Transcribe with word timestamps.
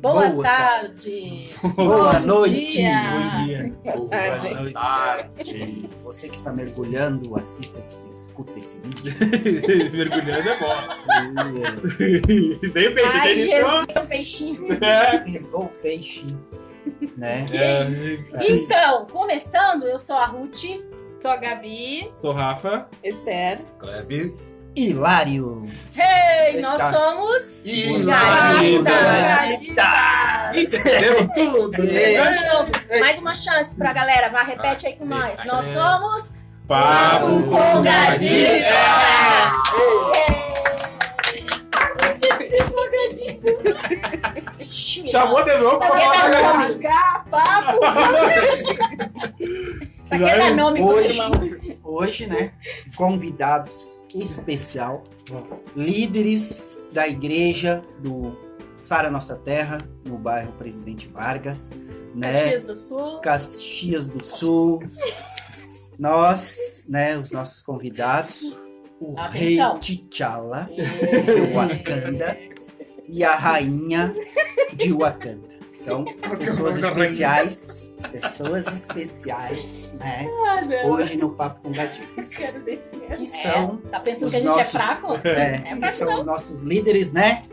Boa, 0.00 0.28
Boa 0.28 0.42
tarde. 0.44 1.50
Boa 1.74 2.12
Bom 2.20 2.26
noite. 2.26 2.66
dia. 2.72 3.00
Bom 3.10 3.44
dia. 3.44 3.74
Boa 3.96 4.08
tarde. 4.08 4.72
tarde. 4.72 5.88
Você 6.04 6.28
que 6.28 6.36
está 6.36 6.52
mergulhando, 6.52 7.36
assista, 7.36 7.80
esse- 7.80 8.06
escuta 8.06 8.52
esse 8.58 8.78
vídeo. 8.80 9.12
Mergulhando 9.92 10.48
é 10.48 10.58
bom. 10.58 10.76
Veio 12.72 12.94
bem, 12.94 13.04
Ai, 13.06 13.34
Jesus, 13.34 13.86
meu 13.94 14.06
peixinho. 14.06 14.68
É. 14.84 15.20
Fisgou 15.24 15.64
o 15.64 15.68
peixe, 15.68 16.24
né? 17.16 17.44
É, 17.52 18.46
Então, 18.48 19.06
começando, 19.06 19.84
eu 19.84 19.98
sou 19.98 20.16
a 20.16 20.26
Ruth. 20.26 20.64
Sou 21.20 21.30
a 21.32 21.36
Gabi. 21.36 22.08
Sou 22.14 22.32
Rafa. 22.32 22.86
Esther. 23.02 23.60
Cleves. 23.80 24.47
Hilário. 24.76 25.64
Hey, 25.96 26.60
nós 26.60 26.80
somos 26.80 27.42
Hilário. 27.64 28.84
Entendeu 30.54 31.28
tudo, 31.34 31.82
né? 31.82 32.18
Vamos 32.22 32.38
de 32.38 32.46
novo. 32.46 32.70
Mais 33.00 33.18
uma 33.18 33.34
chance 33.34 33.74
pra 33.74 33.92
galera. 33.92 34.28
Vai, 34.28 34.44
repete 34.44 34.86
aí 34.86 34.94
com 34.96 35.04
nós. 35.04 35.44
Nós 35.44 35.64
somos 35.66 36.32
Papo 36.66 37.42
com 37.42 37.82
Gadita. 37.82 38.68
Chamou 45.10 45.42
de 45.44 45.58
novo 45.58 45.78
Pra 45.78 45.88
falar. 45.88 46.68
Papo 47.30 47.80
Pra 50.08 50.18
que 50.18 50.24
dar 50.24 50.54
nome 50.54 50.80
pro 50.80 50.88
Hoje, 50.88 51.08
irmão? 51.08 51.30
hoje, 51.84 52.26
né? 52.26 52.52
Convidados 52.96 54.04
especial, 54.14 55.04
líderes 55.76 56.78
da 56.92 57.06
igreja 57.06 57.82
do 58.00 58.36
Sara 58.76 59.10
Nossa 59.10 59.36
Terra, 59.36 59.78
no 60.04 60.16
bairro 60.16 60.52
Presidente 60.52 61.08
Vargas, 61.08 61.76
né? 62.14 62.44
Caxias 62.52 62.64
do 62.64 62.76
Sul. 62.76 63.20
Caxias 63.20 64.10
do 64.10 64.24
Sul. 64.24 64.82
Nós, 65.98 66.86
né, 66.88 67.18
os 67.18 67.32
nossos 67.32 67.60
convidados, 67.60 68.56
o 69.00 69.18
Atenção. 69.18 69.78
rei 69.80 69.80
T'Challa 69.80 70.68
de 70.72 71.52
Wakanda 71.52 72.38
e 73.08 73.24
a 73.24 73.34
rainha 73.34 74.14
de 74.72 74.92
Wakanda. 74.92 75.48
Então, 75.80 76.04
pessoas 76.36 76.78
especiais, 76.78 77.87
pessoas 78.10 78.66
especiais, 78.66 79.92
né? 79.98 80.26
Ah. 80.46 80.86
Hoje 80.86 81.16
no 81.16 81.30
Papo 81.30 81.60
com 81.62 81.72
Gatinhos, 81.72 82.32
Quero 82.34 82.64
ver. 82.64 82.90
que 83.16 83.28
são, 83.28 83.76
Tá 83.90 84.00
pensando 84.00 84.26
Os 84.26 84.30
que 84.32 84.36
a 84.36 84.40
gente 84.40 84.48
nossos- 84.56 84.74
é 84.74 84.78
fraco? 84.78 85.20
é, 85.26 85.40
É 85.54 85.60
que 85.74 85.78
fraco 85.80 85.94
são 85.96 86.06
não. 86.10 86.16
os 86.16 86.24
nossos 86.24 86.60
líderes, 86.62 87.12
né? 87.12 87.44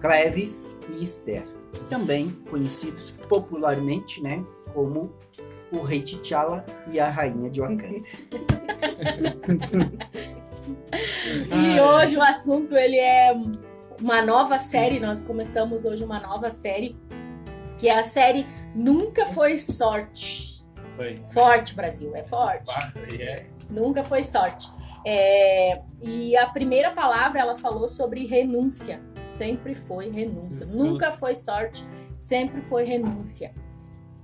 Cleves 0.00 0.78
e 0.90 1.02
Esther, 1.02 1.44
que 1.72 1.80
também 1.84 2.30
conhecidos 2.50 3.10
popularmente, 3.28 4.20
né, 4.22 4.44
como 4.74 5.12
o 5.70 5.80
rei 5.82 6.02
T'Challa 6.02 6.64
e 6.90 6.98
a 6.98 7.08
rainha 7.08 7.48
de 7.48 7.60
Wakanda. 7.60 8.02
E 11.50 11.80
hoje 11.80 12.16
o 12.16 12.22
assunto 12.22 12.76
ele 12.76 12.96
é 12.96 13.34
uma 14.00 14.22
nova 14.24 14.58
série. 14.58 15.00
Nós 15.00 15.22
começamos 15.24 15.84
hoje 15.84 16.04
uma 16.04 16.20
nova 16.20 16.50
série, 16.50 16.96
que 17.82 17.88
é 17.88 17.98
a 17.98 18.02
série 18.04 18.46
Nunca 18.76 19.26
Foi 19.26 19.58
Sorte. 19.58 20.64
Aí. 21.00 21.16
Forte, 21.32 21.74
Brasil, 21.74 22.14
é 22.14 22.22
forte. 22.22 22.72
Aí 22.94 23.20
é. 23.20 23.46
Nunca 23.68 24.04
foi 24.04 24.22
sorte. 24.22 24.70
É, 25.04 25.82
e 26.00 26.36
a 26.36 26.46
primeira 26.46 26.92
palavra 26.92 27.40
ela 27.40 27.58
falou 27.58 27.88
sobre 27.88 28.24
renúncia. 28.24 29.00
Sempre 29.24 29.74
foi 29.74 30.08
renúncia. 30.10 30.62
Isso. 30.62 30.78
Nunca 30.78 31.10
foi 31.10 31.34
sorte, 31.34 31.84
sempre 32.16 32.62
foi 32.62 32.84
renúncia. 32.84 33.52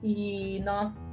E 0.05 0.61
nós, 0.61 1.05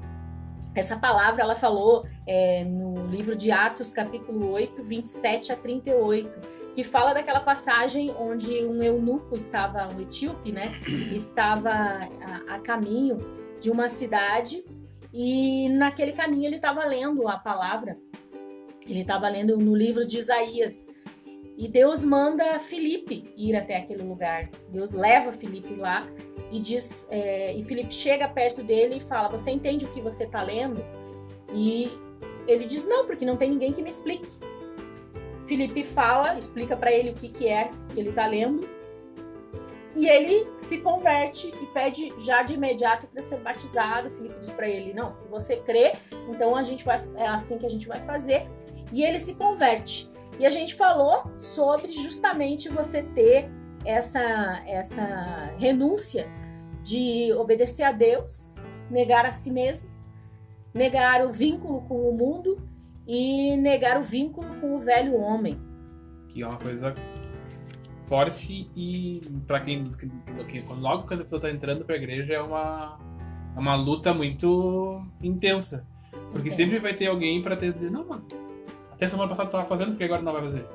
essa 0.76 0.98
palavra 0.98 1.42
ela 1.42 1.56
falou 1.56 2.06
é, 2.28 2.64
no 2.64 3.08
livro 3.08 3.36
de 3.36 3.50
Atos, 3.50 3.92
capítulo 3.92 4.52
8, 4.52 4.84
27 4.84 5.52
a 5.52 5.56
38, 5.56 6.30
que 6.76 6.84
fala 6.84 7.14
daquela 7.14 7.40
passagem 7.40 8.14
onde 8.20 8.64
um 8.66 8.84
eunuco 8.84 9.36
estava, 9.36 9.88
um 9.96 10.02
etíope, 10.02 10.52
né? 10.52 10.78
Estava 11.16 11.72
a, 11.72 12.56
a 12.56 12.60
caminho 12.60 13.18
de 13.60 13.72
uma 13.72 13.88
cidade 13.88 14.64
e 15.14 15.70
naquele 15.70 16.12
caminho 16.12 16.46
ele 16.46 16.58
estava 16.58 16.84
lendo 16.86 17.28
a 17.28 17.38
palavra 17.38 17.98
ele 18.88 19.02
estava 19.02 19.28
lendo 19.28 19.58
no 19.58 19.76
livro 19.76 20.06
de 20.06 20.18
Isaías. 20.18 20.88
E 21.58 21.68
Deus 21.68 22.04
manda 22.04 22.60
Felipe 22.60 23.32
ir 23.36 23.56
até 23.56 23.78
aquele 23.78 24.04
lugar. 24.04 24.50
Deus 24.70 24.92
leva 24.92 25.32
Felipe 25.32 25.74
lá 25.74 26.06
e 26.52 26.60
diz. 26.60 27.08
é, 27.10 27.54
e 27.56 27.64
Felipe 27.64 27.94
chega 27.94 28.28
perto 28.28 28.62
dele 28.62 28.98
e 28.98 29.00
fala: 29.00 29.30
Você 29.30 29.52
entende 29.52 29.86
o 29.86 29.92
que 29.92 30.02
você 30.02 30.26
está 30.26 30.42
lendo? 30.42 30.84
E 31.54 31.90
ele 32.46 32.66
diz: 32.66 32.86
Não, 32.86 33.06
porque 33.08 33.26
não 33.26 33.38
tem 33.38 33.50
ninguém 33.50 33.72
que 33.72 33.82
me 33.82 33.90
explique. 33.90 34.28
Felipe 35.48 35.84
fala, 35.84 36.38
explica 36.38 36.76
para 36.76 36.92
ele 36.92 37.12
o 37.12 37.14
que, 37.14 37.30
que 37.30 37.48
é 37.48 37.70
que 37.90 38.00
ele 38.00 38.10
está 38.10 38.28
lendo. 38.28 38.68
E 39.96 40.08
ele 40.08 40.46
se 40.58 40.80
converte 40.80 41.48
e 41.48 41.66
pede 41.68 42.14
já 42.20 42.44
de 42.44 42.54
imediato 42.54 43.08
para 43.08 43.22
ser 43.22 43.40
batizado. 43.40 44.10
Felipe 44.10 44.40
diz 44.40 44.52
para 44.52 44.68
ele: 44.68 44.94
Não, 44.94 45.12
se 45.12 45.30
você 45.30 45.58
crê, 45.58 45.94
então 46.30 46.56
a 46.56 46.64
gente 46.64 46.84
vai, 46.84 47.02
é 47.16 47.28
assim 47.28 47.58
que 47.58 47.66
a 47.66 47.70
gente 47.70 47.88
vai 47.88 48.02
fazer 48.06 48.46
e 48.92 49.04
ele 49.04 49.20
se 49.20 49.36
converte. 49.36 50.10
E 50.38 50.46
a 50.46 50.50
gente 50.50 50.76
falou 50.76 51.24
sobre 51.38 51.92
justamente 51.94 52.68
você 52.68 53.04
ter 53.04 53.50
essa, 53.86 54.62
essa 54.68 55.54
renúncia 55.58 56.28
de 56.84 57.32
obedecer 57.34 57.84
a 57.84 57.92
Deus, 57.92 58.54
negar 58.90 59.26
a 59.26 59.32
si 59.32 59.50
mesmo, 59.50 59.90
negar 60.74 61.26
o 61.26 61.32
vínculo 61.32 61.82
com 61.88 62.10
o 62.10 62.14
mundo 62.14 62.62
e 63.08 63.56
negar 63.58 64.00
o 64.00 64.04
vínculo 64.04 64.48
com 64.60 64.76
o 64.76 64.80
velho 64.80 65.16
homem. 65.16 65.58
Que 66.30 66.42
é 66.44 66.48
uma 66.48 66.58
coisa 66.58 66.94
forte 68.08 68.70
e 68.76 69.22
pra 69.48 69.60
quem, 69.62 69.90
quem- 70.48 70.64
logo 70.80 71.08
quando 71.08 71.22
a 71.22 71.24
pessoa 71.24 71.42
tá 71.42 71.50
entrando 71.50 71.84
pra 71.86 71.96
igreja 71.96 72.34
é 72.34 72.42
uma, 72.42 73.00
é 73.56 73.60
uma 73.60 73.76
luta 73.76 74.14
muito 74.14 75.02
intensa. 75.22 75.86
Porque 76.32 76.50
Intensa. 76.50 76.56
sempre 76.56 76.80
vai 76.80 76.94
ter 76.94 77.08
alguém 77.08 77.42
pra 77.42 77.56
te 77.58 77.72
dizer, 77.72 77.90
não, 77.92 78.06
mas 78.08 78.24
até 78.92 79.08
semana 79.08 79.30
passada 79.30 79.50
tu 79.50 79.54
tava 79.54 79.66
fazendo, 79.66 79.90
porque 79.92 80.04
agora 80.04 80.22
não 80.22 80.34
vai 80.34 80.42
fazer. 80.44 80.66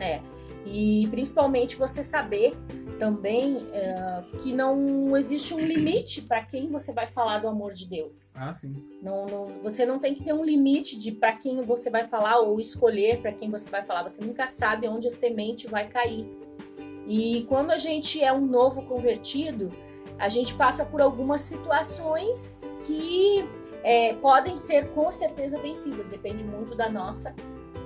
É. 0.00 0.20
E 0.64 1.06
principalmente 1.10 1.76
você 1.76 2.02
saber 2.02 2.54
também 2.98 3.66
é, 3.72 4.22
que 4.42 4.52
não 4.52 5.16
existe 5.16 5.52
um 5.52 5.58
limite 5.58 6.22
para 6.22 6.40
quem 6.42 6.68
você 6.68 6.92
vai 6.92 7.08
falar 7.08 7.38
do 7.40 7.48
amor 7.48 7.72
de 7.72 7.88
Deus. 7.88 8.30
Ah, 8.34 8.54
sim. 8.54 8.72
Não, 9.02 9.26
não- 9.26 9.46
você 9.62 9.84
não 9.84 9.98
tem 9.98 10.14
que 10.14 10.22
ter 10.22 10.32
um 10.32 10.44
limite 10.44 10.96
de 10.96 11.10
para 11.10 11.32
quem 11.32 11.60
você 11.62 11.90
vai 11.90 12.06
falar 12.06 12.38
ou 12.38 12.60
escolher 12.60 13.20
para 13.20 13.32
quem 13.32 13.50
você 13.50 13.68
vai 13.68 13.82
falar. 13.82 14.04
Você 14.04 14.24
nunca 14.24 14.46
sabe 14.46 14.86
onde 14.86 15.08
a 15.08 15.10
semente 15.10 15.66
vai 15.66 15.88
cair. 15.88 16.26
E 17.06 17.44
quando 17.48 17.72
a 17.72 17.76
gente 17.76 18.22
é 18.22 18.32
um 18.32 18.46
novo 18.46 18.82
convertido, 18.82 19.70
a 20.16 20.28
gente 20.28 20.54
passa 20.54 20.84
por 20.84 21.00
algumas 21.00 21.40
situações 21.40 22.60
que 22.86 23.44
é, 23.82 24.14
podem 24.14 24.54
ser 24.54 24.90
com 24.90 25.10
certeza 25.10 25.58
vencidas. 25.58 26.06
Depende 26.06 26.44
muito 26.44 26.76
da 26.76 26.88
nossa 26.88 27.34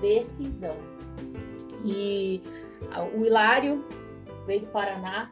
decisão. 0.02 0.76
E 1.82 2.42
o 3.14 3.24
Hilário 3.24 3.84
veio 4.46 4.60
do 4.60 4.66
Paraná. 4.68 5.30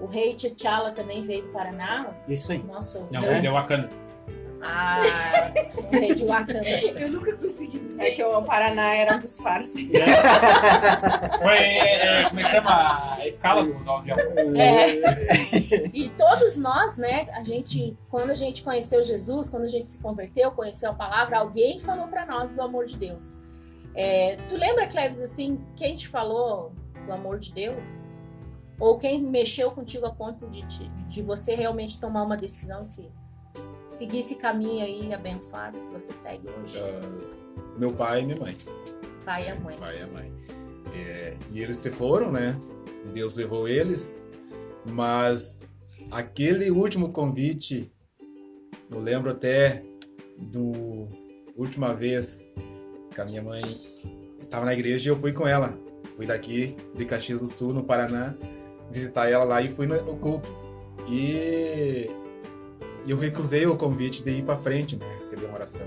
O 0.00 0.06
rei 0.06 0.34
T'Challa 0.34 0.92
também 0.92 1.22
veio 1.22 1.42
do 1.42 1.48
Paraná. 1.48 2.06
Isso 2.26 2.52
aí. 2.52 2.58
Nossa, 2.62 3.06
Não, 3.10 3.20
o 3.22 3.26
ele 3.26 3.46
é 3.46 3.50
Wakanda. 3.50 3.88
ah, 4.62 5.00
o 5.76 5.90
rei 5.90 6.14
de 6.14 6.24
Wakanda. 6.24 6.66
Eu 6.68 7.10
nunca 7.10 7.32
consegui 7.36 7.78
dizer. 7.78 8.02
É 8.02 8.10
que 8.12 8.24
o 8.24 8.42
Paraná 8.42 8.94
era 8.94 9.14
um 9.16 9.18
disfarce. 9.18 9.90
Foi, 11.42 11.54
é, 11.58 12.24
como 12.28 12.40
é 12.40 12.44
que 12.44 12.50
chama? 12.50 13.14
A 13.18 13.26
escala 13.26 13.62
do 13.62 13.74
do 13.74 13.90
avião. 13.90 14.16
É. 14.58 14.94
E 15.92 16.08
todos 16.16 16.56
nós, 16.56 16.96
né, 16.96 17.26
a 17.34 17.42
gente, 17.42 17.94
quando 18.08 18.30
a 18.30 18.34
gente 18.34 18.62
conheceu 18.62 19.02
Jesus, 19.02 19.50
quando 19.50 19.64
a 19.64 19.68
gente 19.68 19.86
se 19.86 19.98
converteu, 19.98 20.50
conheceu 20.50 20.90
a 20.90 20.94
palavra, 20.94 21.38
alguém 21.40 21.78
falou 21.78 22.06
pra 22.08 22.24
nós 22.24 22.54
do 22.54 22.62
amor 22.62 22.86
de 22.86 22.96
Deus. 22.96 23.36
É, 23.94 24.36
tu 24.48 24.56
lembra, 24.56 24.86
Cleves, 24.86 25.20
assim, 25.20 25.58
quem 25.76 25.94
te 25.96 26.08
falou 26.08 26.72
do 27.10 27.14
amor 27.14 27.38
de 27.40 27.52
Deus? 27.52 28.20
Ou 28.78 28.96
quem 28.96 29.20
mexeu 29.22 29.70
contigo 29.72 30.06
a 30.06 30.10
ponto 30.14 30.46
de, 30.48 30.66
te- 30.66 30.88
de 31.08 31.22
você 31.22 31.54
realmente 31.54 32.00
tomar 32.00 32.22
uma 32.22 32.36
decisão 32.36 32.82
e 32.82 32.86
se, 32.86 33.10
seguir 33.88 34.18
esse 34.18 34.36
caminho 34.36 34.82
aí 34.84 35.12
abençoado 35.12 35.76
que 35.78 35.92
você 35.92 36.12
segue 36.12 36.48
hoje? 36.48 36.78
Ah, 36.78 37.78
meu 37.78 37.92
pai 37.92 38.22
e 38.22 38.26
minha 38.26 38.38
mãe. 38.38 38.56
Pai 39.24 39.46
e 39.46 39.50
a 39.50 39.54
mãe. 39.56 39.76
Pai 39.76 39.98
e 39.98 40.02
a 40.02 40.06
mãe. 40.06 40.32
É, 40.94 41.36
e 41.52 41.60
eles 41.60 41.76
se 41.76 41.90
foram, 41.90 42.32
né? 42.32 42.58
Deus 43.12 43.36
levou 43.36 43.68
eles. 43.68 44.24
Mas 44.86 45.68
aquele 46.10 46.70
último 46.70 47.12
convite, 47.12 47.92
eu 48.90 48.98
lembro 48.98 49.30
até 49.30 49.82
do 50.38 51.08
última 51.54 51.92
vez 51.92 52.50
que 53.14 53.20
a 53.20 53.24
minha 53.26 53.42
mãe 53.42 53.60
estava 54.38 54.64
na 54.64 54.72
igreja 54.72 55.10
e 55.10 55.12
eu 55.12 55.16
fui 55.18 55.32
com 55.34 55.46
ela. 55.46 55.78
Fui 56.20 56.26
daqui 56.26 56.76
de 56.94 57.06
Caxias 57.06 57.40
do 57.40 57.46
Sul, 57.46 57.72
no 57.72 57.82
Paraná, 57.82 58.34
visitar 58.90 59.30
ela 59.30 59.42
lá 59.42 59.62
e 59.62 59.70
fui 59.70 59.86
no 59.86 60.18
culto. 60.18 60.52
E 61.08 62.10
eu 63.08 63.16
recusei 63.16 63.66
o 63.66 63.74
convite 63.74 64.22
de 64.22 64.30
ir 64.32 64.42
para 64.42 64.58
frente, 64.58 64.96
né, 64.96 65.16
receber 65.16 65.46
uma 65.46 65.54
oração. 65.54 65.86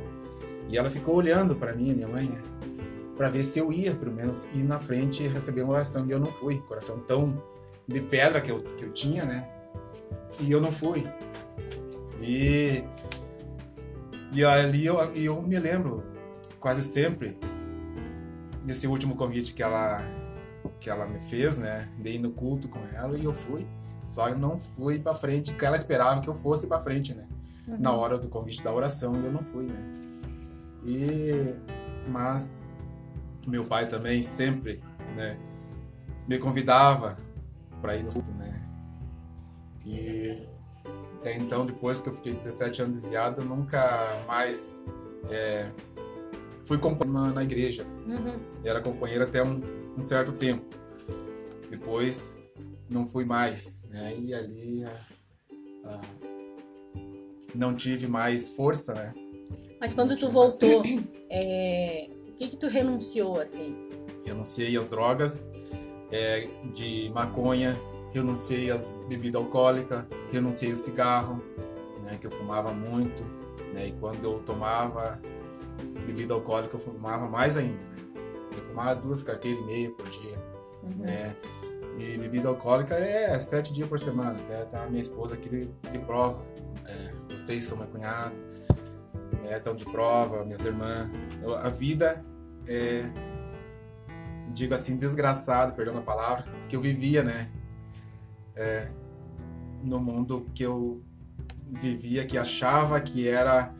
E 0.67 0.75
ela 0.75 0.89
ficou 0.89 1.13
olhando 1.13 1.55
para 1.55 1.75
mim, 1.75 1.93
minha 1.93 2.07
mãe, 2.07 2.35
para 3.15 3.29
ver 3.29 3.43
se 3.43 3.59
eu 3.59 3.71
ia, 3.71 3.93
pelo 3.93 4.11
menos, 4.11 4.45
ir 4.55 4.63
na 4.63 4.79
frente 4.79 5.21
e 5.21 5.27
receber 5.27 5.61
uma 5.61 5.73
oração. 5.73 6.03
E 6.07 6.09
eu 6.09 6.19
não 6.19 6.31
fui. 6.31 6.57
Coração 6.67 6.97
tão 6.97 7.39
de 7.87 8.01
pedra 8.01 8.41
que 8.41 8.51
eu, 8.51 8.57
que 8.57 8.85
eu 8.85 8.91
tinha, 8.91 9.25
né? 9.25 9.47
E 10.39 10.51
eu 10.51 10.59
não 10.59 10.71
fui. 10.71 11.05
E, 12.19 12.83
e 14.31 14.43
ali 14.43 14.83
eu, 14.83 14.97
eu 15.13 15.39
me 15.43 15.59
lembro 15.59 16.03
quase 16.59 16.81
sempre 16.81 17.35
desse 18.65 18.87
último 18.87 19.15
convite 19.15 19.53
que 19.53 19.61
ela 19.61 20.22
que 20.69 20.89
ela 20.89 21.05
me 21.05 21.19
fez, 21.19 21.57
né? 21.57 21.89
Dei 21.97 22.19
no 22.19 22.31
culto 22.31 22.67
com 22.67 22.79
ela 22.93 23.17
e 23.17 23.23
eu 23.23 23.33
fui. 23.33 23.65
Só 24.03 24.29
eu 24.29 24.37
não 24.37 24.57
fui 24.57 24.99
para 24.99 25.15
frente, 25.15 25.51
porque 25.51 25.65
ela 25.65 25.77
esperava 25.77 26.21
que 26.21 26.29
eu 26.29 26.35
fosse 26.35 26.67
para 26.67 26.81
frente, 26.81 27.13
né? 27.13 27.27
Uhum. 27.67 27.77
Na 27.79 27.91
hora 27.93 28.17
do 28.17 28.27
convite 28.27 28.61
da 28.61 28.73
oração, 28.73 29.15
eu 29.15 29.31
não 29.31 29.43
fui, 29.43 29.65
né? 29.65 29.93
E 30.83 31.53
mas 32.07 32.63
meu 33.47 33.65
pai 33.65 33.87
também 33.87 34.21
sempre, 34.21 34.81
né, 35.15 35.37
me 36.27 36.37
convidava 36.37 37.17
para 37.81 37.95
ir 37.95 38.03
no 38.03 38.11
culto, 38.11 38.31
né? 38.33 38.61
E 39.85 40.47
até 41.19 41.37
então, 41.37 41.65
depois 41.65 42.01
que 42.01 42.09
eu 42.09 42.13
fiquei 42.13 42.33
17 42.33 42.81
anos 42.81 42.95
desviado, 42.95 43.41
eu 43.41 43.45
nunca 43.45 44.23
mais 44.27 44.83
é, 45.29 45.69
fui 46.65 46.77
companheiro 46.77 47.33
na 47.33 47.43
igreja. 47.43 47.85
Uhum. 48.05 48.39
Era 48.63 48.81
companheiro 48.81 49.23
até 49.23 49.43
um, 49.43 49.61
um, 49.97 50.01
certo 50.01 50.31
tempo. 50.33 50.65
Depois, 51.69 52.41
não 52.89 53.07
fui 53.07 53.25
mais. 53.25 53.83
Né? 53.89 54.15
E 54.19 54.33
ali 54.33 54.85
não 57.53 57.75
tive 57.75 58.07
mais 58.07 58.49
força, 58.49 58.93
né? 58.93 59.13
Mas 59.79 59.93
quando 59.93 60.15
tu 60.17 60.29
voltou, 60.29 60.81
é, 61.29 62.09
o 62.29 62.31
que 62.33 62.49
que 62.49 62.57
tu 62.57 62.67
renunciou, 62.67 63.39
assim? 63.39 63.75
Renunciei 64.25 64.77
às 64.77 64.87
drogas, 64.87 65.51
é, 66.11 66.47
de 66.73 67.11
maconha, 67.13 67.77
renunciei 68.13 68.71
às 68.71 68.95
bebidas 69.07 69.41
alcoólicas, 69.41 70.05
renunciei 70.31 70.71
ao 70.71 70.77
cigarro, 70.77 71.43
né, 72.03 72.17
que 72.19 72.27
eu 72.27 72.31
fumava 72.31 72.71
muito, 72.71 73.23
né, 73.73 73.87
e 73.87 73.91
quando 73.93 74.23
eu 74.23 74.39
tomava 74.39 75.19
bebida 76.05 76.33
alcoólica 76.33 76.75
eu 76.75 76.79
fumava 76.79 77.27
mais 77.27 77.57
ainda. 77.57 77.92
Eu 78.55 78.63
fumava 78.67 78.95
duas 78.95 79.21
carteiras 79.23 79.61
e 79.61 79.65
meia 79.65 79.91
por 79.91 80.09
dia, 80.09 80.37
uhum. 80.83 80.97
né, 80.97 81.35
e 81.97 82.17
bebida 82.17 82.49
alcoólica 82.49 82.95
é 82.95 83.39
sete 83.39 83.71
dias 83.71 83.87
por 83.87 83.99
semana, 83.99 84.31
até 84.31 84.65
tá 84.65 84.83
a 84.83 84.87
minha 84.87 85.01
esposa 85.01 85.35
aqui 85.35 85.49
de, 85.49 85.65
de 85.91 85.99
prova, 85.99 86.43
é, 86.85 87.13
vocês 87.29 87.63
são 87.63 87.77
meu 87.77 87.87
cunhado, 87.87 88.35
né, 89.43 89.57
estão 89.57 89.75
de 89.75 89.85
prova, 89.85 90.43
minhas 90.43 90.63
irmãs, 90.65 91.09
a 91.61 91.69
vida 91.69 92.25
é 92.67 93.03
digo 94.53 94.73
assim, 94.73 94.95
desgraçado, 94.95 95.73
perdão 95.73 95.97
a 95.97 96.01
palavra, 96.01 96.45
que 96.69 96.75
eu 96.75 96.81
vivia, 96.81 97.23
né? 97.23 97.49
É, 98.55 98.87
no 99.81 99.99
mundo 99.99 100.45
que 100.53 100.63
eu 100.63 101.03
vivia, 101.67 102.23
que 102.25 102.37
achava 102.37 103.01
que 103.01 103.27
era 103.27 103.73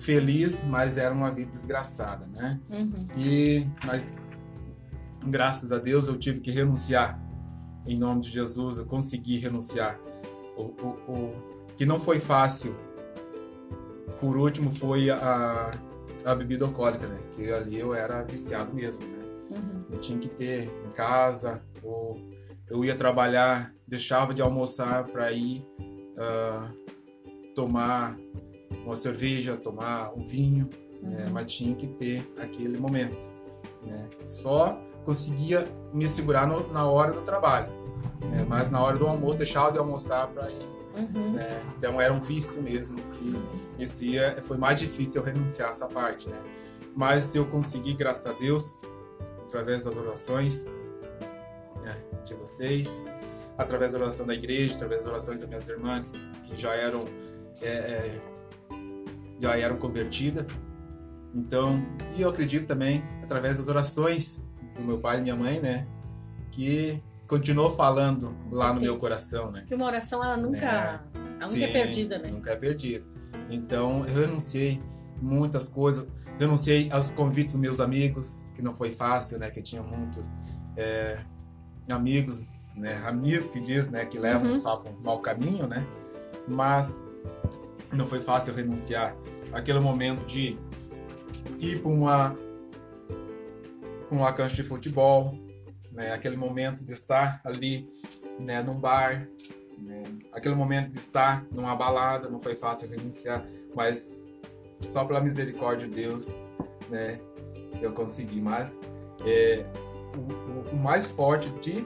feliz, 0.00 0.64
mas 0.64 0.96
era 0.96 1.14
uma 1.14 1.30
vida 1.30 1.50
desgraçada, 1.50 2.26
né? 2.26 2.58
Uhum. 2.70 2.92
E, 3.16 3.66
mas, 3.84 4.10
graças 5.26 5.70
a 5.70 5.78
Deus, 5.78 6.08
eu 6.08 6.18
tive 6.18 6.40
que 6.40 6.50
renunciar. 6.50 7.20
Em 7.86 7.96
nome 7.96 8.22
de 8.22 8.30
Jesus, 8.30 8.78
eu 8.78 8.86
consegui 8.86 9.38
renunciar. 9.38 9.98
O, 10.56 10.62
o, 10.62 11.12
o 11.12 11.34
que 11.76 11.86
não 11.86 11.98
foi 11.98 12.18
fácil, 12.18 12.74
por 14.20 14.36
último, 14.36 14.74
foi 14.74 15.10
a, 15.10 15.70
a 16.24 16.34
bebida 16.34 16.64
alcoólica, 16.64 17.06
né? 17.06 17.18
Que 17.32 17.50
ali 17.52 17.78
eu 17.78 17.94
era 17.94 18.22
viciado 18.22 18.74
mesmo, 18.74 19.02
né? 19.04 19.24
Uhum. 19.50 19.84
Eu 19.90 19.98
tinha 19.98 20.18
que 20.18 20.28
ter 20.28 20.70
em 20.86 20.90
casa, 20.90 21.62
ou 21.82 22.18
eu 22.68 22.84
ia 22.84 22.94
trabalhar, 22.94 23.74
deixava 23.86 24.32
de 24.32 24.40
almoçar 24.40 25.04
para 25.04 25.32
ir 25.32 25.64
uh, 26.16 27.54
tomar 27.54 28.16
uma 28.84 28.96
cerveja, 28.96 29.56
tomar 29.56 30.12
um 30.14 30.24
vinho, 30.24 30.68
né? 31.02 31.08
uhum. 31.10 31.24
né? 31.24 31.30
mas 31.32 31.52
tinha 31.52 31.74
que 31.74 31.86
ter 31.86 32.32
aquele 32.38 32.78
momento. 32.78 33.28
Né? 33.82 34.08
Só 34.22 34.80
conseguia 35.04 35.66
me 35.92 36.06
segurar 36.06 36.46
no, 36.46 36.72
na 36.72 36.86
hora 36.86 37.12
do 37.12 37.22
trabalho, 37.22 37.70
né? 38.20 38.44
mas 38.48 38.70
na 38.70 38.82
hora 38.82 38.96
do 38.96 39.06
almoço 39.06 39.38
deixava 39.38 39.72
de 39.72 39.78
almoçar 39.78 40.28
para 40.28 40.50
ir. 40.50 40.68
Uhum. 40.94 41.32
Né? 41.32 41.62
Então 41.78 42.00
era 42.00 42.12
um 42.12 42.20
vício 42.20 42.62
mesmo 42.62 42.98
que 43.12 43.82
esse 43.82 44.18
foi 44.42 44.56
mais 44.56 44.78
difícil 44.78 45.20
eu 45.20 45.24
renunciar 45.24 45.68
a 45.68 45.70
essa 45.70 45.86
parte, 45.86 46.28
né? 46.28 46.36
Mas 46.94 47.34
eu 47.34 47.46
consegui, 47.46 47.94
graças 47.94 48.26
a 48.26 48.32
Deus, 48.32 48.76
através 49.44 49.84
das 49.84 49.96
orações 49.96 50.64
né, 51.82 51.96
de 52.24 52.34
vocês, 52.34 53.04
através 53.56 53.92
da 53.92 53.98
oração 53.98 54.26
da 54.26 54.34
igreja, 54.34 54.74
através 54.74 55.02
das 55.02 55.10
orações 55.10 55.40
das 55.40 55.48
minhas 55.48 55.68
irmãs 55.68 56.28
que 56.46 56.56
já 56.56 56.74
eram 56.74 57.04
é, 57.62 57.68
é, 57.68 58.20
já 59.40 59.56
eram 59.56 59.76
convertidas. 59.76 60.46
Então, 61.34 61.82
e 62.16 62.22
eu 62.22 62.28
acredito 62.28 62.66
também 62.66 63.02
através 63.22 63.58
das 63.58 63.68
orações 63.68 64.46
do 64.76 64.82
meu 64.82 64.98
pai 64.98 65.18
e 65.18 65.22
minha 65.22 65.36
mãe, 65.36 65.60
né, 65.60 65.86
que 66.50 67.02
continuou 67.26 67.70
falando 67.70 68.36
lá 68.52 68.72
no 68.72 68.80
meu 68.80 68.96
coração, 68.96 69.50
né? 69.52 69.64
Que 69.66 69.74
uma 69.74 69.86
oração 69.86 70.22
ela 70.24 70.36
nunca, 70.36 70.60
né? 70.60 71.00
ela 71.40 71.52
nunca 71.52 71.64
é 71.64 71.72
perdida, 71.72 72.18
né? 72.18 72.28
Nunca 72.28 72.50
é 72.50 72.56
perdida. 72.56 73.04
Então, 73.48 74.04
eu 74.06 74.14
renunciei 74.14 74.82
muitas 75.22 75.68
coisas 75.68 76.06
renunciei 76.40 76.88
aos 76.90 77.10
convites 77.10 77.52
dos 77.52 77.60
meus 77.60 77.80
amigos, 77.80 78.46
que 78.54 78.62
não 78.62 78.72
foi 78.72 78.90
fácil, 78.90 79.38
né? 79.38 79.50
Que 79.50 79.60
tinha 79.60 79.82
muitos 79.82 80.32
é, 80.74 81.18
amigos, 81.90 82.42
né? 82.74 82.96
Amigos 83.06 83.50
que 83.50 83.60
diz, 83.60 83.90
né? 83.90 84.06
Que 84.06 84.18
levam 84.18 84.48
uhum. 84.48 84.54
só 84.54 84.78
para 84.78 84.90
um 84.90 84.98
mau 85.00 85.18
caminho, 85.20 85.66
né? 85.66 85.86
Mas 86.48 87.04
não 87.92 88.06
foi 88.06 88.20
fácil 88.20 88.54
renunciar 88.54 89.14
aquele 89.52 89.80
momento 89.80 90.24
de 90.26 90.58
ir 91.58 91.80
para 91.80 91.90
uma 91.90 92.36
uma 94.10 94.32
cancha 94.32 94.56
de 94.56 94.64
futebol, 94.64 95.38
né? 95.92 96.12
Aquele 96.12 96.36
momento 96.36 96.84
de 96.84 96.92
estar 96.92 97.40
ali, 97.44 97.88
né? 98.38 98.62
Num 98.62 98.78
bar, 98.78 99.28
né? 99.78 100.04
Aquele 100.32 100.54
momento 100.54 100.90
de 100.90 100.98
estar 100.98 101.46
numa 101.52 101.76
balada, 101.76 102.28
não 102.28 102.40
foi 102.40 102.56
fácil 102.56 102.88
renunciar, 102.88 103.46
mas 103.74 104.24
só 104.88 105.04
pela 105.04 105.20
misericórdia 105.20 105.86
de 105.86 105.94
Deus, 105.94 106.40
né, 106.88 107.20
eu 107.80 107.92
consegui. 107.92 108.40
Mas 108.40 108.78
é, 109.26 109.64
o, 110.16 110.74
o, 110.74 110.76
mais 110.76 111.06
forte 111.06 111.50
de 111.60 111.84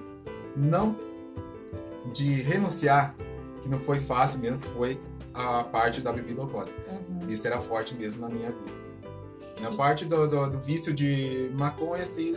não 0.57 0.97
de 2.13 2.43
renunciar, 2.43 3.15
que 3.61 3.69
não 3.69 3.79
foi 3.79 3.99
fácil 3.99 4.41
mesmo, 4.41 4.59
foi 4.59 5.01
a 5.33 5.65
parte 5.65 6.01
da 6.01 6.13
bebida 6.13 6.43
alcoólica. 6.43 6.79
Uhum. 6.91 7.04
Isso 7.29 7.47
era 7.47 7.61
forte 7.61 7.95
mesmo 7.95 8.21
na 8.21 8.29
minha 8.29 8.51
vida. 8.51 8.85
Na 9.61 9.77
parte 9.77 10.05
do, 10.05 10.27
do, 10.27 10.51
do, 10.51 10.59
vício 10.59 10.93
de 10.93 11.51
maconha, 11.55 12.03
assim, 12.03 12.35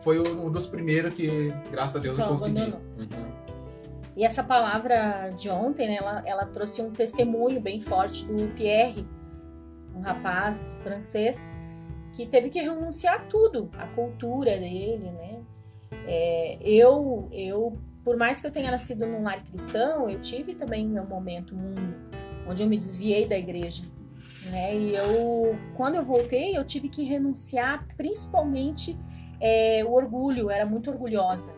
foi 0.00 0.18
um 0.18 0.50
dos 0.50 0.66
primeiros 0.66 1.14
que, 1.14 1.52
graças 1.70 1.96
a 1.96 1.98
Deus, 1.98 2.18
eu 2.18 2.26
consegui. 2.26 2.60
Uhum. 2.60 3.46
E 4.16 4.24
essa 4.24 4.42
palavra 4.42 5.30
de 5.36 5.48
ontem, 5.48 5.88
né, 5.88 5.96
ela, 5.96 6.22
ela 6.24 6.46
trouxe 6.46 6.80
um 6.82 6.90
testemunho 6.90 7.60
bem 7.60 7.80
forte 7.80 8.24
do 8.24 8.48
Pierre, 8.54 9.06
um 9.94 10.00
rapaz 10.00 10.78
francês 10.82 11.56
que 12.14 12.26
teve 12.26 12.48
que 12.48 12.60
renunciar 12.60 13.16
a 13.16 13.18
tudo, 13.18 13.70
a 13.78 13.86
cultura 13.88 14.58
dele, 14.58 15.10
né? 15.10 15.42
É, 16.06 16.58
eu, 16.62 17.28
eu, 17.30 17.78
por 18.02 18.16
mais 18.16 18.40
que 18.40 18.46
eu 18.46 18.50
tenha 18.50 18.70
nascido 18.70 19.06
num 19.06 19.22
lar 19.22 19.44
cristão, 19.44 20.08
eu 20.08 20.18
tive 20.20 20.54
também 20.54 20.86
meu 20.86 21.04
momento 21.04 21.54
mundo, 21.54 21.94
onde 22.48 22.62
eu 22.62 22.68
me 22.68 22.78
desviei 22.78 23.28
da 23.28 23.36
igreja, 23.36 23.82
né? 24.50 24.76
E 24.76 24.94
eu, 24.94 25.56
quando 25.76 25.96
eu 25.96 26.02
voltei, 26.02 26.56
eu 26.56 26.64
tive 26.64 26.88
que 26.88 27.02
renunciar, 27.04 27.86
principalmente 27.96 28.96
é, 29.40 29.84
o 29.84 29.92
orgulho. 29.92 30.44
Eu 30.44 30.50
era 30.50 30.66
muito 30.66 30.90
orgulhosa, 30.90 31.56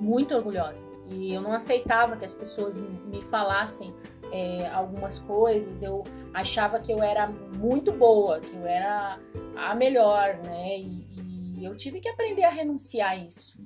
muito 0.00 0.34
orgulhosa, 0.34 0.88
e 1.08 1.32
eu 1.32 1.40
não 1.40 1.52
aceitava 1.52 2.16
que 2.16 2.24
as 2.24 2.34
pessoas 2.34 2.80
me 2.80 3.22
falassem 3.22 3.94
é, 4.32 4.66
algumas 4.68 5.18
coisas. 5.18 5.82
Eu 5.82 6.04
achava 6.34 6.80
que 6.80 6.92
eu 6.92 7.02
era 7.02 7.26
muito 7.26 7.92
boa, 7.92 8.40
que 8.40 8.54
eu 8.54 8.66
era 8.66 9.18
a 9.56 9.74
melhor, 9.74 10.38
né? 10.44 10.78
E, 10.78 11.06
e 11.58 11.64
eu 11.64 11.76
tive 11.76 12.00
que 12.00 12.08
aprender 12.08 12.44
a 12.44 12.50
renunciar 12.50 13.12
a 13.12 13.16
isso. 13.16 13.58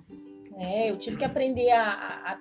Né? 0.50 0.90
Eu 0.90 0.97
tive 0.97 1.16
que 1.16 1.25
aprender 1.25 1.71
a, 1.71 1.83
a, 1.83 2.33
a 2.33 2.38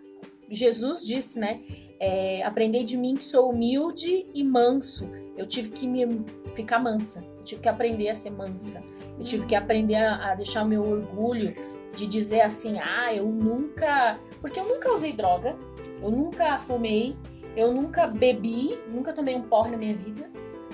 Jesus 0.50 1.06
disse, 1.06 1.40
né? 1.40 1.62
É, 2.00 2.44
aprender 2.44 2.84
de 2.84 2.98
mim 2.98 3.16
que 3.16 3.24
sou 3.24 3.52
humilde 3.52 4.28
e 4.34 4.44
manso. 4.44 5.21
Eu 5.42 5.48
tive 5.48 5.70
que 5.70 5.88
me 5.88 6.24
ficar 6.54 6.78
mansa. 6.78 7.26
Eu 7.40 7.44
tive 7.44 7.62
que 7.62 7.68
aprender 7.68 8.10
a 8.10 8.16
ser 8.16 8.30
mansa. 8.30 8.84
Eu 9.18 9.26
tive 9.26 9.48
que 9.48 9.56
aprender 9.56 9.96
a, 9.96 10.32
a 10.32 10.36
deixar 10.36 10.64
o 10.64 10.68
meu 10.68 10.84
orgulho 10.84 11.52
de 11.96 12.06
dizer 12.06 12.42
assim, 12.42 12.80
ah, 12.80 13.12
eu 13.12 13.26
nunca, 13.26 14.20
porque 14.40 14.60
eu 14.60 14.66
nunca 14.66 14.94
usei 14.94 15.12
droga, 15.12 15.56
eu 16.02 16.12
nunca 16.12 16.60
fumei, 16.60 17.18
Eu 17.56 17.74
nunca 17.74 18.08
bebi, 18.08 18.80
nunca 18.88 19.12
tomei 19.12 19.36
um 19.36 19.42
porre 19.42 19.72
na 19.72 19.78
minha 19.78 19.96
vida. 19.96 20.30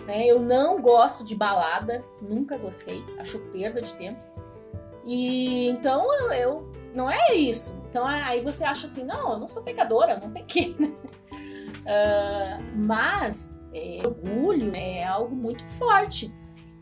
Né? 0.06 0.28
Eu 0.28 0.40
não 0.40 0.80
gosto 0.82 1.24
de 1.24 1.34
balada, 1.34 2.04
nunca 2.22 2.58
gostei, 2.58 3.04
acho 3.18 3.40
perda 3.52 3.82
de 3.82 3.94
tempo. 3.94 4.20
E 5.06 5.70
então 5.70 6.14
eu, 6.22 6.32
eu 6.34 6.72
não 6.94 7.10
é 7.10 7.34
isso. 7.34 7.82
Então 7.90 8.06
aí 8.06 8.42
você 8.42 8.64
acha 8.64 8.86
assim, 8.86 9.04
não, 9.04 9.32
eu 9.32 9.40
não 9.40 9.48
sou 9.48 9.64
pecadora, 9.64 10.14
eu 10.14 10.20
não 10.20 10.30
pequei. 10.30 10.76
Uh, 10.80 12.62
mas 12.86 13.57
é, 13.74 14.02
orgulho 14.06 14.72
é 14.76 15.04
algo 15.04 15.36
muito 15.36 15.64
forte 15.66 16.34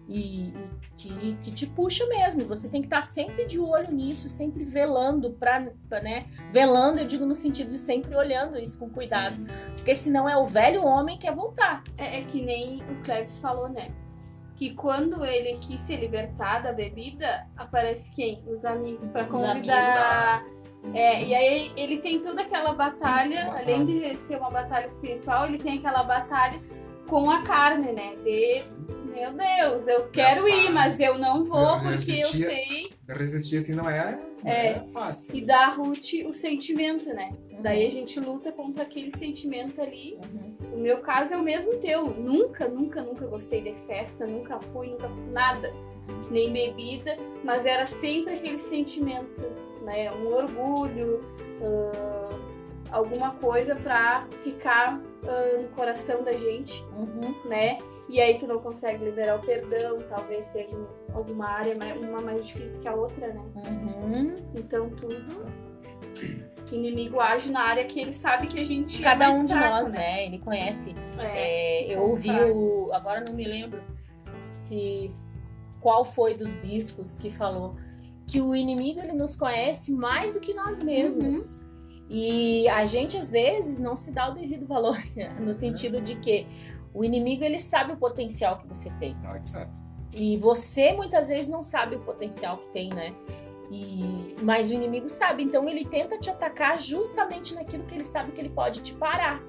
e, 0.07 0.49
e 0.49 0.53
que, 0.97 1.37
que, 1.41 1.51
te 1.51 1.65
puxa 1.65 2.05
mesmo. 2.07 2.45
Você 2.45 2.69
tem 2.69 2.81
que 2.81 2.87
estar 2.87 3.01
sempre 3.01 3.45
de 3.45 3.59
olho 3.59 3.91
nisso, 3.91 4.29
sempre 4.29 4.63
velando 4.63 5.31
para, 5.31 5.71
né? 6.01 6.25
Velando, 6.49 6.99
eu 6.99 7.07
digo 7.07 7.25
no 7.25 7.35
sentido 7.35 7.69
de 7.69 7.77
sempre 7.77 8.15
olhando 8.15 8.57
isso 8.57 8.77
com 8.79 8.89
cuidado, 8.89 9.37
Sim. 9.37 9.47
porque 9.75 9.95
senão 9.95 10.29
é 10.29 10.37
o 10.37 10.45
velho 10.45 10.83
homem 10.83 11.17
que 11.17 11.25
quer 11.25 11.33
voltar. 11.33 11.83
É, 11.97 12.19
é 12.19 12.23
que 12.23 12.41
nem 12.41 12.77
o 12.83 13.03
Cleves 13.03 13.37
falou, 13.39 13.67
né? 13.69 13.91
que 14.55 14.73
quando 14.73 15.25
ele 15.25 15.57
quis 15.57 15.81
se 15.81 15.95
libertar 15.95 16.63
da 16.63 16.71
bebida, 16.71 17.45
aparece 17.57 18.09
quem? 18.11 18.41
Os 18.47 18.63
amigos 18.63 19.09
para 19.09 19.25
convidar. 19.25 20.45
É, 20.93 21.23
e 21.23 21.33
aí 21.33 21.71
ele 21.75 21.97
tem 21.97 22.19
toda 22.19 22.41
aquela 22.41 22.73
batalha, 22.73 23.51
além 23.51 23.85
de 23.85 24.17
ser 24.17 24.37
uma 24.37 24.49
batalha 24.49 24.85
espiritual, 24.85 25.45
ele 25.45 25.57
tem 25.57 25.77
aquela 25.79 26.03
batalha 26.03 26.61
com 27.07 27.29
a 27.29 27.41
carne, 27.41 27.91
né? 27.91 28.15
De 28.23 28.63
meu 29.15 29.31
Deus, 29.31 29.87
eu 29.87 30.09
quero 30.09 30.45
ir, 30.45 30.69
mas 30.71 30.99
eu 30.99 31.17
não 31.17 31.45
vou 31.45 31.79
porque 31.79 32.11
eu 32.11 32.27
sei. 32.27 32.91
Resistir 33.07 33.57
assim 33.57 33.73
não 33.73 33.89
é, 33.89 34.21
não 34.43 34.51
é, 34.51 34.67
é 34.67 34.87
fácil. 34.89 35.33
E 35.33 35.41
dá 35.41 35.67
a 35.67 35.69
Ruth 35.69 36.13
o 36.27 36.33
sentimento, 36.33 37.07
né? 37.13 37.29
Uhum. 37.49 37.61
Daí 37.61 37.87
a 37.87 37.89
gente 37.89 38.19
luta 38.19 38.51
contra 38.51 38.83
aquele 38.83 39.15
sentimento 39.17 39.81
ali. 39.81 40.17
Uhum. 40.33 40.73
O 40.73 40.77
meu 40.79 40.97
caso 40.99 41.33
é 41.33 41.37
o 41.37 41.43
mesmo 41.43 41.77
teu. 41.77 42.05
Nunca, 42.07 42.67
nunca, 42.67 43.01
nunca 43.01 43.25
gostei 43.25 43.61
de 43.61 43.73
festa, 43.87 44.27
nunca 44.27 44.59
fui, 44.59 44.89
nunca 44.89 45.07
nada. 45.31 45.73
Nem 46.29 46.51
bebida, 46.51 47.17
mas 47.43 47.65
era 47.65 47.85
sempre 47.85 48.33
aquele 48.33 48.59
sentimento, 48.59 49.43
né? 49.85 50.11
Um 50.11 50.27
orgulho, 50.27 51.21
uh, 51.61 52.39
alguma 52.91 53.31
coisa 53.35 53.75
pra 53.75 54.27
ficar 54.43 54.97
uh, 54.97 55.61
no 55.61 55.69
coração 55.69 56.23
da 56.23 56.33
gente, 56.33 56.83
uhum. 56.97 57.47
né? 57.47 57.77
E 58.07 58.21
aí 58.21 58.37
tu 58.37 58.45
não 58.45 58.59
consegue 58.59 59.03
liberar 59.03 59.37
o 59.37 59.39
perdão, 59.39 59.99
talvez 60.09 60.45
seja 60.47 60.77
alguma 61.13 61.47
área 61.47 61.75
uma 62.01 62.21
mais 62.21 62.45
difícil 62.45 62.81
que 62.81 62.87
a 62.87 62.93
outra, 62.93 63.27
né? 63.27 63.41
Uhum. 63.55 64.35
Então 64.55 64.89
tudo. 64.89 65.45
O 66.71 66.75
inimigo 66.75 67.19
age 67.19 67.51
na 67.51 67.61
área 67.61 67.85
que 67.85 67.99
ele 67.99 68.13
sabe 68.13 68.47
que 68.47 68.59
a 68.59 68.63
gente. 68.63 68.99
É 68.99 69.03
Cada 69.03 69.25
é 69.25 69.29
um 69.29 69.47
fraco, 69.47 69.63
de 69.63 69.69
nós, 69.69 69.91
né? 69.91 69.99
né? 69.99 70.25
Ele 70.25 70.39
conhece. 70.39 70.95
É, 71.19 71.91
é, 71.91 71.95
eu 71.95 72.01
ouvi 72.01 72.31
o. 72.31 72.89
Agora 72.91 73.23
não 73.25 73.33
me 73.33 73.45
lembro 73.45 73.81
se 74.33 75.11
qual 75.79 76.03
foi 76.03 76.35
dos 76.35 76.53
bispos 76.55 77.17
que 77.19 77.29
falou 77.29 77.75
que 78.27 78.41
o 78.41 78.55
inimigo 78.55 78.99
ele 78.99 79.13
nos 79.13 79.35
conhece 79.35 79.91
mais 79.91 80.33
do 80.33 80.39
que 80.39 80.53
nós 80.53 80.81
mesmos. 80.81 81.53
Uhum. 81.53 81.65
E 82.09 82.67
a 82.69 82.85
gente 82.85 83.17
às 83.17 83.29
vezes 83.29 83.79
não 83.79 83.95
se 83.95 84.11
dá 84.11 84.29
o 84.29 84.33
devido 84.33 84.65
valor, 84.67 84.97
no 85.39 85.53
sentido 85.53 86.01
de 86.01 86.15
que 86.15 86.45
o 86.93 87.03
inimigo 87.03 87.43
ele 87.43 87.59
sabe 87.59 87.93
o 87.93 87.97
potencial 87.97 88.57
que 88.57 88.67
você 88.67 88.89
tem. 88.99 89.15
Sabe. 89.45 89.71
E 90.13 90.37
você 90.37 90.93
muitas 90.93 91.27
vezes 91.27 91.49
não 91.49 91.61
sabe 91.61 91.95
o 91.95 91.99
potencial 91.99 92.57
que 92.57 92.67
tem, 92.69 92.89
né? 92.89 93.13
E, 93.71 94.35
mas 94.41 94.69
o 94.69 94.73
inimigo 94.73 95.09
sabe, 95.09 95.43
então 95.43 95.67
ele 95.67 95.83
tenta 95.85 96.17
te 96.17 96.29
atacar 96.29 96.79
justamente 96.79 97.53
naquilo 97.53 97.83
que 97.83 97.95
ele 97.95 98.05
sabe 98.05 98.31
que 98.31 98.39
ele 98.39 98.49
pode 98.49 98.81
te 98.81 98.93
parar. 98.93 99.41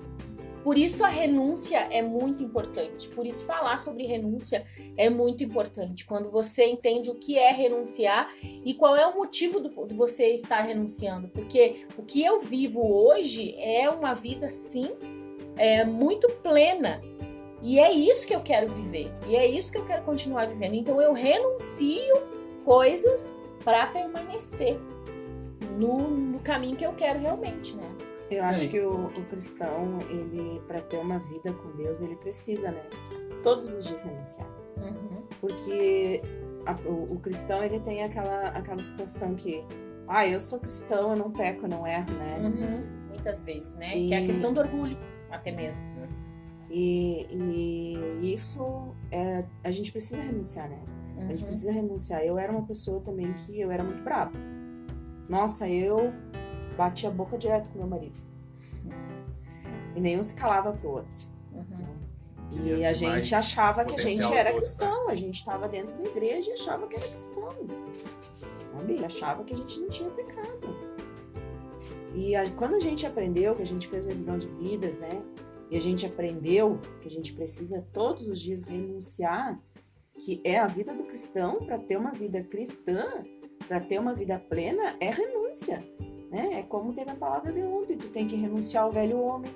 Por 0.66 0.76
isso 0.76 1.04
a 1.04 1.08
renúncia 1.08 1.78
é 1.92 2.02
muito 2.02 2.42
importante. 2.42 3.08
Por 3.10 3.24
isso 3.24 3.44
falar 3.44 3.78
sobre 3.78 4.04
renúncia 4.04 4.66
é 4.96 5.08
muito 5.08 5.44
importante. 5.44 6.04
Quando 6.04 6.28
você 6.28 6.64
entende 6.64 7.08
o 7.08 7.14
que 7.14 7.38
é 7.38 7.52
renunciar 7.52 8.34
e 8.42 8.74
qual 8.74 8.96
é 8.96 9.06
o 9.06 9.14
motivo 9.14 9.60
de 9.60 9.94
você 9.94 10.34
estar 10.34 10.62
renunciando. 10.62 11.28
Porque 11.28 11.86
o 11.96 12.02
que 12.02 12.20
eu 12.20 12.40
vivo 12.40 12.84
hoje 12.84 13.54
é 13.60 13.88
uma 13.88 14.12
vida, 14.12 14.48
sim, 14.48 14.90
é, 15.56 15.84
muito 15.84 16.28
plena 16.42 17.00
e 17.62 17.78
é 17.78 17.92
isso 17.92 18.26
que 18.26 18.34
eu 18.34 18.42
quero 18.42 18.68
viver. 18.74 19.12
E 19.28 19.36
é 19.36 19.46
isso 19.46 19.70
que 19.70 19.78
eu 19.78 19.86
quero 19.86 20.02
continuar 20.02 20.48
vivendo. 20.48 20.74
Então 20.74 21.00
eu 21.00 21.12
renuncio 21.12 22.12
coisas 22.64 23.38
para 23.62 23.86
permanecer 23.86 24.80
no, 25.78 26.10
no, 26.10 26.40
caminho 26.40 26.76
que 26.76 26.84
eu 26.84 26.94
quero 26.94 27.20
realmente, 27.20 27.76
né? 27.76 28.05
Eu 28.30 28.44
acho 28.44 28.68
que 28.68 28.80
o, 28.80 29.06
o 29.06 29.24
cristão, 29.26 29.98
ele, 30.10 30.60
para 30.66 30.80
ter 30.80 30.98
uma 30.98 31.18
vida 31.18 31.52
com 31.52 31.76
Deus, 31.76 32.00
ele 32.00 32.16
precisa, 32.16 32.70
né? 32.70 32.82
Todos 33.42 33.72
os 33.72 33.86
dias 33.86 34.02
renunciar. 34.02 34.48
Uhum. 34.76 35.22
Porque 35.40 36.22
a, 36.66 36.72
o, 36.88 37.14
o, 37.14 37.20
cristão, 37.20 37.62
ele 37.62 37.78
tem 37.78 38.02
aquela, 38.02 38.48
aquela 38.48 38.82
situação 38.82 39.34
que, 39.34 39.64
ah, 40.08 40.26
eu 40.26 40.40
sou 40.40 40.58
cristão, 40.58 41.10
eu 41.10 41.16
não 41.16 41.30
peco, 41.30 41.66
eu 41.66 41.68
não 41.68 41.86
erro, 41.86 42.12
né? 42.14 42.36
Uhum. 42.40 43.08
Muitas 43.10 43.42
vezes, 43.42 43.76
né? 43.76 43.96
E... 43.96 44.08
Que 44.08 44.14
é 44.14 44.18
a 44.18 44.26
questão 44.26 44.52
do 44.52 44.60
orgulho, 44.60 44.98
até 45.30 45.52
mesmo. 45.52 45.96
E, 46.68 47.26
e 47.30 48.32
isso 48.32 48.94
é, 49.10 49.44
a 49.62 49.70
gente 49.70 49.92
precisa 49.92 50.20
renunciar, 50.20 50.68
né? 50.68 50.78
Uhum. 51.16 51.22
A 51.22 51.28
gente 51.28 51.40
uhum. 51.40 51.46
precisa 51.46 51.72
renunciar. 51.72 52.22
Eu 52.22 52.38
era 52.38 52.52
uma 52.52 52.66
pessoa 52.66 53.00
também 53.00 53.32
que 53.32 53.60
eu 53.60 53.70
era 53.70 53.84
muito 53.84 54.02
brava. 54.02 54.32
Nossa, 55.28 55.68
eu 55.68 56.12
bati 56.76 57.06
a 57.06 57.10
boca 57.10 57.38
direto 57.38 57.70
com 57.70 57.78
meu 57.78 57.86
marido. 57.86 58.18
E 59.94 60.00
nenhum 60.00 60.22
se 60.22 60.34
calava 60.34 60.72
pro 60.72 60.90
outro. 60.90 61.28
Uhum. 61.52 61.96
E, 62.52 62.84
a 62.84 62.92
gente 62.92 63.34
achava 63.34 63.84
que 63.84 63.94
a 63.94 63.98
gente 63.98 64.24
era 64.32 64.52
cristão. 64.52 65.08
A 65.08 65.14
gente 65.14 65.36
estava 65.36 65.68
dentro 65.68 65.96
da 65.96 66.04
igreja 66.04 66.50
e 66.50 66.52
achava 66.52 66.86
que 66.86 66.96
era 66.96 67.08
cristão. 67.08 67.48
Sabe? 68.72 69.04
Achava 69.04 69.42
que 69.44 69.52
a 69.52 69.56
gente 69.56 69.80
não 69.80 69.88
tinha 69.88 70.10
pecado. 70.10 70.76
E 72.14 72.36
a, 72.36 72.48
quando 72.52 72.74
a 72.74 72.80
gente 72.80 73.06
aprendeu, 73.06 73.54
que 73.54 73.62
a 73.62 73.66
gente 73.66 73.88
fez 73.88 74.06
revisão 74.06 74.38
de 74.38 74.48
vidas, 74.48 74.98
né? 74.98 75.22
E 75.70 75.76
a 75.76 75.80
gente 75.80 76.06
aprendeu 76.06 76.78
que 77.00 77.08
a 77.08 77.10
gente 77.10 77.32
precisa 77.32 77.84
todos 77.92 78.28
os 78.28 78.40
dias 78.40 78.62
renunciar, 78.62 79.60
que 80.18 80.40
é 80.44 80.58
a 80.58 80.66
vida 80.66 80.94
do 80.94 81.04
cristão, 81.04 81.56
para 81.64 81.78
ter 81.78 81.96
uma 81.96 82.12
vida 82.12 82.42
cristã, 82.42 83.04
para 83.66 83.80
ter 83.80 83.98
uma 83.98 84.14
vida 84.14 84.38
plena, 84.38 84.96
é 85.00 85.10
renúncia. 85.10 85.84
Né? 86.30 86.60
É 86.60 86.62
como 86.62 86.92
teve 86.92 87.10
a 87.10 87.14
palavra 87.14 87.52
de 87.52 87.62
ontem: 87.62 87.96
tu 87.96 88.08
tem 88.08 88.26
que 88.26 88.36
renunciar 88.36 88.84
ao 88.84 88.92
velho 88.92 89.20
homem, 89.20 89.50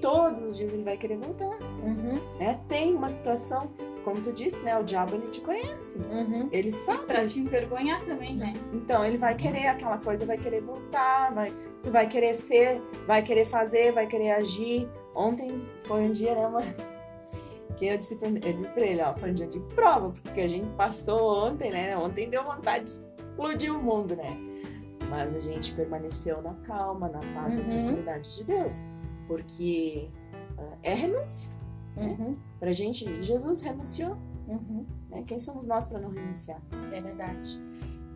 todos 0.00 0.42
os 0.42 0.56
dias 0.56 0.72
ele 0.72 0.82
vai 0.82 0.96
querer 0.96 1.18
voltar. 1.18 1.56
Uhum. 1.82 2.20
Né? 2.38 2.60
Tem 2.68 2.94
uma 2.94 3.08
situação, 3.08 3.70
como 4.04 4.20
tu 4.20 4.32
disse, 4.32 4.64
né? 4.64 4.76
O 4.78 4.82
diabo 4.82 5.14
ele 5.14 5.28
te 5.28 5.40
conhece. 5.40 5.98
Uhum. 5.98 6.48
Ele 6.50 6.70
sabe. 6.70 7.04
E 7.04 7.06
pra 7.06 7.26
te 7.26 7.38
envergonhar 7.38 8.04
também, 8.04 8.34
né? 8.34 8.52
Então 8.72 9.04
ele 9.04 9.16
vai 9.16 9.34
querer 9.34 9.66
aquela 9.66 9.98
coisa, 9.98 10.26
vai 10.26 10.36
querer 10.36 10.60
voltar, 10.60 11.32
vai, 11.32 11.52
tu 11.82 11.90
vai 11.90 12.06
querer 12.08 12.34
ser, 12.34 12.82
vai 13.06 13.22
querer 13.22 13.44
fazer, 13.44 13.92
vai 13.92 14.06
querer 14.06 14.32
agir. 14.32 14.88
Ontem 15.14 15.62
foi 15.84 16.02
um 16.02 16.12
dia, 16.12 16.34
né, 16.34 16.48
mãe? 16.48 16.74
Que 17.74 17.86
eu 17.86 17.96
disse, 17.96 18.14
pra, 18.16 18.28
eu 18.28 18.52
disse 18.52 18.70
pra 18.72 18.86
ele, 18.86 19.00
ó, 19.00 19.16
foi 19.16 19.30
um 19.30 19.34
dia 19.34 19.46
de 19.46 19.58
prova, 19.74 20.12
porque 20.22 20.42
a 20.42 20.48
gente 20.48 20.68
passou 20.76 21.48
ontem, 21.48 21.70
né? 21.70 21.96
Ontem 21.96 22.28
deu 22.28 22.44
vontade 22.44 22.84
de 22.84 22.90
explodir 22.90 23.74
o 23.74 23.82
mundo, 23.82 24.14
né? 24.14 24.36
Mas 25.12 25.34
a 25.34 25.38
gente 25.38 25.74
permaneceu 25.74 26.40
na 26.40 26.54
calma, 26.66 27.06
na 27.06 27.18
paz, 27.34 27.54
uhum. 27.54 27.64
na 27.64 27.68
tranquilidade 27.68 28.34
de 28.34 28.44
Deus. 28.44 28.86
Porque 29.28 30.08
uh, 30.56 30.78
é 30.82 30.94
renúncia. 30.94 31.50
Né? 31.94 32.16
Uhum. 32.18 32.36
Pra 32.58 32.72
gente, 32.72 33.20
Jesus 33.20 33.60
renunciou. 33.60 34.16
Uhum. 34.48 34.86
Né? 35.10 35.22
Quem 35.26 35.38
somos 35.38 35.66
nós 35.66 35.86
para 35.86 35.98
não 35.98 36.08
renunciar? 36.08 36.62
É 36.90 36.98
verdade. 36.98 37.60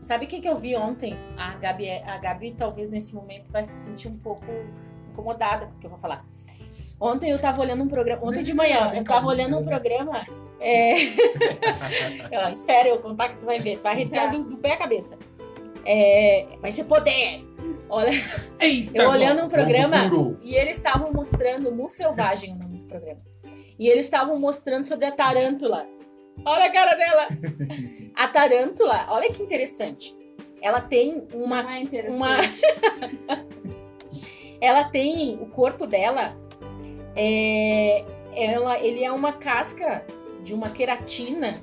Sabe 0.00 0.24
o 0.24 0.28
que, 0.28 0.40
que 0.40 0.48
eu 0.48 0.56
vi 0.56 0.74
ontem? 0.74 1.14
A 1.36 1.56
Gabi, 1.56 1.90
a 1.90 2.16
Gabi 2.16 2.54
talvez 2.56 2.88
nesse 2.88 3.14
momento 3.14 3.52
vai 3.52 3.66
se 3.66 3.72
sentir 3.72 4.08
um 4.08 4.16
pouco 4.16 4.46
incomodada 5.10 5.66
com 5.66 5.72
o 5.72 5.78
que 5.78 5.86
eu 5.86 5.90
vou 5.90 5.98
falar. 5.98 6.24
Ontem 6.98 7.30
eu 7.30 7.38
tava 7.38 7.60
olhando 7.60 7.84
um 7.84 7.88
programa, 7.88 8.24
ontem 8.24 8.42
de 8.42 8.54
manhã, 8.54 8.90
eu 8.94 9.04
tava 9.04 9.26
olhando 9.26 9.58
um 9.58 9.64
programa. 9.66 10.26
É... 10.58 10.94
eu, 12.32 12.50
espera 12.50 12.88
eu 12.88 12.98
contar 13.00 13.28
que 13.28 13.36
tu 13.36 13.44
vai 13.44 13.60
ver, 13.60 13.76
tu 13.76 13.82
vai 13.82 13.92
arrepiar 13.92 14.30
do, 14.30 14.44
do, 14.44 14.56
pé 14.56 14.72
à 14.72 14.76
cabeça. 14.78 15.18
É... 15.86 16.46
Vai 16.60 16.72
ser 16.72 16.84
poder! 16.84 17.40
Olha, 17.88 18.10
Eita, 18.60 19.02
eu 19.02 19.08
olhando 19.08 19.44
um 19.44 19.48
programa 19.48 19.98
e 20.42 20.54
eles 20.56 20.76
estavam 20.76 21.12
mostrando, 21.12 21.72
Mu 21.72 21.88
Selvagem 21.88 22.54
o 22.54 22.58
nome 22.58 22.78
do 22.78 22.88
programa. 22.88 23.20
E 23.78 23.88
eles 23.88 24.06
estavam 24.06 24.38
mostrando 24.38 24.84
sobre 24.84 25.06
a 25.06 25.12
tarântula. 25.12 25.86
Olha 26.44 26.66
a 26.66 26.72
cara 26.72 26.94
dela! 26.94 27.28
A 28.16 28.28
tarântula, 28.28 29.04
olha 29.10 29.30
que 29.30 29.42
interessante. 29.42 30.16
Ela 30.62 30.80
tem 30.80 31.28
uma. 31.34 31.60
Ah, 31.60 32.08
uma... 32.08 32.38
ela 34.58 34.84
tem 34.84 35.38
o 35.38 35.44
corpo 35.50 35.86
dela 35.86 36.34
é, 37.16 38.04
ela, 38.34 38.78
ele 38.78 39.02
é 39.02 39.10
uma 39.10 39.32
casca 39.32 40.04
de 40.44 40.52
uma 40.52 40.70
queratina 40.70 41.62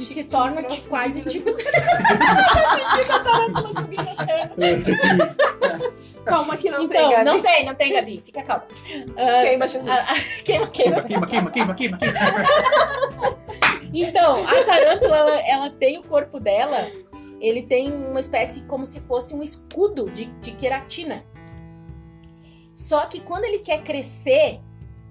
que 0.00 0.06
se 0.06 0.24
torna 0.24 0.62
de 0.62 0.80
quase 0.82 1.20
tipo. 1.22 1.50
Calma 6.24 6.56
que 6.56 6.70
não 6.70 6.84
então, 6.84 7.08
tem, 7.08 7.10
Gabi. 7.10 7.24
não 7.24 7.42
tem, 7.42 7.66
não 7.66 7.74
tem, 7.74 7.92
Gabi. 7.92 8.22
Fica 8.24 8.42
calma. 8.42 8.64
Ah, 9.16 9.42
Queima, 9.42 9.68
Jesus. 9.68 9.88
ah, 9.90 10.06
ah, 10.08 10.14
queima, 10.44 10.66
queima. 10.68 11.02
Queima, 11.02 11.26
queima, 11.26 11.50
queima, 11.50 11.74
queima, 11.74 11.98
queima. 11.98 12.14
Então, 13.92 14.46
a 14.46 14.64
tarântula, 14.64 15.16
ela, 15.16 15.36
ela 15.40 15.70
tem 15.70 15.98
o 15.98 16.02
corpo 16.02 16.38
dela, 16.38 16.86
ele 17.40 17.62
tem 17.62 17.92
uma 17.92 18.20
espécie 18.20 18.62
como 18.62 18.86
se 18.86 19.00
fosse 19.00 19.34
um 19.34 19.42
escudo 19.42 20.08
de, 20.10 20.26
de 20.26 20.52
queratina. 20.52 21.24
Só 22.74 23.04
que 23.06 23.20
quando 23.20 23.44
ele 23.44 23.58
quer 23.58 23.82
crescer, 23.82 24.60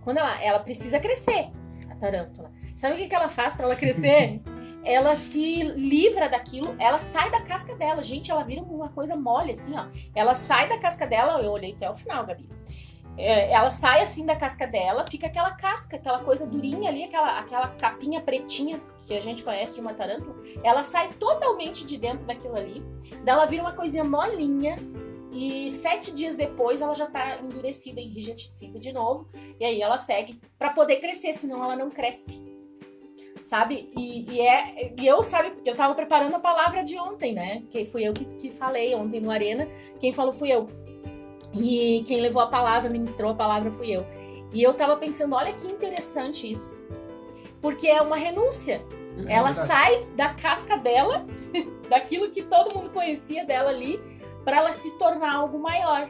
quando 0.02 0.18
ela, 0.18 0.42
ela 0.42 0.60
precisa 0.60 1.00
crescer, 1.00 1.50
a 1.90 1.96
tarântula. 1.96 2.52
Sabe 2.76 2.96
o 2.96 2.98
que, 2.98 3.10
que 3.10 3.16
ela 3.16 3.28
faz 3.28 3.54
para 3.54 3.66
ela 3.66 3.76
crescer? 3.76 4.42
ela 4.84 5.16
se 5.16 5.64
livra 5.64 6.30
daquilo, 6.30 6.76
ela 6.80 7.00
sai 7.00 7.30
da 7.30 7.42
casca 7.42 7.76
dela. 7.76 8.02
Gente, 8.02 8.32
ela 8.32 8.44
vira 8.44 8.62
uma 8.62 8.90
coisa 8.90 9.16
mole, 9.16 9.52
assim, 9.52 9.74
ó. 9.78 9.88
Ela 10.16 10.34
sai 10.34 10.68
da 10.70 10.78
casca 10.78 11.06
dela, 11.06 11.42
eu 11.42 11.52
olhei 11.52 11.74
até 11.74 11.90
o 11.90 11.94
final, 11.94 12.26
Gabi. 12.26 12.48
É, 13.18 13.52
ela 13.52 13.70
sai 13.70 14.02
assim 14.02 14.26
da 14.26 14.34
casca 14.34 14.66
dela, 14.66 15.06
fica 15.06 15.28
aquela 15.28 15.52
casca, 15.52 15.98
aquela 15.98 16.24
coisa 16.24 16.48
durinha 16.48 16.90
ali, 16.90 17.04
aquela, 17.04 17.38
aquela 17.38 17.68
capinha 17.68 18.22
pretinha 18.22 18.80
que 19.06 19.14
a 19.14 19.20
gente 19.20 19.44
conhece 19.44 19.76
de 19.76 19.82
uma 19.82 19.94
tarântula. 19.94 20.36
Ela 20.64 20.84
sai 20.84 21.10
totalmente 21.10 21.86
de 21.86 21.98
dentro 21.98 22.26
daquilo 22.26 22.56
ali, 22.56 22.82
daí 23.26 23.36
ela 23.36 23.46
vira 23.46 23.64
uma 23.64 23.74
coisinha 23.74 24.06
molinha. 24.06 24.78
E 25.32 25.70
sete 25.70 26.12
dias 26.12 26.36
depois 26.36 26.82
ela 26.82 26.96
já 26.96 27.06
tá 27.06 27.38
endurecida, 27.38 28.02
enrijecida 28.02 28.80
de 28.80 28.92
novo. 28.92 29.30
E 29.60 29.66
aí 29.66 29.80
ela 29.80 29.98
segue 29.98 30.42
para 30.58 30.72
poder 30.72 30.96
crescer, 30.96 31.34
senão 31.34 31.64
ela 31.64 31.76
não 31.76 31.92
cresce 31.92 32.50
sabe? 33.42 33.90
E, 33.96 34.26
e, 34.32 34.42
é, 34.42 34.94
e 34.98 35.08
eu, 35.08 35.24
sabe, 35.24 35.54
eu 35.66 35.76
tava 35.76 35.94
preparando 35.94 36.36
a 36.36 36.40
palavra 36.40 36.84
de 36.84 36.98
ontem, 36.98 37.34
né? 37.34 37.64
Que 37.70 37.86
fui 37.86 38.08
eu 38.08 38.14
que, 38.14 38.26
que 38.26 38.52
falei 38.52 38.94
ontem 38.96 39.20
no 39.20 39.32
Arena. 39.32 39.68
Quem 40.00 40.12
falou 40.12 40.34
fui 40.34 40.52
eu. 40.52 40.68
E 41.54 42.04
quem 42.08 42.22
levou 42.22 42.42
a 42.42 42.48
palavra, 42.48 42.90
ministrou 42.90 43.32
a 43.32 43.36
palavra 43.36 43.72
fui 43.72 43.90
eu. 43.90 44.06
E 44.52 44.62
eu 44.62 44.74
tava 44.74 44.98
pensando, 44.98 45.36
olha 45.36 45.54
que 45.54 45.68
interessante 45.68 46.52
isso. 46.52 46.84
Porque 47.62 47.88
é 47.88 48.02
uma 48.02 48.16
renúncia. 48.16 48.82
É 49.28 49.34
Ela 49.34 49.52
verdade. 49.52 49.68
sai 49.68 50.06
da 50.16 50.34
casca 50.34 50.78
dela, 50.78 51.26
daquilo 51.90 52.30
que 52.30 52.44
todo 52.44 52.76
mundo 52.76 52.90
conhecia 52.92 53.46
dela 53.46 53.70
ali, 53.70 54.00
para 54.44 54.58
ela 54.58 54.74
se 54.74 54.92
tornar 54.98 55.36
algo 55.36 55.60
maior. 55.60 56.10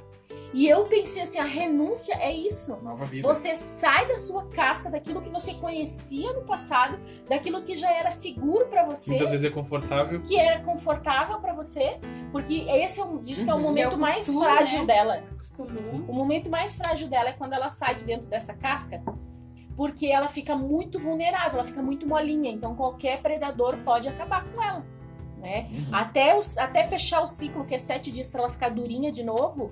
E 0.54 0.68
eu 0.68 0.84
pensei 0.86 1.22
assim, 1.22 1.38
a 1.38 1.46
renúncia 1.46 2.16
é 2.16 2.34
isso. 2.34 2.76
Nova 2.82 3.06
vida. 3.06 3.28
Você 3.28 3.54
sai 3.54 4.08
da 4.08 4.18
sua 4.18 4.46
casca, 4.48 4.90
daquilo 4.90 5.22
que 5.22 5.30
você 5.30 5.54
conhecia 5.54 6.34
no 6.34 6.42
passado, 6.42 7.00
daquilo 7.30 7.62
que 7.62 7.76
já 7.76 7.92
era 7.92 8.10
seguro 8.10 8.66
pra 8.66 8.84
você, 8.84 9.12
Muitas 9.12 9.30
vezes 9.30 9.46
é 9.46 9.52
confortável. 9.54 10.22
que 10.22 10.36
era 10.38 10.60
confortável 10.64 11.40
pra 11.40 11.54
você, 11.54 12.00
porque 12.32 12.66
esse 12.68 13.00
é 13.00 13.04
um, 13.06 13.20
diz 13.22 13.44
que 13.44 13.50
é 13.50 13.54
o 13.54 13.58
Uhum. 13.58 13.62
momento 13.64 13.94
É 13.94 13.98
mais 13.98 14.26
frágil 14.34 14.80
né? 14.80 14.86
dela. 14.88 15.24
Acostumou. 15.34 15.94
O 16.08 16.14
momento 16.14 16.50
mais 16.50 16.76
frágil 16.76 17.08
dela 17.08 17.30
é 17.30 17.34
quando 17.34 17.54
ela 17.54 17.70
sai 17.70 17.94
de 17.96 18.06
dentro 18.06 18.28
dessa 18.28 18.54
casca, 18.54 19.04
porque 19.78 20.08
ela 20.08 20.28
fica 20.28 20.56
muito 20.56 20.98
vulnerável, 21.00 21.60
ela 21.60 21.66
fica 21.68 21.82
muito 21.82 22.08
molinha, 22.08 22.50
então 22.52 22.76
qualquer 22.76 23.22
predador 23.22 23.78
pode 23.86 24.10
acabar 24.10 24.44
com 24.46 24.62
ela, 24.64 24.84
né? 25.38 25.70
Uhum. 25.72 25.88
Até, 25.96 26.36
os, 26.36 26.58
até 26.58 26.84
fechar 26.86 27.22
o 27.22 27.28
ciclo, 27.28 27.66
que 27.66 27.76
é 27.76 27.80
sete 27.80 28.12
dias 28.12 28.28
pra 28.28 28.42
ela 28.42 28.50
ficar 28.50 28.70
durinha 28.70 29.12
de 29.12 29.24
novo, 29.24 29.72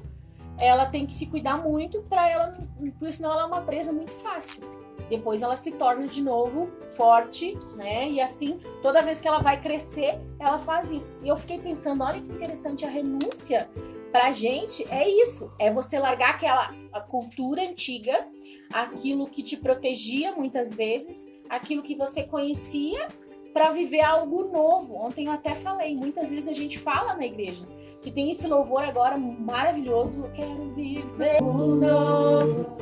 ela 0.59 0.85
tem 0.85 1.05
que 1.05 1.13
se 1.13 1.27
cuidar 1.27 1.57
muito 1.57 2.01
para 2.03 2.29
ela, 2.29 2.57
porque 2.97 3.11
senão 3.13 3.31
ela 3.31 3.43
é 3.43 3.45
uma 3.45 3.61
presa 3.61 3.91
muito 3.93 4.11
fácil. 4.11 4.61
Depois 5.09 5.41
ela 5.41 5.55
se 5.55 5.71
torna 5.71 6.05
de 6.05 6.21
novo 6.21 6.69
forte, 6.97 7.57
né? 7.75 8.09
E 8.09 8.19
assim, 8.19 8.59
toda 8.81 9.01
vez 9.01 9.21
que 9.21 9.27
ela 9.27 9.39
vai 9.39 9.61
crescer, 9.61 10.19
ela 10.39 10.57
faz 10.57 10.91
isso. 10.91 11.19
E 11.23 11.27
eu 11.29 11.37
fiquei 11.37 11.59
pensando, 11.59 12.03
olha 12.03 12.19
que 12.19 12.31
interessante 12.31 12.83
a 12.83 12.89
renúncia 12.89 13.69
pra 14.11 14.31
gente 14.31 14.85
é 14.91 15.07
isso, 15.07 15.51
é 15.59 15.71
você 15.71 15.99
largar 15.99 16.31
aquela 16.31 16.73
cultura 17.07 17.61
antiga, 17.61 18.27
aquilo 18.73 19.27
que 19.27 19.43
te 19.43 19.55
protegia 19.55 20.33
muitas 20.33 20.73
vezes, 20.73 21.25
aquilo 21.49 21.83
que 21.83 21.95
você 21.95 22.23
conhecia 22.23 23.07
para 23.53 23.71
viver 23.71 24.01
algo 24.01 24.45
novo. 24.51 24.95
Ontem 24.95 25.27
eu 25.27 25.31
até 25.31 25.55
falei, 25.55 25.95
muitas 25.95 26.31
vezes 26.31 26.49
a 26.49 26.53
gente 26.53 26.77
fala 26.77 27.13
na 27.13 27.25
igreja 27.25 27.65
que 28.07 28.11
tem 28.13 28.31
esse 28.31 28.47
louvor 28.47 28.85
agora 28.85 29.17
maravilhoso, 29.17 30.23
eu 30.23 30.31
quero 30.31 30.73
viver 30.73 31.43
o 31.43 31.75
novo. 31.75 32.77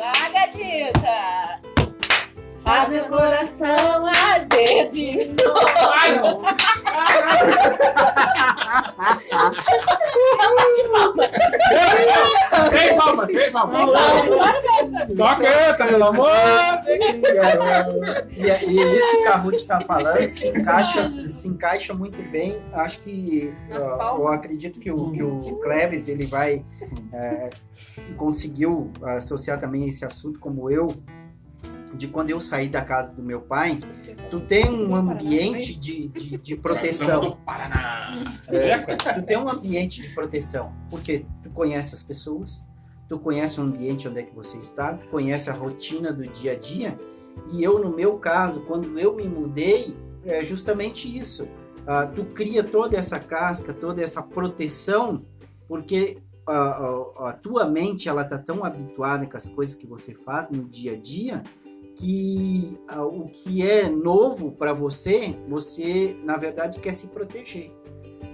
Ah, 0.00 0.30
gatita! 0.30 1.71
Faz 2.64 2.90
meu 2.90 3.04
coração 3.06 4.06
arder 4.06 4.88
de 4.90 5.24
novo. 5.26 5.58
Ai, 5.94 6.16
não. 6.16 6.42
Vem, 12.70 12.96
palma, 12.96 13.26
vem, 13.26 13.50
palma. 13.50 13.78
Só 15.16 15.34
canta, 15.36 15.86
meu 15.86 16.04
amor. 16.04 16.28
E, 18.30 18.42
e 18.70 18.98
isso 18.98 19.22
que 19.22 19.28
a 19.28 19.36
Ruth 19.36 19.54
está 19.54 19.80
falando 19.80 20.30
se 20.30 20.48
encaixa, 20.48 21.12
se 21.32 21.48
encaixa 21.48 21.94
muito 21.94 22.22
bem. 22.30 22.62
Acho 22.72 23.00
que 23.00 23.52
ó, 23.72 24.18
eu 24.18 24.28
acredito 24.28 24.78
que 24.78 24.90
o, 24.90 25.10
que 25.10 25.22
o 25.22 25.56
Cleves 25.56 26.06
ele 26.06 26.26
vai 26.26 26.64
é, 27.12 27.50
conseguiu 28.16 28.90
associar 29.02 29.58
também 29.58 29.88
esse 29.88 30.04
assunto 30.04 30.38
como 30.38 30.70
eu 30.70 30.94
de 31.96 32.08
quando 32.08 32.30
eu 32.30 32.40
saí 32.40 32.68
da 32.68 32.82
casa 32.82 33.14
do 33.14 33.22
meu 33.22 33.40
pai. 33.40 33.78
Tu 34.30 34.40
tem 34.40 34.70
um 34.70 34.94
ambiente 34.94 35.74
de, 35.74 36.08
de, 36.08 36.38
de 36.38 36.50
Somos 36.50 36.62
proteção. 36.62 37.20
do 37.20 37.36
Paraná. 37.36 38.36
É, 38.48 38.78
tu 38.78 39.22
tem 39.22 39.36
um 39.36 39.48
ambiente 39.48 40.02
de 40.02 40.08
proteção, 40.10 40.72
porque 40.90 41.26
tu 41.42 41.50
conhece 41.50 41.94
as 41.94 42.02
pessoas, 42.02 42.66
tu 43.08 43.18
conhece 43.18 43.60
o 43.60 43.62
ambiente 43.62 44.08
onde 44.08 44.20
é 44.20 44.22
que 44.22 44.34
você 44.34 44.58
está, 44.58 44.94
tu 44.94 45.06
conhece 45.08 45.50
a 45.50 45.52
rotina 45.52 46.12
do 46.12 46.26
dia 46.26 46.52
a 46.52 46.56
dia. 46.56 46.98
E 47.50 47.62
eu, 47.62 47.78
no 47.78 47.94
meu 47.94 48.18
caso, 48.18 48.62
quando 48.62 48.98
eu 48.98 49.14
me 49.14 49.26
mudei, 49.26 49.96
é 50.24 50.42
justamente 50.42 51.06
isso. 51.08 51.48
Ah, 51.86 52.06
tu 52.06 52.24
cria 52.26 52.62
toda 52.62 52.96
essa 52.96 53.18
casca, 53.18 53.72
toda 53.72 54.02
essa 54.02 54.22
proteção, 54.22 55.24
porque 55.66 56.18
ah, 56.46 56.52
ah, 57.16 57.28
a 57.30 57.32
tua 57.32 57.64
mente 57.64 58.08
ela 58.08 58.24
tá 58.24 58.38
tão 58.38 58.64
habituada 58.64 59.26
com 59.26 59.36
as 59.36 59.48
coisas 59.48 59.74
que 59.74 59.86
você 59.86 60.14
faz 60.14 60.50
no 60.50 60.64
dia 60.64 60.92
a 60.92 60.96
dia 60.96 61.42
que 61.96 62.78
ah, 62.88 63.04
o 63.04 63.26
que 63.26 63.66
é 63.68 63.88
novo 63.88 64.52
para 64.52 64.72
você, 64.72 65.36
você 65.48 66.16
na 66.24 66.36
verdade 66.36 66.78
quer 66.80 66.92
se 66.94 67.08
proteger. 67.08 67.70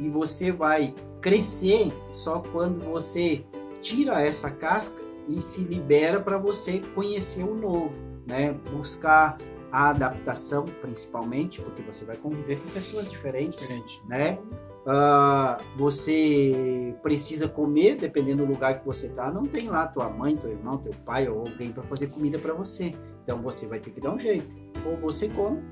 E 0.00 0.08
você 0.08 0.52
vai 0.52 0.94
crescer 1.20 1.92
só 2.12 2.40
quando 2.40 2.84
você 2.84 3.44
tira 3.80 4.22
essa 4.22 4.50
casca 4.50 5.02
e 5.28 5.40
se 5.40 5.60
libera 5.60 6.20
para 6.20 6.38
você 6.38 6.80
conhecer 6.94 7.42
o 7.42 7.54
novo, 7.54 7.92
né? 8.26 8.52
Buscar 8.72 9.36
a 9.70 9.90
adaptação, 9.90 10.64
principalmente, 10.80 11.60
porque 11.60 11.82
você 11.82 12.04
vai 12.04 12.16
conviver 12.16 12.60
com 12.60 12.70
pessoas 12.70 13.10
diferentes, 13.10 13.60
Diferente. 13.60 14.02
né? 14.08 14.38
Ah, 14.86 15.58
você 15.76 16.94
precisa 17.02 17.46
comer, 17.46 17.96
dependendo 17.96 18.46
do 18.46 18.50
lugar 18.50 18.80
que 18.80 18.86
você 18.86 19.08
tá, 19.10 19.30
não 19.30 19.44
tem 19.44 19.68
lá 19.68 19.86
tua 19.86 20.08
mãe, 20.08 20.34
teu 20.34 20.50
irmão, 20.50 20.78
teu 20.78 20.94
pai 21.04 21.28
ou 21.28 21.40
alguém 21.40 21.70
para 21.70 21.82
fazer 21.82 22.06
comida 22.06 22.38
para 22.38 22.54
você. 22.54 22.94
Então 23.28 23.42
você 23.42 23.66
vai 23.66 23.78
ter 23.78 23.90
que 23.90 24.00
dar 24.00 24.14
um 24.14 24.18
jeito. 24.18 24.48
Ou 24.86 24.96
você 24.96 25.28
come, 25.28 25.62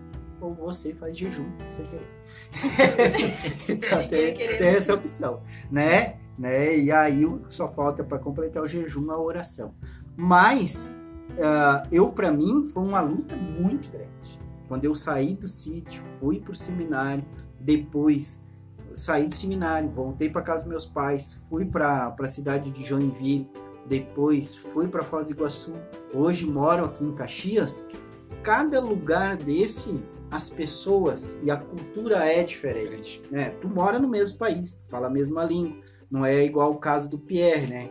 ou 0.43 0.53
você 0.53 0.93
faz 0.93 1.17
jejum, 1.17 1.47
se 1.71 1.79
você 1.79 1.85
querer. 1.85 3.65
então 3.67 4.07
tem, 4.09 4.35
tem 4.35 4.69
essa 4.69 4.93
opção, 4.93 5.41
né? 5.71 6.19
né? 6.39 6.77
E 6.77 6.93
aí 6.93 7.23
só 7.49 7.67
falta 7.73 8.05
para 8.05 8.19
completar 8.19 8.63
o 8.63 8.69
jejum 8.69 9.11
a 9.11 9.19
oração. 9.19 9.75
Mas 10.15 10.95
ah, 11.43 11.83
eu 11.91 12.11
para 12.13 12.31
mim 12.31 12.69
foi 12.75 12.83
uma 12.83 13.01
luta 13.01 13.35
muito 13.35 13.91
grande. 13.91 14.39
Quando 14.69 14.85
eu 14.85 14.95
saí 14.95 15.33
do 15.33 15.49
sítio, 15.49 16.03
fui 16.21 16.41
pro 16.41 16.55
seminário, 16.55 17.25
depois 17.59 18.45
saí 18.95 19.27
do 19.27 19.35
seminário, 19.35 19.89
voltei 19.89 20.29
para 20.29 20.43
casa 20.43 20.65
dos 20.65 20.69
meus 20.69 20.85
pais, 20.85 21.41
fui 21.49 21.65
para 21.65 22.15
a 22.21 22.27
cidade 22.27 22.71
de 22.71 22.85
Joinville, 22.85 23.51
depois 23.89 24.55
fui 24.55 24.89
para 24.89 25.03
Foz 25.03 25.27
do 25.27 25.33
Iguaçu, 25.33 25.73
hoje 26.13 26.45
moro 26.47 26.85
aqui 26.85 27.05
em 27.05 27.15
Caxias. 27.15 27.87
Cada 28.43 28.81
lugar 28.81 29.37
desse, 29.37 30.03
as 30.31 30.51
pessoas 30.51 31.39
e 31.43 31.51
a 31.51 31.57
cultura 31.57 32.25
é 32.25 32.43
diferente. 32.43 33.23
Né? 33.31 33.51
Tu 33.61 33.69
mora 33.69 33.99
no 33.99 34.09
mesmo 34.09 34.39
país, 34.39 34.85
fala 34.89 35.07
a 35.07 35.11
mesma 35.11 35.45
língua, 35.45 35.77
não 36.11 36.25
é 36.25 36.45
igual 36.45 36.73
o 36.73 36.79
caso 36.79 37.11
do 37.11 37.19
Pierre, 37.19 37.67
né? 37.67 37.91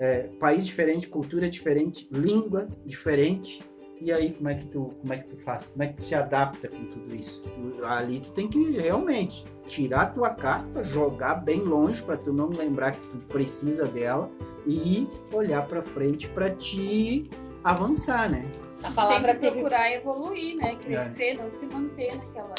É, 0.00 0.24
país 0.40 0.66
diferente, 0.66 1.06
cultura 1.06 1.48
diferente, 1.48 2.08
língua 2.10 2.66
diferente. 2.84 3.62
E 4.00 4.12
aí, 4.12 4.32
como 4.32 4.48
é 4.48 4.54
que 4.54 4.66
tu, 4.66 4.92
como 5.00 5.12
é 5.12 5.18
que 5.18 5.28
tu 5.28 5.36
faz? 5.38 5.68
Como 5.68 5.82
é 5.82 5.86
que 5.88 5.94
tu 5.94 6.02
se 6.02 6.14
adapta 6.14 6.68
com 6.68 6.84
tudo 6.86 7.14
isso? 7.14 7.42
Tu- 7.42 7.84
ali 7.84 8.20
tu 8.20 8.30
tem 8.32 8.48
que 8.48 8.70
realmente 8.72 9.44
tirar 9.66 10.02
a 10.02 10.06
tua 10.06 10.30
casca, 10.30 10.82
jogar 10.84 11.36
bem 11.36 11.60
longe 11.60 12.02
para 12.02 12.16
tu 12.16 12.32
não 12.32 12.48
lembrar 12.48 12.92
que 12.92 13.00
tu 13.08 13.16
precisa 13.28 13.86
dela 13.86 14.28
e 14.66 15.08
olhar 15.32 15.66
para 15.66 15.80
frente 15.82 16.28
para 16.28 16.50
te 16.50 17.28
avançar, 17.62 18.30
né? 18.30 18.44
A 18.82 18.90
palavra 18.90 19.16
Sempre 19.32 19.34
teve 19.38 19.52
procurar 19.60 19.90
evoluir, 19.92 20.56
né? 20.56 20.74
Crescer, 20.76 21.34
não 21.34 21.50
se 21.50 21.64
manter 21.64 22.14
naquela. 22.16 22.54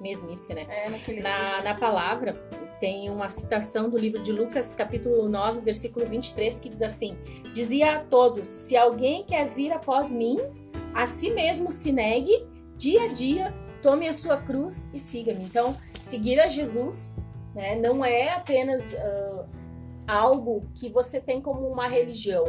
mesmice, 0.00 0.52
né? 0.52 0.66
É, 0.68 0.90
naquele. 0.90 1.20
Na, 1.20 1.62
na 1.62 1.74
palavra, 1.74 2.32
tem 2.80 3.08
uma 3.10 3.28
citação 3.30 3.88
do 3.88 3.96
livro 3.96 4.22
de 4.22 4.32
Lucas, 4.32 4.74
capítulo 4.74 5.28
9, 5.28 5.60
versículo 5.60 6.04
23, 6.04 6.58
que 6.58 6.68
diz 6.68 6.82
assim: 6.82 7.16
Dizia 7.54 7.96
a 7.96 8.00
todos: 8.00 8.46
Se 8.46 8.76
alguém 8.76 9.24
quer 9.24 9.48
vir 9.48 9.72
após 9.72 10.10
mim, 10.12 10.36
a 10.94 11.06
si 11.06 11.30
mesmo 11.30 11.70
se 11.70 11.92
negue, 11.92 12.46
dia 12.76 13.04
a 13.04 13.08
dia, 13.08 13.54
tome 13.82 14.08
a 14.08 14.12
sua 14.12 14.38
cruz 14.38 14.90
e 14.92 14.98
siga-me. 14.98 15.44
Então, 15.44 15.76
seguir 16.02 16.40
a 16.40 16.48
Jesus 16.48 17.22
né, 17.54 17.76
não 17.76 18.04
é 18.04 18.30
apenas 18.30 18.94
uh, 18.94 19.44
algo 20.06 20.64
que 20.74 20.88
você 20.88 21.20
tem 21.20 21.40
como 21.40 21.66
uma 21.66 21.88
religião. 21.88 22.46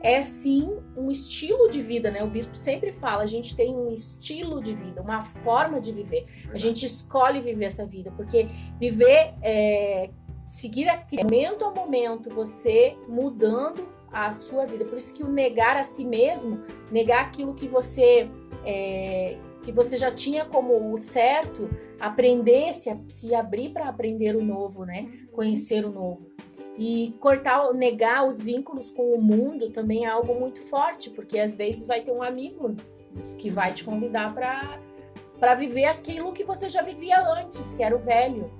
É 0.00 0.20
sim 0.22 0.70
um 0.94 1.10
estilo 1.10 1.70
de 1.70 1.80
vida, 1.80 2.10
né? 2.10 2.22
O 2.22 2.28
bispo 2.28 2.54
sempre 2.54 2.92
fala, 2.92 3.22
a 3.22 3.26
gente 3.26 3.56
tem 3.56 3.74
um 3.74 3.90
estilo 3.90 4.60
de 4.60 4.74
vida, 4.74 5.00
uma 5.00 5.22
forma 5.22 5.80
de 5.80 5.92
viver. 5.92 6.26
A 6.52 6.58
gente 6.58 6.84
escolhe 6.84 7.40
viver 7.40 7.64
essa 7.64 7.86
vida, 7.86 8.12
porque 8.14 8.46
viver, 8.78 9.32
é, 9.40 10.10
seguir 10.46 10.90
aqui, 10.90 11.16
momento 11.22 11.64
a 11.64 11.70
momento, 11.70 12.28
você 12.28 12.94
mudando 13.08 13.88
a 14.14 14.32
sua 14.32 14.64
vida. 14.64 14.84
Por 14.84 14.96
isso 14.96 15.14
que 15.14 15.24
o 15.24 15.28
negar 15.28 15.76
a 15.76 15.82
si 15.82 16.04
mesmo, 16.04 16.62
negar 16.90 17.24
aquilo 17.24 17.52
que 17.54 17.66
você 17.66 18.30
é, 18.64 19.36
que 19.62 19.72
você 19.72 19.96
já 19.96 20.10
tinha 20.10 20.44
como 20.44 20.92
o 20.92 20.98
certo, 20.98 21.68
aprender, 21.98 22.72
se, 22.74 22.94
se 23.08 23.34
abrir 23.34 23.70
para 23.70 23.88
aprender 23.88 24.36
o 24.36 24.44
novo, 24.44 24.84
né? 24.84 25.10
Conhecer 25.32 25.84
o 25.84 25.90
novo. 25.90 26.30
E 26.76 27.14
cortar, 27.18 27.72
negar 27.72 28.26
os 28.26 28.40
vínculos 28.40 28.90
com 28.90 29.14
o 29.14 29.20
mundo 29.20 29.70
também 29.70 30.04
é 30.04 30.08
algo 30.08 30.38
muito 30.38 30.60
forte, 30.62 31.10
porque 31.10 31.38
às 31.38 31.54
vezes 31.54 31.86
vai 31.86 32.02
ter 32.02 32.12
um 32.12 32.22
amigo 32.22 32.74
que 33.38 33.48
vai 33.48 33.72
te 33.72 33.84
convidar 33.84 34.34
para 34.34 34.78
para 35.38 35.56
viver 35.56 35.84
aquilo 35.84 36.32
que 36.32 36.44
você 36.44 36.68
já 36.68 36.80
vivia 36.80 37.20
antes, 37.20 37.74
que 37.74 37.82
era 37.82 37.94
o 37.94 37.98
velho. 37.98 38.50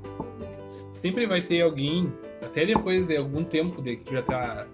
Sempre 0.93 1.27
vai 1.27 1.41
ter 1.41 1.63
alguém, 1.63 2.13
até 2.43 2.67
depois 2.67 3.07
de 3.07 3.17
algum 3.17 3.45
tempo 3.45 3.81
de 3.81 3.97
que 3.97 4.13
já 4.13 4.23
tá 4.23 4.67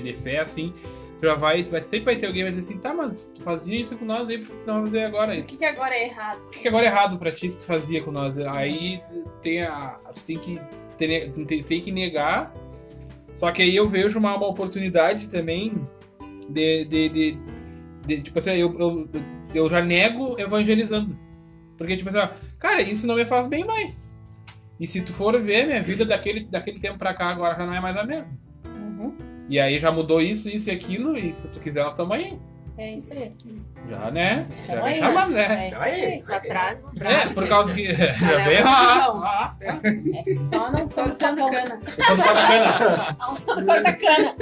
ter 0.00 0.16
fé 0.18 0.40
assim, 0.40 0.72
tu 1.18 1.26
já 1.26 1.34
vai, 1.34 1.64
tu 1.64 1.72
vai, 1.72 1.84
sempre 1.84 2.06
vai 2.06 2.16
ter 2.16 2.26
alguém 2.26 2.44
que 2.44 2.50
vai 2.50 2.58
dizer 2.58 2.72
assim, 2.72 2.80
tá, 2.80 2.94
mas 2.94 3.30
tu 3.34 3.42
fazia 3.42 3.80
isso 3.80 3.96
com 3.96 4.04
nós 4.04 4.28
aí, 4.28 4.38
por 4.38 4.48
que 4.48 4.62
tu 4.62 4.66
não 4.66 4.74
vai 4.74 4.84
fazer 4.84 5.04
agora? 5.04 5.38
O 5.38 5.44
que, 5.44 5.56
que 5.56 5.64
agora 5.64 5.94
é 5.94 6.04
errado? 6.04 6.38
O 6.46 6.50
que, 6.50 6.60
que 6.60 6.68
agora 6.68 6.84
é 6.84 6.88
errado 6.88 7.18
pra 7.18 7.32
ti 7.32 7.50
se 7.50 7.58
tu 7.58 7.64
fazia 7.64 8.02
com 8.02 8.10
nós? 8.10 8.38
Aí 8.38 9.00
tem 9.42 9.62
a, 9.62 9.98
tu 10.14 10.22
tem 10.24 10.38
que 10.38 10.60
ter, 10.98 11.32
tem, 11.64 11.80
que 11.80 11.92
negar 11.92 12.52
só 13.34 13.50
que 13.50 13.62
aí 13.62 13.74
eu 13.74 13.88
vejo 13.88 14.18
uma, 14.18 14.36
uma 14.36 14.46
oportunidade 14.46 15.28
também 15.28 15.86
de, 16.48 16.84
de, 16.84 17.08
de, 17.08 17.38
de 18.06 18.22
tipo 18.22 18.38
assim, 18.38 18.50
eu, 18.52 18.78
eu, 18.78 19.08
eu 19.54 19.70
já 19.70 19.80
nego 19.80 20.38
evangelizando. 20.38 21.18
Porque, 21.78 21.96
tipo 21.96 22.10
assim, 22.10 22.18
ó, 22.18 22.28
cara, 22.58 22.82
isso 22.82 23.06
não 23.06 23.16
me 23.16 23.24
faz 23.24 23.48
bem 23.48 23.64
mais. 23.64 24.14
E 24.78 24.86
se 24.86 25.00
tu 25.00 25.12
for 25.12 25.40
ver, 25.40 25.66
minha 25.66 25.82
vida 25.82 26.04
daquele, 26.04 26.44
daquele 26.44 26.78
tempo 26.78 26.98
pra 26.98 27.14
cá 27.14 27.28
agora 27.28 27.56
já 27.56 27.66
não 27.66 27.74
é 27.74 27.80
mais 27.80 27.96
a 27.96 28.04
mesma. 28.04 28.36
E 29.52 29.60
aí 29.60 29.78
já 29.78 29.92
mudou 29.92 30.22
isso, 30.22 30.48
isso 30.48 30.70
e 30.70 30.72
aquilo, 30.72 31.14
e 31.14 31.30
se 31.30 31.46
tu 31.46 31.60
quiser, 31.60 31.84
nós 31.84 31.92
estamos 31.92 32.16
aí. 32.16 32.38
É 32.78 32.94
isso 32.94 33.12
aí. 33.12 33.30
Já, 33.86 34.10
né? 34.10 34.46
Já 34.66 34.82
aí. 34.82 34.98
chamando, 34.98 35.32
né? 35.32 35.66
É 35.66 35.70
isso 35.70 35.82
aí. 35.82 36.22
Já 36.26 36.40
traz. 36.40 36.82
É, 36.98 37.34
por 37.34 37.46
causa 37.46 37.74
que. 37.74 37.92
Já 37.92 38.40
é 38.40 38.48
vem 38.48 38.62
uma 38.62 38.70
lá. 38.70 39.12
lá. 39.12 39.56
É 39.60 40.24
só 40.24 40.72
não 40.72 40.86
ser 40.86 41.02
Cortando 41.02 41.50
cana. 41.50 41.80
Eu 41.98 42.04
sou 42.06 42.16
do 42.16 42.22
Cortacana. 42.22 43.16
Não 43.18 43.36
sou 43.36 43.56
do 43.56 43.66
corta-cana. 43.66 44.36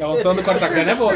A 0.00 0.10
unção 0.10 0.34
do 0.34 0.42
corta-cana 0.42 0.90
é 0.90 0.94
boa. 0.96 1.12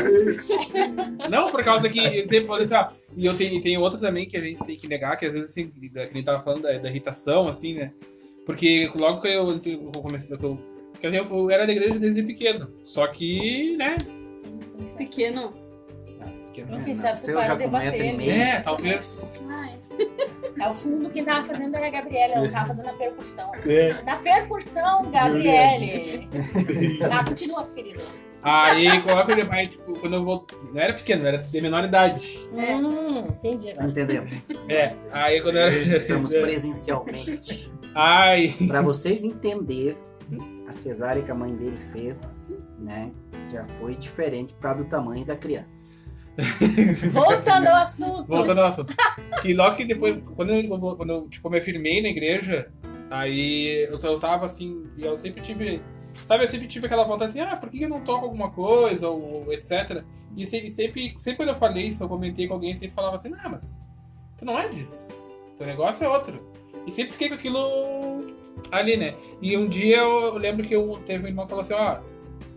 Não, 1.29 1.51
por 1.51 1.65
causa 1.65 1.89
que 1.89 2.01
sempre 2.29 2.47
falei 2.47 2.65
assim, 2.65 2.97
e 3.17 3.27
eu 3.27 3.37
tenho, 3.37 3.61
tem 3.61 3.77
outro 3.77 3.99
também 3.99 4.29
que 4.29 4.37
a 4.37 4.41
gente 4.41 4.63
tem 4.65 4.77
que 4.77 4.87
negar, 4.87 5.17
que 5.17 5.27
às 5.27 5.33
vezes 5.33 5.51
assim, 5.51 5.69
que 5.69 5.99
a 5.99 6.05
gente 6.05 6.23
tava 6.23 6.45
falando 6.45 6.63
da, 6.63 6.79
da 6.79 6.89
irritação, 6.89 7.49
assim, 7.49 7.75
né? 7.75 7.91
Porque 8.47 8.91
logo 8.99 9.21
que 9.21 9.29
eu, 9.29 9.49
eu 9.51 10.03
comecei, 10.03 10.37
eu, 10.37 10.59
eu, 11.03 11.51
era 11.51 11.67
da 11.67 11.73
igreja 11.73 11.99
desde 11.99 12.23
pequeno. 12.23 12.71
Só 12.85 13.07
que, 13.07 13.77
né? 13.77 13.97
Pequeno. 14.97 15.55
Quem 16.53 16.67
que 16.85 16.95
sabe 16.95 17.15
Nasceu 17.15 17.37
para 17.37 17.55
debater. 17.57 18.17
né? 18.17 18.29
É, 18.29 18.61
talvez. 18.61 19.43
Ai, 19.49 19.79
É 20.59 20.69
o 20.69 20.75
fundo 20.75 21.11
que 21.11 21.23
tava 21.23 21.45
fazendo 21.45 21.75
era 21.75 21.89
a 21.89 21.91
Gabriela, 21.91 22.35
ela 22.35 22.51
tava 22.51 22.69
fazendo 22.69 22.91
a 22.91 22.93
percussão. 22.93 23.51
É. 23.67 23.93
Na 24.05 24.17
percussão, 24.17 25.11
Gabriele. 25.11 26.29
Ah, 27.11 27.25
continua, 27.25 27.65
querido. 27.75 28.01
Aí 28.45 29.01
coloca 29.01 29.33
ele 29.33 29.49
aí, 29.51 29.67
tipo, 29.67 29.99
quando 29.99 30.17
eu 30.17 30.25
vou. 30.25 30.47
Não 30.73 30.81
era 30.81 30.93
pequeno, 30.93 31.27
era 31.27 31.39
de 31.39 31.61
menor 31.63 31.83
idade. 31.85 32.39
É. 32.55 32.77
Hum, 32.77 33.19
entendi 33.21 33.71
agora. 33.71 33.89
Entendemos. 33.89 34.51
É. 34.69 34.95
Aí 35.13 35.41
quando 35.41 35.57
eu 35.57 35.63
era. 35.63 35.75
Estamos 35.75 36.31
presencialmente. 36.31 37.73
Ai. 37.95 38.55
Para 38.69 38.83
vocês 38.83 39.25
entenderem, 39.25 39.97
a 40.69 40.73
cesárea 40.73 41.23
que 41.23 41.31
a 41.31 41.35
mãe 41.35 41.55
dele 41.55 41.79
fez, 41.93 42.57
né, 42.79 43.11
já 43.51 43.65
foi 43.81 43.95
diferente 43.95 44.53
por 44.55 44.61
causa 44.61 44.85
do 44.85 44.91
tamanho 44.91 45.25
da 45.25 45.37
criança. 45.37 45.95
Voltando 47.13 47.69
ao 47.69 47.77
assunto. 47.77 48.27
Voltando 48.27 48.61
ao 48.61 48.67
assunto. 48.67 48.95
Que 49.41 49.55
logo 49.55 49.77
que 49.77 49.85
depois, 49.85 50.19
quando 50.35 50.53
eu, 50.53 50.97
quando 50.97 51.11
eu 51.13 51.29
tipo, 51.29 51.49
me 51.49 51.61
firmei 51.61 52.03
na 52.03 52.09
igreja, 52.09 52.71
aí 53.11 53.89
eu, 53.89 53.99
eu 54.01 54.19
tava 54.19 54.47
assim, 54.47 54.85
e 54.97 55.05
eu 55.05 55.17
sempre 55.17 55.43
tive. 55.43 55.81
Sabe, 56.27 56.45
eu 56.45 56.49
sempre 56.49 56.69
tive 56.69 56.87
aquela 56.87 57.05
vontade 57.05 57.31
assim, 57.31 57.41
ah, 57.41 57.57
por 57.57 57.71
que 57.71 57.83
eu 57.83 57.89
não 57.89 58.03
toco 58.03 58.25
alguma 58.25 58.51
coisa, 58.51 59.09
ou 59.09 59.53
etc. 59.53 60.03
E 60.37 60.47
sempre, 60.47 60.71
sempre, 60.71 61.15
sempre 61.17 61.37
quando 61.37 61.51
eu 61.51 61.59
falei 61.59 61.87
isso, 61.87 62.03
eu 62.03 62.09
comentei 62.09 62.47
com 62.47 62.55
alguém, 62.55 62.75
sempre 62.75 62.95
falava 62.95 63.17
assim, 63.17 63.33
ah, 63.39 63.49
mas 63.49 63.85
tu 64.39 64.45
não 64.45 64.59
é 64.59 64.69
disso. 64.69 65.09
Teu 65.57 65.67
negócio 65.67 66.05
é 66.05 66.09
outro. 66.09 66.41
E 66.87 66.93
sempre 66.93 67.13
fiquei 67.13 67.29
com 67.29 67.35
aquilo 67.35 68.27
ali, 68.71 68.97
né? 68.97 69.15
E 69.41 69.57
um 69.57 69.69
dia 69.69 69.99
eu 69.99 70.37
lembro 70.37 70.67
que 70.67 70.75
eu, 70.75 71.01
teve 71.07 71.25
um 71.25 71.29
irmão 71.29 71.45
que 71.45 71.51
falou 71.51 71.63
assim, 71.63 71.75
ó, 71.75 72.01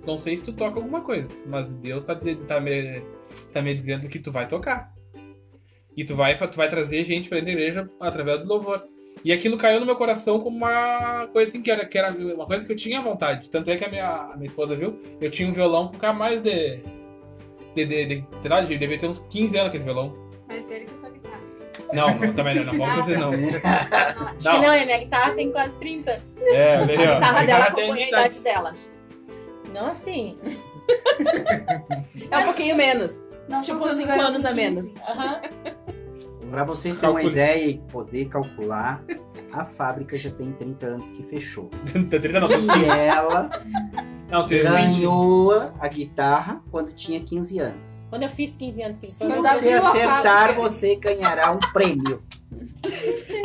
não 0.06 0.18
sei 0.18 0.38
se 0.38 0.44
tu 0.44 0.54
toca 0.54 0.80
alguma 0.80 1.02
coisa, 1.02 1.44
mas 1.46 1.74
Deus 1.74 2.04
tá, 2.04 2.16
tá, 2.48 2.60
me, 2.60 3.02
tá 3.54 3.62
me 3.62 3.76
dizendo 3.76 4.08
que 4.08 4.20
tu 4.20 4.32
vai 4.32 4.48
tocar. 4.48 4.94
E 5.96 6.06
tu 6.06 6.16
vai, 6.16 6.38
tu 6.38 6.56
vai 6.56 6.70
trazer 6.70 7.04
gente 7.06 7.28
pra 7.28 7.40
igreja 7.40 7.90
através 8.00 8.40
do 8.40 8.48
louvor. 8.48 8.84
E 9.24 9.32
aquilo 9.34 9.58
caiu 9.58 9.80
no 9.80 9.86
meu 9.86 9.96
coração 9.96 10.40
como 10.40 10.58
uma 10.58 11.28
coisa 11.34 11.50
assim, 11.50 11.62
que 11.62 11.70
era, 11.72 11.86
que 11.86 11.98
era 11.98 12.12
uma 12.12 12.46
coisa 12.46 12.66
que 12.66 12.72
eu 12.72 12.78
tinha 12.78 13.02
vontade. 13.02 13.50
Tanto 13.50 13.70
é 13.70 13.76
que 13.78 13.84
a 13.84 13.90
minha, 13.90 14.08
a 14.08 14.36
minha 14.36 14.48
esposa 14.48 14.76
viu, 14.76 15.00
eu 15.20 15.30
tinha 15.32 15.50
um 15.50 15.54
violão 15.54 15.92
com 15.92 16.14
mais 16.14 16.42
de. 16.42 16.80
de, 17.76 17.86
de, 17.86 18.06
de 18.06 18.26
sei 18.42 18.50
lá, 18.50 18.62
de- 18.62 18.78
devia 18.78 18.98
ter 18.98 19.08
uns 19.08 19.20
15 19.30 19.58
anos 19.58 19.70
aquele 19.70 19.84
violão. 19.84 20.14
mais 20.48 20.68
velho 20.68 20.86
que 20.86 20.94
a 20.94 20.98
tua 20.98 21.10
guitarra. 21.10 21.42
Não, 21.94 22.08
não 22.20 22.34
também 22.34 22.56
não, 22.56 22.66
não 22.66 22.74
vamos 22.74 22.96
dizer 23.06 23.18
não. 23.18 23.32
Acho 23.32 24.40
que 24.40 24.44
não, 24.66 24.72
a 24.72 24.86
minha 24.86 24.98
guitarra 25.00 25.34
tem 25.36 25.52
quase 25.52 25.74
30. 25.76 26.12
É, 26.42 26.82
olha 26.82 27.00
aí, 27.00 27.08
ó. 27.08 27.12
A 27.12 27.16
guitarra 27.16 27.44
dela 27.46 27.66
acompanha 27.66 28.06
a 28.06 28.10
idade. 28.10 28.40
dela. 28.40 28.74
Não 29.74 29.88
assim. 29.88 30.38
É 32.32 32.38
um 32.40 32.44
pouquinho 32.46 32.76
menos. 32.76 33.28
Não, 33.50 33.62
Tipo, 33.62 33.80
quando 33.80 33.92
5 33.96 34.08
eu 34.10 34.14
era 34.14 34.24
anos 34.26 34.46
a 34.46 34.50
15. 34.50 34.62
menos. 34.62 35.02
Aham. 35.02 35.42
Para 36.50 36.64
vocês 36.64 36.96
terem 36.96 37.10
uma 37.10 37.24
ideia 37.24 37.66
e 37.68 37.78
poder 37.78 38.26
calcular, 38.30 39.04
a 39.52 39.66
fábrica 39.66 40.18
já 40.18 40.30
tem 40.32 40.52
30 40.54 40.86
anos 40.86 41.10
que 41.10 41.24
fechou. 41.24 41.70
30 41.92 42.40
não, 42.40 42.48
tem 42.48 42.58
uns 42.58 42.68
15. 42.68 42.80
E 42.80 42.90
ela 42.90 43.50
Não, 44.30 44.46
tem 44.48 44.60
uns 44.60 44.70
20. 44.70 44.72
ganhou 44.72 45.72
a 45.80 45.88
guitarra 45.88 46.62
quando 46.70 46.92
tinha 46.94 47.20
15 47.20 47.60
anos. 47.60 48.08
Quando 48.10 48.24
eu 48.24 48.30
fiz 48.30 48.56
15 48.58 48.84
anos, 48.84 48.98
que 48.98 49.08
Se 49.08 49.26
foi 49.26 49.36
você 49.42 49.70
acertar, 49.70 50.54
você 50.54 50.96
ganhará 50.96 51.52
um 51.52 51.60
prêmio. 51.72 52.22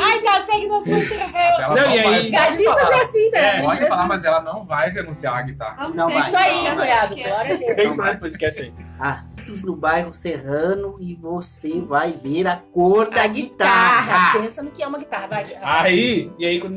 Ai, 0.01 0.21
tá, 0.23 0.41
segue 0.43 0.67
no 0.69 0.77
assunto, 0.77 1.15
Rafael. 1.19 1.61
Ela 1.61 1.75
Não, 1.75 1.83
não, 1.87 1.95
e 1.95 1.99
aí- 1.99 2.31
Gaditas 2.31 2.77
é 2.77 2.81
falar, 2.81 3.03
assim, 3.03 3.31
né? 3.31 3.59
É, 3.59 3.63
pode 3.63 3.87
falar, 3.87 4.07
mas 4.07 4.25
ela 4.25 4.41
não 4.41 4.65
vai 4.65 4.91
renunciar 4.91 5.37
à 5.37 5.43
guitarra. 5.43 5.77
Vamos 5.83 5.97
Não 5.97 6.09
ser 6.09 6.15
vai. 6.15 6.27
Isso 6.29 6.37
aí, 6.37 6.55
Não, 6.55 6.63
meu 6.63 6.77
vai. 6.77 6.87
cunhado. 6.87 7.15
Glória 7.17 7.55
a 7.55 7.57
Deus. 7.59 7.77
Tem 7.77 7.89
que 7.91 7.95
esse 8.11 8.21
podcast 8.21 8.61
aí. 8.61 8.73
Assuntos 8.99 9.63
no 9.63 9.77
bairro 9.77 10.13
Serrano 10.13 10.97
e 11.01 11.15
você 11.15 11.81
vai 11.81 12.13
ver 12.13 12.47
a 12.47 12.57
cor 12.57 13.11
da 13.11 13.23
A 13.23 13.27
guitarra. 13.27 14.03
guitarra. 14.03 14.41
Pensa 14.41 14.63
no 14.63 14.71
que 14.71 14.83
é 14.83 14.87
uma 14.87 14.99
guitarra. 14.99 15.27
Vai, 15.27 15.47
Aí, 15.63 16.31
e 16.39 16.47
aí, 16.47 16.61
quando, 16.61 16.77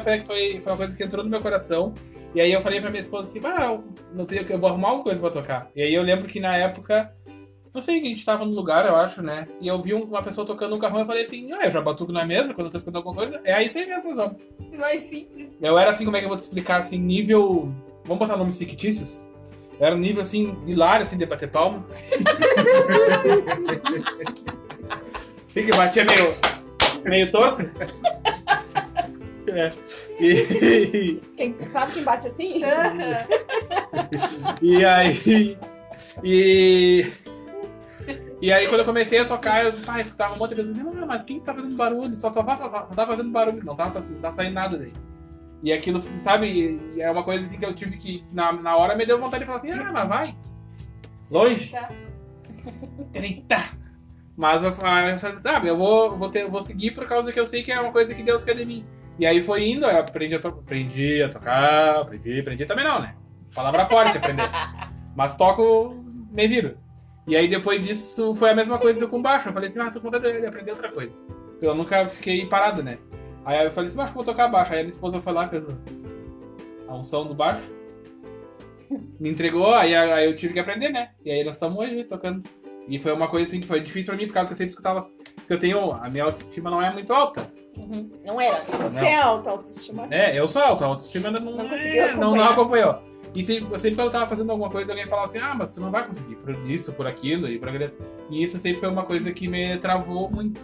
fé 0.00 0.18
que 0.18 0.26
foi, 0.26 0.60
foi 0.62 0.72
uma 0.72 0.76
coisa 0.76 0.96
que 0.96 1.02
entrou 1.02 1.24
no 1.24 1.30
meu 1.30 1.40
coração. 1.40 1.92
E 2.34 2.40
aí 2.40 2.52
eu 2.52 2.62
falei 2.62 2.80
pra 2.80 2.90
minha 2.90 3.02
esposa 3.02 3.28
assim, 3.28 3.40
ah, 3.44 3.66
eu, 3.66 3.84
não 4.14 4.24
tenho, 4.24 4.46
eu 4.48 4.58
vou 4.58 4.68
arrumar 4.70 4.88
alguma 4.88 5.04
coisa 5.04 5.20
pra 5.20 5.30
tocar. 5.30 5.70
E 5.76 5.82
aí 5.82 5.92
eu 5.92 6.02
lembro 6.02 6.26
que 6.26 6.40
na 6.40 6.56
época, 6.56 7.12
não 7.74 7.80
sei, 7.82 8.00
a 8.00 8.04
gente 8.04 8.24
tava 8.24 8.44
no 8.44 8.52
lugar, 8.52 8.86
eu 8.86 8.96
acho, 8.96 9.22
né? 9.22 9.46
E 9.60 9.68
eu 9.68 9.80
vi 9.82 9.92
um- 9.92 10.04
uma 10.04 10.22
pessoa 10.22 10.46
tocando 10.46 10.74
um 10.74 10.78
carrão 10.78 10.98
e 10.98 11.02
eu 11.02 11.06
falei 11.06 11.24
assim, 11.24 11.52
ah, 11.52 11.64
eu 11.66 11.70
já 11.70 11.80
batuco 11.82 12.10
na 12.12 12.24
mesa 12.24 12.54
quando 12.54 12.66
eu 12.68 12.70
tô 12.70 12.78
escutando 12.78 12.96
alguma 12.96 13.14
coisa. 13.16 13.40
É 13.44 13.52
aí 13.52 13.66
isso 13.66 13.78
aí 13.78 13.86
mesmo, 13.86 14.14
vamos. 14.14 14.36
Mais 14.78 15.02
simples. 15.02 15.50
Eu 15.60 15.78
era 15.78 15.90
assim, 15.90 16.04
como 16.06 16.16
é 16.16 16.20
que 16.20 16.24
eu 16.24 16.30
vou 16.30 16.38
te 16.38 16.42
explicar, 16.42 16.80
assim, 16.80 16.98
nível... 16.98 17.70
Vamos 18.04 18.18
botar 18.18 18.36
nomes 18.36 18.56
fictícios? 18.58 19.24
Eu 19.78 19.86
era 19.86 19.94
um 19.94 19.98
nível, 19.98 20.22
assim, 20.22 20.56
hilário, 20.66 21.02
assim, 21.04 21.16
de 21.18 21.26
bater 21.26 21.48
palma. 21.50 21.84
assim, 25.48 25.66
que 25.66 25.76
batia 25.76 26.04
meio, 26.04 26.34
meio 27.04 27.30
torto. 27.30 27.62
É. 29.54 29.72
E, 30.20 31.20
Quem, 31.36 31.56
sabe 31.70 31.92
quem 31.92 32.04
bate 32.04 32.26
assim? 32.26 32.62
e 34.60 34.84
aí... 34.84 35.58
E... 36.22 37.06
E 38.40 38.52
aí 38.52 38.66
quando 38.66 38.80
eu 38.80 38.84
comecei 38.84 39.20
a 39.20 39.24
tocar, 39.24 39.64
eu 39.64 39.72
pá, 39.86 40.00
escutava 40.00 40.34
um 40.34 40.38
monte 40.38 40.50
de 40.50 40.56
vezes, 40.56 40.76
não, 40.76 41.06
mas 41.06 41.24
quem 41.24 41.38
tá 41.38 41.54
fazendo 41.54 41.76
barulho? 41.76 42.14
Só, 42.16 42.32
só, 42.32 42.44
só, 42.44 42.68
só 42.68 42.80
tá 42.86 43.06
fazendo 43.06 43.30
barulho, 43.30 43.64
não 43.64 43.76
tá, 43.76 43.88
tá, 43.88 44.00
não 44.00 44.20
tá 44.20 44.32
saindo 44.32 44.54
nada 44.54 44.76
daí. 44.76 44.92
E 45.62 45.72
aquilo, 45.72 46.02
sabe, 46.18 46.80
é 46.98 47.08
uma 47.08 47.22
coisa 47.22 47.46
assim 47.46 47.56
que 47.56 47.64
eu 47.64 47.72
tive 47.72 47.96
que, 47.96 48.24
na, 48.32 48.52
na 48.52 48.76
hora, 48.76 48.96
me 48.96 49.06
deu 49.06 49.20
vontade 49.20 49.44
de 49.44 49.46
falar 49.46 49.58
assim, 49.58 49.70
ah, 49.70 49.92
mas 49.92 50.08
vai. 50.08 50.36
Longe. 51.30 51.72
Eita! 53.14 53.58
Mas 54.36 54.60
falei, 54.76 55.18
sabe, 55.40 55.68
eu 55.68 55.76
vou, 55.76 56.18
vou, 56.18 56.28
ter, 56.28 56.50
vou 56.50 56.62
seguir 56.62 56.92
por 56.92 57.06
causa 57.06 57.32
que 57.32 57.38
eu 57.38 57.46
sei 57.46 57.62
que 57.62 57.70
é 57.70 57.80
uma 57.80 57.92
coisa 57.92 58.12
que 58.12 58.24
Deus 58.24 58.44
quer 58.44 58.56
de 58.56 58.64
mim. 58.64 58.84
E 59.22 59.26
aí 59.26 59.40
foi 59.40 59.68
indo, 59.68 59.86
eu 59.86 60.00
aprendi 60.00 60.34
a, 60.34 60.40
to 60.40 60.48
aprendi 60.48 61.22
a 61.22 61.28
tocar, 61.28 62.00
aprendi, 62.00 62.40
aprendi 62.40 62.66
também 62.66 62.84
não, 62.84 63.00
né? 63.00 63.14
Palavra 63.54 63.86
forte 63.86 64.18
aprender. 64.18 64.50
Mas 65.14 65.36
toco, 65.36 65.94
me 66.32 66.48
viro. 66.48 66.76
E 67.28 67.36
aí 67.36 67.46
depois 67.46 67.86
disso 67.86 68.34
foi 68.34 68.50
a 68.50 68.54
mesma 68.56 68.80
coisa 68.80 69.06
com 69.06 69.22
baixo. 69.22 69.48
Eu 69.48 69.52
falei 69.52 69.68
assim, 69.68 69.78
ah, 69.78 69.92
tô 69.92 70.00
com 70.00 70.10
vontade 70.10 70.40
de 70.40 70.44
aprender 70.44 70.72
outra 70.72 70.90
coisa. 70.90 71.14
Eu 71.60 71.72
nunca 71.72 72.08
fiquei 72.08 72.44
parado, 72.46 72.82
né? 72.82 72.98
Aí 73.44 73.64
eu 73.64 73.70
falei 73.70 73.90
assim, 73.90 74.04
que 74.04 74.12
vou 74.12 74.24
tocar 74.24 74.48
baixo. 74.48 74.72
Aí 74.72 74.80
a 74.80 74.82
minha 74.82 74.92
esposa 74.92 75.20
foi 75.20 75.32
lá, 75.32 75.48
fez 75.48 75.68
a 76.88 76.92
unção 76.96 77.24
do 77.24 77.32
baixo. 77.32 77.62
Me 79.20 79.30
entregou, 79.30 79.72
aí, 79.72 79.94
aí 79.94 80.26
eu 80.26 80.34
tive 80.34 80.52
que 80.52 80.58
aprender, 80.58 80.88
né? 80.88 81.10
E 81.24 81.30
aí 81.30 81.44
nós 81.44 81.54
estamos 81.54 81.78
hoje 81.78 82.02
tocando. 82.02 82.42
E 82.88 82.98
foi 82.98 83.12
uma 83.12 83.28
coisa 83.28 83.46
assim 83.46 83.60
que 83.60 83.68
foi 83.68 83.78
difícil 83.78 84.12
pra 84.12 84.20
mim, 84.20 84.26
por 84.26 84.34
causa 84.34 84.48
que 84.48 84.54
eu 84.54 84.58
sempre 84.58 84.70
escutava. 84.70 85.08
Porque 85.36 85.52
eu 85.52 85.60
tenho. 85.60 85.92
A 85.92 86.10
minha 86.10 86.24
autoestima 86.24 86.68
não 86.68 86.82
é 86.82 86.92
muito 86.92 87.12
alta. 87.12 87.61
Uhum. 87.76 88.10
Não 88.26 88.40
era. 88.40 88.64
Você 88.64 89.00
Não. 89.00 89.06
é 89.08 89.16
alta 89.16 89.50
autoestima. 89.50 90.06
É, 90.10 90.38
eu 90.38 90.46
sou 90.46 90.60
alta, 90.62 90.84
autoestima 90.84 91.28
ainda 91.28 91.40
não, 91.40 91.52
Não 91.56 91.64
é- 91.66 91.68
conseguiu 91.70 92.08
não, 92.16 92.36
não 92.36 92.44
acompanhar. 92.44 92.50
acompanhou. 92.90 93.12
E 93.34 93.42
sempre, 93.42 93.78
sempre 93.78 93.96
quando 93.96 94.06
eu 94.08 94.12
tava 94.12 94.26
fazendo 94.26 94.50
alguma 94.50 94.68
coisa, 94.68 94.92
alguém 94.92 95.06
falava 95.08 95.26
assim, 95.28 95.38
ah, 95.38 95.54
mas 95.54 95.70
tu 95.70 95.80
não 95.80 95.90
vai 95.90 96.06
conseguir 96.06 96.36
por 96.36 96.54
isso, 96.70 96.92
por 96.92 97.06
aquilo 97.06 97.48
e 97.48 97.58
por 97.58 97.68
aquilo. 97.70 97.90
E 98.28 98.42
isso 98.42 98.58
sempre 98.58 98.80
foi 98.80 98.90
uma 98.90 99.04
coisa 99.04 99.32
que 99.32 99.48
me 99.48 99.78
travou 99.78 100.30
muito. 100.30 100.60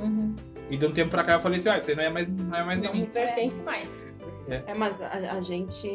Uhum. 0.00 0.34
E 0.70 0.76
de 0.76 0.86
um 0.86 0.92
tempo 0.92 1.10
pra 1.10 1.24
cá 1.24 1.32
eu 1.34 1.40
falei 1.40 1.58
assim, 1.58 1.68
ah, 1.68 1.78
isso 1.78 1.90
aí 1.90 1.96
não 1.96 2.04
é 2.04 2.10
mais, 2.10 2.28
não 2.28 2.56
é 2.56 2.64
mais 2.64 2.80
Não 2.80 2.94
me 2.94 3.06
pertence 3.06 3.62
mais. 3.64 4.12
É, 4.48 4.74
mas 4.74 5.02
a, 5.02 5.08
a 5.36 5.40
gente. 5.40 5.88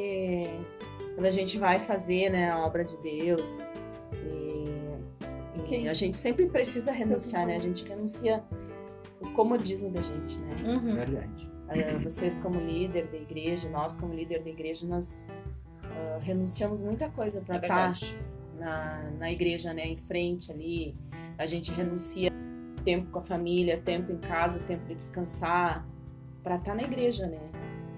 Quando 1.15 1.25
a 1.25 1.31
gente 1.31 1.57
vai 1.57 1.79
fazer 1.79 2.29
né, 2.29 2.51
a 2.51 2.59
obra 2.59 2.83
de 2.83 2.95
Deus, 2.97 3.69
e, 4.23 5.75
e 5.75 5.87
a 5.87 5.93
gente 5.93 6.15
sempre 6.15 6.45
precisa 6.45 6.91
renunciar, 6.91 7.45
né? 7.45 7.55
A 7.55 7.59
gente 7.59 7.87
renuncia 7.87 8.43
comodismo 9.37 9.89
da 9.91 10.01
gente, 10.01 10.39
né? 10.41 10.55
Uhum. 10.65 10.95
Verdade. 10.95 11.51
Ah, 11.69 11.97
vocês 12.01 12.37
como 12.39 12.59
líder 12.59 13.07
da 13.07 13.17
igreja, 13.17 13.69
nós 13.69 13.95
como 13.95 14.13
líder 14.13 14.41
da 14.43 14.49
igreja, 14.49 14.87
nós 14.87 15.29
ah, 15.83 16.17
renunciamos 16.21 16.81
muita 16.81 17.09
coisa 17.09 17.39
para 17.41 17.55
É 17.55 17.59
estar 17.59 17.75
verdade. 17.91 18.15
na, 18.57 19.11
na 19.19 19.31
igreja, 19.31 19.73
né, 19.73 19.85
em 19.87 19.95
frente 19.97 20.51
ali. 20.51 20.95
A 21.37 21.45
gente 21.45 21.71
renuncia 21.71 22.31
tempo 22.83 23.11
com 23.11 23.19
a 23.19 23.21
família, 23.21 23.79
tempo 23.79 24.11
em 24.11 24.17
casa, 24.17 24.59
tempo 24.59 24.85
de 24.87 24.95
descansar, 24.95 25.85
para 26.43 26.55
estar 26.55 26.73
na 26.73 26.81
igreja, 26.83 27.27
né? 27.27 27.39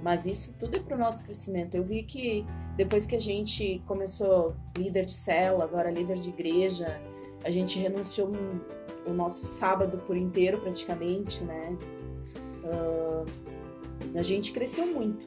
Mas 0.03 0.25
isso 0.25 0.55
tudo 0.59 0.75
é 0.77 0.79
para 0.79 0.95
o 0.95 0.99
nosso 0.99 1.23
crescimento. 1.23 1.75
Eu 1.75 1.83
vi 1.83 2.03
que 2.03 2.45
depois 2.75 3.05
que 3.05 3.15
a 3.15 3.19
gente 3.19 3.81
começou 3.85 4.55
líder 4.77 5.05
de 5.05 5.11
célula, 5.13 5.63
agora 5.65 5.91
líder 5.91 6.19
de 6.19 6.29
igreja, 6.29 6.99
a 7.43 7.51
gente 7.51 7.77
renunciou 7.79 8.29
um- 8.29 8.59
o 9.09 9.13
nosso 9.13 9.45
sábado 9.45 9.97
por 10.05 10.15
inteiro 10.15 10.59
praticamente, 10.59 11.43
né? 11.43 11.77
Ah, 12.65 13.25
a 14.15 14.23
gente 14.23 14.51
cresceu 14.51 14.85
muito. 14.87 15.25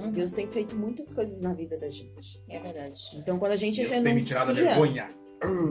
Uhum. 0.00 0.10
Deus 0.10 0.32
tem 0.32 0.46
feito 0.46 0.74
muitas 0.74 1.12
coisas 1.12 1.40
na 1.40 1.52
vida 1.52 1.76
da 1.78 1.88
gente. 1.88 2.42
É 2.48 2.58
verdade. 2.58 3.00
Então 3.14 3.38
quando 3.38 3.52
a 3.52 3.56
gente 3.56 3.76
Deus 3.76 3.90
renuncia, 3.90 4.10
tem 4.10 4.14
me 4.14 4.24
tirado 4.24 4.50
a 4.50 4.54
vergonha. 4.54 5.08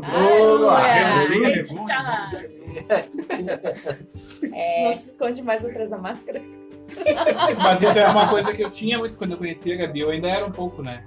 Aleluia! 0.04 0.78
Renuncia 0.84 1.96
a 1.98 2.30
Eita! 2.76 3.06
É, 4.54 4.86
não 4.86 4.94
se 4.94 5.08
esconde 5.10 5.42
mais 5.42 5.66
atrás 5.66 5.90
da 5.90 5.98
máscara. 5.98 6.42
Mas 7.64 7.82
isso 7.82 7.98
é 7.98 8.08
uma 8.08 8.30
coisa 8.30 8.54
que 8.54 8.64
eu 8.64 8.70
tinha 8.70 9.00
muito 9.00 9.18
quando 9.18 9.32
eu 9.32 9.38
conhecia 9.38 9.74
a 9.74 9.78
Gabi. 9.78 10.02
Eu 10.02 10.12
ainda 10.12 10.28
era 10.28 10.46
um 10.46 10.52
pouco, 10.52 10.82
né? 10.82 11.04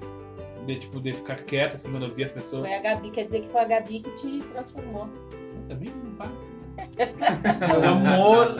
De, 0.66 0.80
tipo, 0.80 1.00
de 1.00 1.12
ficar 1.12 1.36
quieto, 1.36 1.76
assim, 1.76 1.90
quando 1.90 2.06
eu 2.06 2.14
via 2.14 2.26
as 2.26 2.32
pessoas. 2.32 2.62
foi 2.62 2.74
a 2.74 2.80
Gabi, 2.80 3.10
quer 3.10 3.24
dizer 3.24 3.40
que 3.40 3.48
foi 3.48 3.60
a 3.60 3.64
Gabi 3.64 4.00
que 4.00 4.10
te 4.10 4.40
transformou. 4.52 5.08
Também 5.68 5.90
não 5.90 6.14
para. 6.14 6.30
Meu 7.80 7.90
amor. 7.90 8.56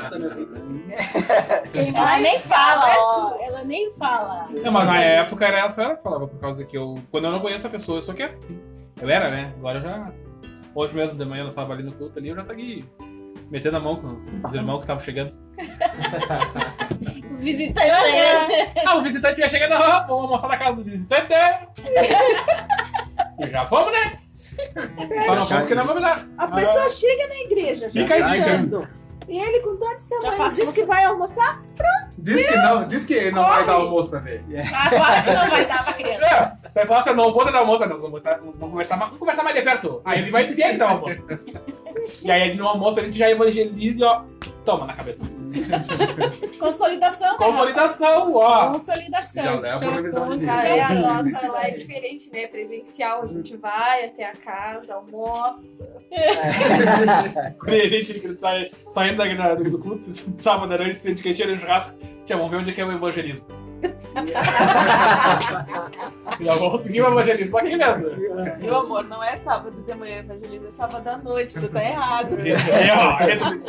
Ela 1.74 2.18
nem 2.18 2.38
fala, 2.40 2.94
ó. 2.98 3.36
Ela 3.40 3.64
nem 3.64 3.92
fala. 3.94 4.48
Não, 4.50 4.72
mas 4.72 4.86
na 4.86 5.00
época 5.00 5.46
era 5.46 5.58
ela 5.58 5.72
só 5.72 5.82
ela 5.82 5.96
que 5.96 6.02
falava, 6.02 6.26
por 6.26 6.40
causa 6.40 6.64
que 6.64 6.76
eu. 6.76 6.94
Quando 7.10 7.24
eu 7.24 7.32
não 7.32 7.40
conheço 7.40 7.66
a 7.66 7.70
pessoa, 7.70 7.98
eu 7.98 8.02
sou 8.02 8.14
quieto, 8.14 8.36
assim. 8.36 8.60
Eu 9.00 9.08
era, 9.08 9.30
né? 9.30 9.52
Agora 9.58 9.78
eu 9.78 9.82
já. 9.82 10.12
Hoje 10.74 10.94
mesmo 10.94 11.16
de 11.16 11.24
manhã 11.24 11.42
eu 11.42 11.48
estava 11.48 11.72
ali 11.72 11.82
no 11.82 11.92
culto 11.92 12.18
ali, 12.18 12.28
eu 12.28 12.36
já 12.36 12.44
segui 12.44 12.84
metendo 13.50 13.76
a 13.76 13.80
mão 13.80 13.96
com 13.96 14.46
os 14.46 14.54
irmãos 14.54 14.78
que 14.78 14.84
estavam 14.84 15.02
chegando. 15.02 15.32
Os 17.30 17.40
visitantes 17.40 17.90
da 17.90 18.08
igreja. 18.08 18.72
Ah, 18.86 18.96
o 18.96 19.02
visitante 19.02 19.40
ia 19.40 19.48
chegando, 19.48 19.78
vamos 20.08 20.24
almoçar 20.24 20.48
na 20.48 20.56
casa 20.56 20.76
do 20.76 20.84
visitante. 20.84 21.32
E 23.38 23.50
já 23.50 23.66
fomos, 23.66 23.92
né? 23.92 24.18
Só 24.76 25.34
não 25.34 25.44
fomos 25.44 25.48
porque 25.60 25.74
não 25.74 25.84
vamos 25.86 26.02
dar. 26.02 26.26
A 26.36 26.48
pessoa 26.48 26.88
chega 26.88 27.26
na 27.28 27.40
igreja, 27.40 27.90
Fica 27.90 28.16
visitando, 28.22 28.88
E 29.28 29.38
ele 29.38 29.60
com 29.60 29.76
tantos 29.76 30.04
tamanhos 30.06 30.36
faz 30.36 30.54
diz 30.54 30.72
que 30.72 30.84
vai 30.84 31.04
almoçar. 31.04 31.62
Diz 32.18 32.46
que 32.46 32.56
não, 32.56 32.86
diz 32.86 33.04
que 33.04 33.30
não 33.30 33.42
vai 33.42 33.64
dar 33.66 33.72
almoço 33.74 34.08
pra 34.10 34.20
ver. 34.20 34.42
Ah, 34.74 34.88
claro 34.88 35.24
que 35.24 35.30
não 35.30 35.48
vai 35.50 35.66
dar 35.66 35.84
pra 35.84 35.92
criança. 35.94 36.24
É, 36.26 36.68
Você 36.68 36.72
vai 36.80 36.86
falar 36.86 37.00
assim, 37.00 37.10
eu 37.10 37.16
não 37.16 37.32
vou 37.32 37.44
dar 37.44 37.54
almoço, 37.56 37.80
nós 37.80 38.00
vamos 38.00 38.02
conversar, 38.22 38.38
vamos 38.40 38.56
conversar, 38.70 38.96
mais- 38.96 39.08
vamos 39.10 39.18
conversar 39.18 39.42
mais 39.42 39.56
de 39.56 39.62
perto. 39.62 40.00
Aí 40.04 40.20
ele 40.20 40.30
vai 40.30 40.46
ter 40.46 40.54
que 40.54 40.72
dar 40.78 40.86
o 40.86 40.90
almoço. 40.94 41.24
E 42.22 42.30
aí 42.30 42.56
no 42.56 42.68
almoço 42.68 43.00
a 43.00 43.02
gente 43.02 43.18
já 43.18 43.28
evangeliza 43.30 44.00
e 44.00 44.04
ó, 44.04 44.22
toma 44.66 44.84
na 44.84 44.92
cabeça. 44.92 45.24
Consolidação. 46.58 47.32
né, 47.32 47.38
Consolidação, 47.38 48.34
ó. 48.34 48.72
Consolidação. 48.72 49.42
Já 49.42 49.54
leva 49.60 49.78
pra 49.78 49.90
revisão 49.92 50.36
de 50.36 50.44
é, 50.44 50.82
a 50.82 50.94
nossa 50.94 51.52
lá 51.52 51.68
é 51.68 51.70
diferente, 51.70 52.30
né? 52.32 52.46
Presencial, 52.48 53.22
a 53.22 53.26
gente 53.28 53.56
vai 53.56 54.04
até 54.04 54.24
a 54.24 54.34
casa, 54.34 54.94
almoça. 54.94 55.62
Quando 57.58 57.74
a 57.74 57.88
gente 57.88 58.38
sai, 58.38 58.70
saindo 58.90 59.16
da, 59.16 59.54
do 59.54 59.78
culto, 59.78 60.10
sábado 60.38 60.74
à 60.74 60.78
noite, 60.78 61.00
sente 61.00 61.22
que 61.22 61.32
cheira 61.32 61.54
de 61.54 61.60
churrasco, 61.60 61.96
vamos 62.28 62.50
ver 62.50 62.56
onde 62.56 62.70
é 62.70 62.74
que 62.74 62.80
é 62.80 62.84
o 62.84 62.92
evangelismo. 62.92 63.65
Já 66.40 66.54
vamos 66.54 66.82
seguir 66.82 67.02
o 67.02 67.06
evangelismo 67.06 67.58
aqui 67.58 67.76
mesmo. 67.76 68.04
Meu 68.60 68.76
amor, 68.76 69.04
não 69.04 69.22
é 69.22 69.36
sábado 69.36 69.82
de 69.82 69.94
manhã, 69.94 70.18
evangeliza, 70.18 70.68
é 70.68 70.70
sábado 70.70 71.06
à 71.08 71.16
noite, 71.18 71.58
tu 71.58 71.68
tá 71.68 71.82
errado. 71.84 72.30
Ó, 72.36 73.22
entra- 73.28 73.60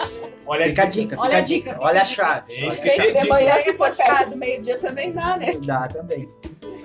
Olha 0.45 0.65
Fica 0.67 0.83
a 0.83 0.85
dica, 0.85 1.15
Olha 1.19 1.29
fica 1.29 1.35
a 1.35 1.39
a 1.39 1.41
dica, 1.41 1.69
dica. 1.71 1.83
Olha 1.85 2.01
a 2.01 2.05
chave. 2.05 2.53
De 2.53 3.27
manhã, 3.29 3.55
se 3.59 3.69
é 3.69 3.73
for 3.73 3.91
fechado. 3.91 4.17
perto 4.17 4.29
do 4.31 4.37
meio-dia, 4.37 4.77
também 4.79 5.11
dá, 5.11 5.37
né? 5.37 5.57
Dá 5.65 5.87
também. 5.87 6.29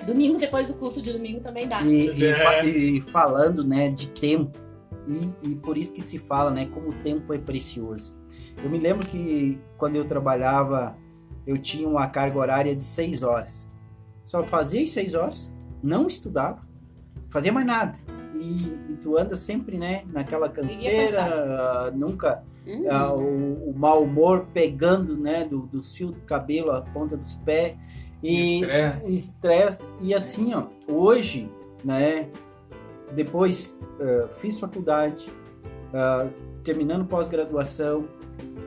Domingo, 0.05 0.37
depois 0.37 0.67
do 0.67 0.73
culto 0.73 1.01
de 1.01 1.13
domingo, 1.13 1.39
também 1.39 1.67
dá. 1.67 1.81
E, 1.81 2.09
e 2.17 2.25
É. 2.25 2.35
fa- 2.35 2.65
e 2.65 3.01
falando, 3.11 3.63
né, 3.63 3.89
de 3.89 4.07
tempo, 4.09 4.57
e, 5.07 5.29
e 5.51 5.55
por 5.55 5.77
isso 5.77 5.93
que 5.93 6.01
se 6.01 6.17
fala, 6.19 6.51
né, 6.51 6.67
como 6.73 6.89
o 6.89 6.93
tempo 6.95 7.33
é 7.33 7.37
precioso. 7.37 8.17
Eu 8.61 8.69
me 8.69 8.77
lembro 8.77 9.07
que 9.07 9.57
quando 9.77 9.95
eu 9.95 10.03
trabalhava, 10.05 10.95
eu 11.45 11.57
tinha 11.57 11.87
uma 11.87 12.07
carga 12.07 12.37
horária 12.37 12.75
de 12.75 12.83
seis 12.83 13.23
horas. 13.23 13.69
Só 14.25 14.43
fazia 14.43 14.81
as 14.81 14.89
seis 14.89 15.15
horas, 15.15 15.53
não 15.81 16.07
estudava, 16.07 16.61
fazia 17.29 17.51
mais 17.51 17.65
nada. 17.65 17.97
E, 18.35 18.93
e 18.93 18.97
tu 19.01 19.17
anda 19.17 19.35
sempre, 19.35 19.77
né, 19.77 20.03
naquela 20.07 20.49
canseira, 20.49 21.23
ah, 21.23 21.91
nunca 21.93 22.43
Hum. 22.65 22.85
ah, 22.89 23.13
o, 23.13 23.71
o 23.71 23.73
mau 23.75 24.03
humor 24.03 24.47
pegando, 24.53 25.17
né, 25.17 25.43
do, 25.43 25.63
dos 25.63 25.93
fios 25.93 26.11
do 26.11 26.21
cabelo, 26.21 26.71
a 26.71 26.81
ponta 26.81 27.17
dos 27.17 27.33
pés. 27.33 27.75
E, 28.21 28.61
Estresse. 28.61 29.15
estresse. 29.15 29.83
E 30.01 30.13
assim, 30.13 30.53
ó, 30.53 30.67
hoje, 30.87 31.51
né, 31.83 32.29
depois 33.13 33.81
ah, 33.99 34.29
fiz 34.37 34.57
faculdade, 34.59 35.29
ah, 35.93 36.27
terminando 36.63 37.05
pós-graduação, 37.05 38.07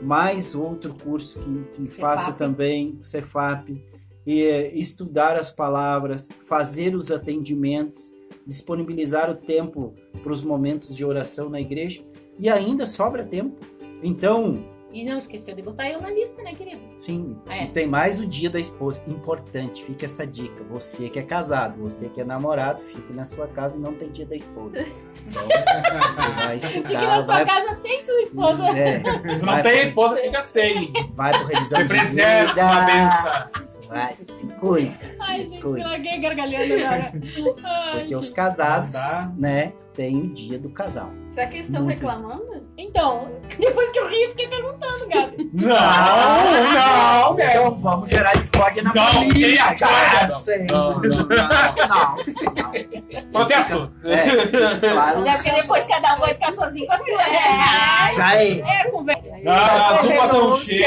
mais 0.02 0.54
outro 0.54 0.94
curso 0.94 1.38
que, 1.38 1.76
que 1.76 1.86
faço 1.86 2.32
também, 2.34 2.98
Cefap, 3.02 3.82
e 4.26 4.42
eh, 4.42 4.74
estudar 4.74 5.36
as 5.36 5.50
palavras, 5.50 6.28
fazer 6.46 6.94
os 6.94 7.10
atendimentos, 7.10 8.12
disponibilizar 8.46 9.30
o 9.30 9.34
tempo 9.34 9.94
para 10.22 10.32
os 10.32 10.42
momentos 10.42 10.94
de 10.94 11.04
oração 11.04 11.48
na 11.48 11.60
igreja, 11.60 12.02
e 12.38 12.48
ainda 12.48 12.86
sobra 12.86 13.24
tempo. 13.24 13.56
Então, 14.02 14.64
E 14.92 15.04
não 15.04 15.18
esqueceu 15.18 15.54
de 15.54 15.60
botar 15.62 15.90
eu 15.90 16.00
na 16.00 16.10
lista, 16.10 16.42
né, 16.42 16.54
querido? 16.54 16.80
Sim, 16.96 17.36
É. 17.48 17.64
e 17.64 17.66
tem 17.68 17.86
mais 17.86 18.18
o 18.20 18.26
dia 18.26 18.48
da 18.48 18.58
esposa. 18.58 19.02
Importante, 19.06 19.82
fica 19.84 20.04
essa 20.06 20.26
dica. 20.26 20.64
Você 20.70 21.08
que 21.10 21.18
é 21.18 21.22
casado, 21.22 21.82
você 21.82 22.08
que 22.08 22.20
é 22.20 22.24
namorado, 22.24 22.80
fique 22.82 23.12
na 23.12 23.24
sua 23.24 23.46
casa 23.48 23.76
e 23.76 23.80
não 23.80 23.92
tem 23.94 24.08
dia 24.10 24.24
da 24.26 24.36
esposa. 24.36 24.84
Então, 25.28 26.12
você 26.12 26.28
vai 26.30 26.60
Fique 26.60 26.76
estudar, 26.78 27.00
na 27.02 27.14
sua 27.16 27.24
vai, 27.24 27.44
casa 27.46 27.74
sem 27.74 28.00
sua 28.00 28.20
esposa. 28.20 28.62
é, 28.78 29.00
Se 29.00 29.44
não 29.44 29.52
Vai, 29.52 29.62
tem 29.62 29.72
pô. 29.82 29.88
esposa, 30.06 30.16
fica 30.22 30.42
sem. 30.44 30.92
vai 31.14 31.32
pro 31.38 31.46
revisão 31.48 31.78
Me 31.80 31.84
de 31.84 31.94
preserva 31.94 32.62
uma 32.62 32.86
vidas. 32.86 33.52
benção. 33.52 33.76
Vai, 33.88 34.16
se 34.16 34.46
cuida, 34.46 34.98
Ai, 35.26 35.44
gente, 35.44 35.62
eu 35.64 35.72
larguei 35.78 36.18
gargalhando 36.20 36.74
agora. 36.74 37.12
Ai, 37.64 37.98
Porque 38.00 38.16
os 38.16 38.26
gente. 38.26 38.34
casados, 38.34 38.94
Não 38.94 39.00
dá. 39.00 39.32
né, 39.38 39.72
tem 39.94 40.16
o 40.22 40.32
dia 40.32 40.58
do 40.58 40.70
casal. 40.70 41.10
Será 41.30 41.46
que 41.48 41.56
eles 41.56 41.66
estão 41.66 41.82
Muito. 41.82 41.96
reclamando? 41.98 42.66
Então, 42.78 43.28
depois 43.58 43.90
que 43.90 43.98
eu 43.98 44.08
ri, 44.08 44.22
eu 44.24 44.30
fiquei 44.30 44.48
perguntando, 44.48 45.08
Gabi. 45.08 45.50
Não, 45.52 45.74
não, 45.74 47.34
né? 47.34 47.50
Então 47.50 47.80
vamos 47.80 48.08
gerar 48.10 48.32
discórdia 48.34 48.82
na 48.82 48.92
Não, 48.94 49.02
família. 49.12 49.32
tem 49.64 49.70
discórdia. 49.70 50.34
é, 50.36 50.40
sei. 50.44 50.66
Não, 50.70 50.92
não, 50.94 51.00
não. 51.00 52.16
Não, 52.56 53.30
Protesto. 53.32 53.92
É, 54.04 54.90
claro. 54.92 55.26
É 55.26 55.32
porque 55.36 55.50
depois 55.50 55.84
cada 55.86 56.14
um 56.14 56.18
vai 56.20 56.34
ficar 56.34 56.52
sozinho 56.52 56.86
com 56.86 56.92
a 56.92 56.98
sua. 56.98 57.22
É, 57.22 58.12
Isso 58.12 58.22
aí. 58.22 58.60
é 58.62 58.90
conversa. 58.90 59.22
Ah, 59.46 59.88
azul 59.98 60.16
batom 60.16 60.56
cheio, 60.56 60.82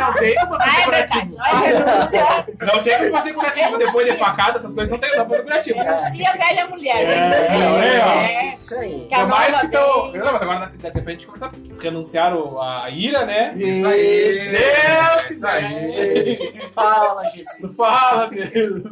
não 0.00 0.14
tem 0.14 0.34
como 0.36 0.54
Ah, 0.54 0.60
fazer 0.60 0.80
é 0.80 0.90
verdade. 0.90 1.36
renúncia. 1.66 2.46
Não 2.60 2.82
tem 2.82 2.98
como 2.98 3.10
fazer 3.12 3.32
curativo 3.34 3.78
depois 3.84 4.06
de 4.06 4.16
facada, 4.16 4.58
essas 4.58 4.74
coisas 4.74 4.90
não 4.90 4.98
tem 4.98 5.10
só 5.14 5.24
fazer 5.24 5.42
curativo. 5.42 5.78
Renuncia 5.78 6.30
a 6.30 6.32
velha 6.32 6.66
mulher. 6.66 6.96
É, 6.96 7.96
é, 7.96 8.04
ó. 8.04 8.12
É 8.12 8.54
isso 8.54 8.74
aí. 8.74 9.08
A 9.10 9.16
Ainda 9.16 9.26
mais 9.26 9.58
que 9.58 9.66
estão. 9.66 10.12
Não, 10.12 10.32
mas 10.32 10.42
agora 10.42 10.72
dá 10.78 10.90
tempo 10.90 11.04
pra 11.04 11.12
gente 11.12 11.26
conversar. 11.26 11.52
Renunciaram 11.80 12.60
a 12.60 12.90
ira, 12.90 13.24
né? 13.24 13.54
Isso 13.56 13.86
aí. 13.86 14.50
Deus, 14.50 15.30
Isso 15.30 15.46
aí. 15.46 16.60
Fala, 16.74 17.24
Jesus. 17.30 17.76
Fala, 17.76 18.28
Deus. 18.28 18.82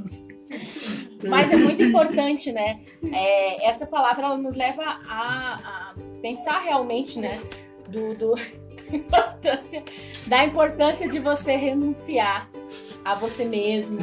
Mas 1.29 1.51
é 1.51 1.57
muito 1.57 1.83
importante, 1.83 2.53
né? 2.53 2.81
É, 3.13 3.69
essa 3.69 3.87
palavra 3.87 4.27
ela 4.27 4.39
nos 4.39 4.55
leva 4.55 4.83
a, 4.83 5.55
a 5.55 5.95
pensar 6.23 6.61
realmente, 6.61 7.19
né? 7.19 7.39
Do, 7.89 8.15
do 8.15 8.35
importância, 8.93 9.83
da 10.27 10.45
importância 10.45 11.09
de 11.09 11.19
você 11.19 11.57
renunciar 11.57 12.49
a 13.05 13.15
você 13.15 13.45
mesmo, 13.45 13.99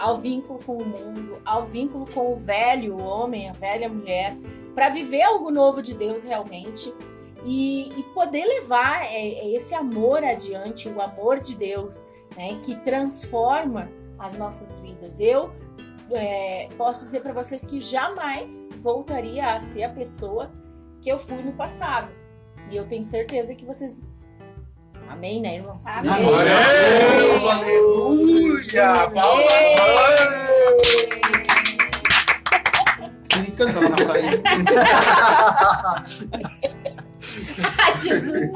ao 0.00 0.16
vínculo 0.16 0.58
com 0.64 0.78
o 0.78 0.84
mundo, 0.84 1.42
ao 1.44 1.66
vínculo 1.66 2.06
com 2.12 2.32
o 2.32 2.36
velho 2.36 2.96
homem, 2.96 3.50
a 3.50 3.52
velha 3.52 3.86
mulher, 3.86 4.34
para 4.74 4.88
viver 4.88 5.20
algo 5.20 5.50
novo 5.50 5.82
de 5.82 5.94
Deus 5.94 6.22
realmente 6.22 6.90
e, 7.44 7.90
e 7.98 8.02
poder 8.14 8.46
levar 8.46 9.04
é, 9.04 9.28
é, 9.28 9.54
esse 9.54 9.74
amor 9.74 10.24
adiante, 10.24 10.88
o 10.88 11.02
amor 11.02 11.38
de 11.38 11.54
Deus, 11.54 12.06
né? 12.34 12.58
Que 12.64 12.76
transforma 12.76 13.90
as 14.18 14.38
nossas 14.38 14.78
vidas. 14.80 15.20
Eu 15.20 15.50
é, 16.10 16.68
posso 16.78 17.04
dizer 17.04 17.20
para 17.20 17.34
vocês 17.34 17.62
que 17.64 17.78
jamais 17.78 18.70
voltaria 18.80 19.52
a 19.52 19.60
ser 19.60 19.82
a 19.82 19.90
pessoa 19.90 20.50
que 21.02 21.10
eu 21.10 21.18
fui 21.18 21.42
no 21.42 21.52
passado. 21.52 22.10
E 22.70 22.76
eu 22.76 22.88
tenho 22.88 23.04
certeza 23.04 23.54
que 23.54 23.66
vocês. 23.66 24.02
Amém, 25.10 25.40
né, 25.40 25.56
irmãos? 25.56 25.84
Amém. 25.84 26.12
Deus, 27.18 27.44
aleluia! 27.44 29.10
Palmas! 29.12 29.50
Se 33.24 33.50
canta 33.50 33.80
lá 33.80 33.88
na 33.88 33.96
praia. 33.96 34.40
Ai, 37.76 37.96
Jesus. 37.96 38.50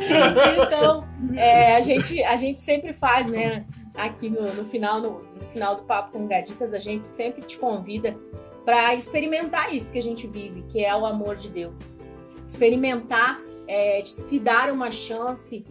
Então, 0.64 1.05
é, 1.37 1.75
a, 1.75 1.81
gente, 1.81 2.23
a 2.23 2.37
gente 2.37 2.61
sempre 2.61 2.93
faz, 2.93 3.27
né? 3.27 3.64
Aqui 3.93 4.31
no, 4.31 4.55
no 4.55 4.64
final, 4.64 5.01
no, 5.01 5.25
no 5.35 5.51
final 5.51 5.75
do 5.75 5.83
Papo 5.83 6.12
com 6.12 6.29
Gaditas, 6.29 6.73
a 6.73 6.79
gente 6.79 7.11
sempre 7.11 7.43
te 7.43 7.59
convida 7.59 8.17
para 8.64 8.95
experimentar 8.95 9.75
isso 9.75 9.93
que 9.93 9.99
a 9.99 10.03
gente 10.03 10.29
vive, 10.29 10.62
que 10.69 10.85
é 10.85 10.95
o 10.95 11.05
amor 11.05 11.35
de 11.35 11.51
Deus. 11.51 11.99
Experimentar, 12.47 13.40
é, 13.67 14.03
de 14.03 14.11
se 14.11 14.38
dar 14.38 14.71
uma 14.71 14.93
chance 14.93 15.64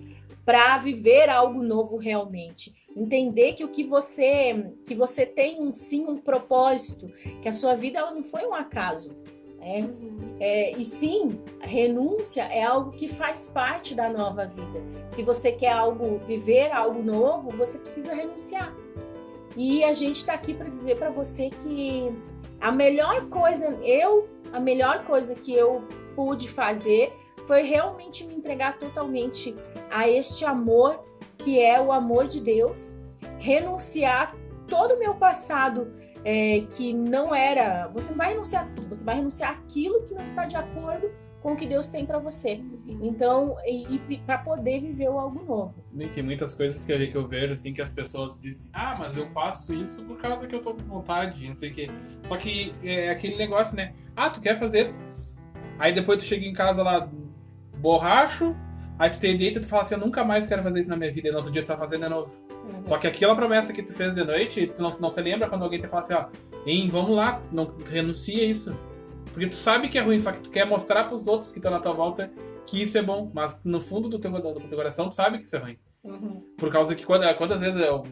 para 0.45 0.77
viver 0.77 1.29
algo 1.29 1.61
novo 1.63 1.97
realmente. 1.97 2.73
Entender 2.95 3.53
que 3.53 3.63
o 3.63 3.69
que 3.69 3.83
você 3.83 4.71
que 4.85 4.93
você 4.93 5.25
tem 5.25 5.61
um 5.61 5.73
sim 5.73 6.05
um 6.05 6.17
propósito, 6.17 7.07
que 7.41 7.49
a 7.49 7.53
sua 7.53 7.75
vida 7.75 7.99
não 8.11 8.23
foi 8.23 8.45
um 8.45 8.53
acaso. 8.53 9.15
né? 9.59 9.89
É, 10.39 10.71
e 10.71 10.83
sim, 10.83 11.41
renúncia 11.61 12.43
é 12.43 12.63
algo 12.63 12.91
que 12.91 13.07
faz 13.07 13.47
parte 13.47 13.95
da 13.95 14.09
nova 14.09 14.45
vida. 14.45 14.81
Se 15.09 15.23
você 15.23 15.51
quer 15.51 15.71
algo, 15.71 16.19
viver 16.27 16.71
algo 16.71 17.01
novo, 17.01 17.49
você 17.51 17.77
precisa 17.77 18.13
renunciar. 18.13 18.75
E 19.55 19.83
a 19.83 19.93
gente 19.93 20.17
está 20.17 20.33
aqui 20.33 20.53
para 20.53 20.67
dizer 20.67 20.97
para 20.97 21.09
você 21.09 21.49
que 21.49 22.11
a 22.59 22.71
melhor 22.71 23.29
coisa, 23.29 23.77
eu, 23.83 24.27
a 24.51 24.59
melhor 24.59 25.05
coisa 25.05 25.35
que 25.35 25.53
eu 25.53 25.83
pude 26.15 26.49
fazer 26.49 27.13
foi 27.47 27.63
realmente 27.63 28.25
me 28.25 28.35
entregar 28.35 28.77
totalmente 28.77 29.55
a 29.89 30.07
este 30.09 30.45
amor 30.45 31.03
que 31.37 31.59
é 31.59 31.79
o 31.79 31.91
amor 31.91 32.27
de 32.27 32.39
Deus, 32.39 32.99
renunciar 33.37 34.35
todo 34.67 34.95
o 34.95 34.99
meu 34.99 35.15
passado 35.15 35.93
é, 36.23 36.61
que 36.69 36.93
não 36.93 37.35
era. 37.35 37.87
Você 37.89 38.11
não 38.11 38.17
vai 38.17 38.29
renunciar 38.29 38.69
tudo, 38.75 38.87
você 38.87 39.03
vai 39.03 39.15
renunciar 39.15 39.51
aquilo 39.51 40.03
que 40.03 40.13
não 40.13 40.23
está 40.23 40.45
de 40.45 40.55
acordo 40.55 41.11
com 41.41 41.51
o 41.51 41.55
que 41.57 41.65
Deus 41.65 41.89
tem 41.89 42.05
para 42.05 42.17
você. 42.17 42.63
Então, 43.01 43.57
e, 43.65 43.99
e 44.09 44.17
para 44.19 44.37
poder 44.37 44.79
viver 44.79 45.07
algo 45.07 45.43
novo. 45.43 45.75
E 45.93 46.07
Tem 46.07 46.23
muitas 46.23 46.55
coisas 46.55 46.85
que 46.85 46.91
eu, 46.93 47.27
vejo, 47.27 47.51
assim, 47.51 47.73
que 47.73 47.81
as 47.81 47.91
pessoas 47.91 48.39
dizem, 48.39 48.71
ah, 48.71 48.95
mas 48.97 49.17
eu 49.17 49.27
faço 49.31 49.73
isso 49.73 50.05
por 50.05 50.17
causa 50.17 50.47
que 50.47 50.55
eu 50.55 50.61
tô 50.61 50.73
com 50.73 50.83
vontade, 50.83 51.45
não 51.45 51.55
sei 51.55 51.71
o 51.71 51.73
quê. 51.73 51.87
Só 52.23 52.37
que 52.37 52.71
é 52.81 53.09
aquele 53.09 53.35
negócio, 53.35 53.75
né? 53.75 53.93
Ah, 54.15 54.29
tu 54.29 54.39
quer 54.39 54.57
fazer. 54.57 54.89
Aí 55.77 55.91
depois 55.91 56.17
tu 56.19 56.25
chega 56.25 56.45
em 56.45 56.53
casa 56.53 56.81
lá, 56.81 57.09
borracho, 57.83 58.55
aí 58.97 59.09
tu 59.09 59.19
te 59.19 59.37
deita 59.37 59.59
e 59.59 59.61
tu 59.61 59.67
fala 59.67 59.81
assim, 59.81 59.95
eu 59.95 59.99
nunca 59.99 60.23
mais 60.23 60.47
quero 60.47 60.63
fazer 60.63 60.79
isso 60.79 60.89
na 60.89 60.95
minha 60.95 61.11
vida, 61.11 61.27
e 61.27 61.31
no 61.31 61.37
outro 61.37 61.51
dia 61.51 61.61
tu 61.61 61.67
tá 61.67 61.77
fazendo 61.77 62.03
de 62.03 62.09
novo. 62.09 62.33
Só 62.83 62.97
que 62.97 63.05
aquela 63.05 63.35
promessa 63.35 63.73
que 63.73 63.83
tu 63.83 63.93
fez 63.93 64.15
de 64.15 64.23
noite, 64.23 64.67
tu 64.67 64.81
não, 64.81 64.89
não 64.99 65.11
se 65.11 65.21
lembra 65.21 65.49
quando 65.49 65.63
alguém 65.63 65.81
te 65.81 65.87
fala 65.87 66.01
assim, 66.01 66.13
ó, 66.13 66.25
hein, 66.65 66.87
vamos 66.89 67.11
lá, 67.11 67.41
não 67.51 67.75
renuncia 67.85 68.41
a 68.41 68.45
isso. 68.45 68.73
Porque 69.25 69.47
tu 69.47 69.55
sabe 69.55 69.89
que 69.89 69.97
é 69.97 70.01
ruim, 70.01 70.17
só 70.17 70.31
que 70.31 70.39
tu 70.39 70.49
quer 70.49 70.65
mostrar 70.65 71.03
pros 71.05 71.27
outros 71.27 71.51
que 71.51 71.59
estão 71.59 71.71
na 71.71 71.79
tua 71.79 71.93
volta 71.93 72.31
que 72.65 72.81
isso 72.81 72.97
é 72.97 73.01
bom, 73.01 73.29
mas 73.33 73.59
no 73.65 73.81
fundo 73.81 74.07
do 74.07 74.17
teu, 74.17 74.31
do 74.31 74.59
teu 74.61 74.77
coração 74.77 75.09
tu 75.09 75.15
sabe 75.15 75.39
que 75.39 75.45
isso 75.45 75.55
é 75.57 75.59
ruim. 75.59 75.77
Uhum. 76.03 76.41
Por 76.57 76.71
causa 76.71 76.95
que 76.95 77.05
quando, 77.05 77.31
quantas 77.35 77.59
vezes 77.59 77.81
eu, 77.81 78.03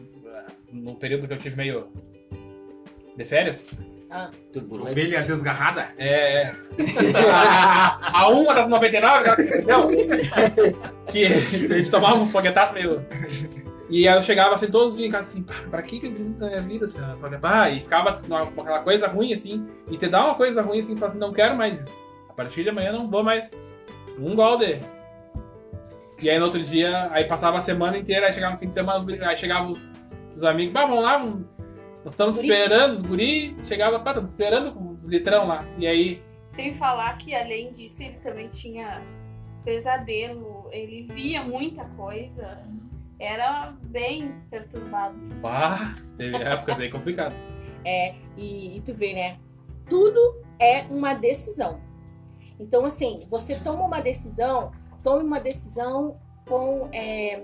no 0.70 0.94
período 0.96 1.26
que 1.26 1.32
eu 1.32 1.38
tive 1.38 1.56
meio 1.56 1.88
de 3.16 3.24
férias, 3.24 3.78
Ovelha 4.92 5.22
desgarrada? 5.22 5.86
é, 5.98 6.42
é. 6.42 6.52
a, 7.32 8.20
a 8.22 8.28
uma 8.28 8.54
das 8.54 8.68
99, 8.68 9.18
aquela 9.18 9.36
que 9.36 9.42
entendeu? 9.42 9.88
Que 11.10 11.26
a 11.26 11.76
gente 11.78 11.90
tomava 11.90 12.16
uns 12.16 12.30
foguetaços 12.30 12.74
meio. 12.74 13.04
E 13.90 14.08
aí 14.08 14.16
eu 14.16 14.22
chegava 14.22 14.54
assim 14.54 14.68
todos 14.68 14.92
os 14.92 14.96
dias 14.98 15.08
em 15.08 15.12
casa 15.12 15.28
assim, 15.28 15.42
"Pá, 15.42 15.54
pra 15.70 15.82
que 15.82 16.00
que 16.00 16.06
eu 16.06 16.16
fiz 16.16 16.30
isso 16.30 16.40
na 16.40 16.48
minha 16.48 16.62
vida, 16.62 16.86
senhora? 16.86 17.70
E 17.70 17.80
ficava 17.80 18.14
com 18.14 18.60
aquela 18.62 18.80
coisa 18.80 19.06
ruim 19.06 19.32
assim, 19.34 19.66
e 19.90 19.98
te 19.98 20.08
dá 20.08 20.24
uma 20.24 20.34
coisa 20.34 20.62
ruim 20.62 20.80
assim, 20.80 20.94
tu 20.94 20.98
fala 21.00 21.10
assim, 21.10 21.20
não 21.20 21.32
quero 21.32 21.54
mais 21.56 21.80
isso. 21.80 22.08
A 22.28 22.32
partir 22.32 22.62
de 22.62 22.70
amanhã 22.70 22.92
não 22.92 23.10
vou 23.10 23.22
mais. 23.22 23.50
Um 24.18 24.34
gol 24.34 24.56
de. 24.56 24.80
E 26.22 26.30
aí 26.30 26.38
no 26.38 26.44
outro 26.46 26.62
dia, 26.62 27.08
aí 27.12 27.24
passava 27.24 27.58
a 27.58 27.62
semana 27.62 27.98
inteira, 27.98 28.26
aí 28.28 28.32
chegava 28.32 28.52
no 28.54 28.58
fim 28.58 28.68
de 28.68 28.74
semana, 28.74 29.04
aí 29.26 29.36
chegavam 29.36 29.72
os, 29.72 29.80
os 30.36 30.44
amigos, 30.44 30.72
bah, 30.72 30.86
vamos 30.86 31.02
lá, 31.04 31.18
vamos- 31.18 31.44
nós 32.04 32.14
estamos 32.14 32.38
Os 32.38 32.44
esperando, 32.44 32.92
os 32.92 33.02
guri, 33.02 33.56
chegava, 33.64 34.00
pá, 34.00 34.10
estamos 34.10 34.30
esperando 34.30 34.72
com 34.72 34.90
os 34.90 35.06
litrão 35.06 35.46
lá. 35.46 35.64
E 35.78 35.86
aí, 35.86 36.22
Sem 36.54 36.74
falar 36.74 37.16
que 37.18 37.34
além 37.34 37.72
disso 37.72 38.02
ele 38.02 38.18
também 38.18 38.48
tinha 38.48 39.02
pesadelo, 39.64 40.68
ele 40.72 41.06
via 41.12 41.42
muita 41.42 41.84
coisa, 41.84 42.58
era 43.18 43.72
bem 43.82 44.34
perturbado. 44.50 45.16
bah, 45.40 45.96
teve 46.16 46.36
épocas 46.36 46.80
aí 46.80 46.90
complicadas. 46.90 47.62
É, 47.84 48.14
e, 48.36 48.76
e 48.76 48.80
tu 48.82 48.94
vê, 48.94 49.12
né? 49.12 49.40
Tudo 49.90 50.40
é 50.60 50.82
uma 50.88 51.14
decisão. 51.14 51.80
Então, 52.60 52.84
assim, 52.84 53.26
você 53.28 53.58
toma 53.58 53.84
uma 53.84 54.00
decisão, 54.00 54.70
tome 55.02 55.24
uma 55.24 55.40
decisão 55.40 56.16
com. 56.46 56.88
É... 56.92 57.42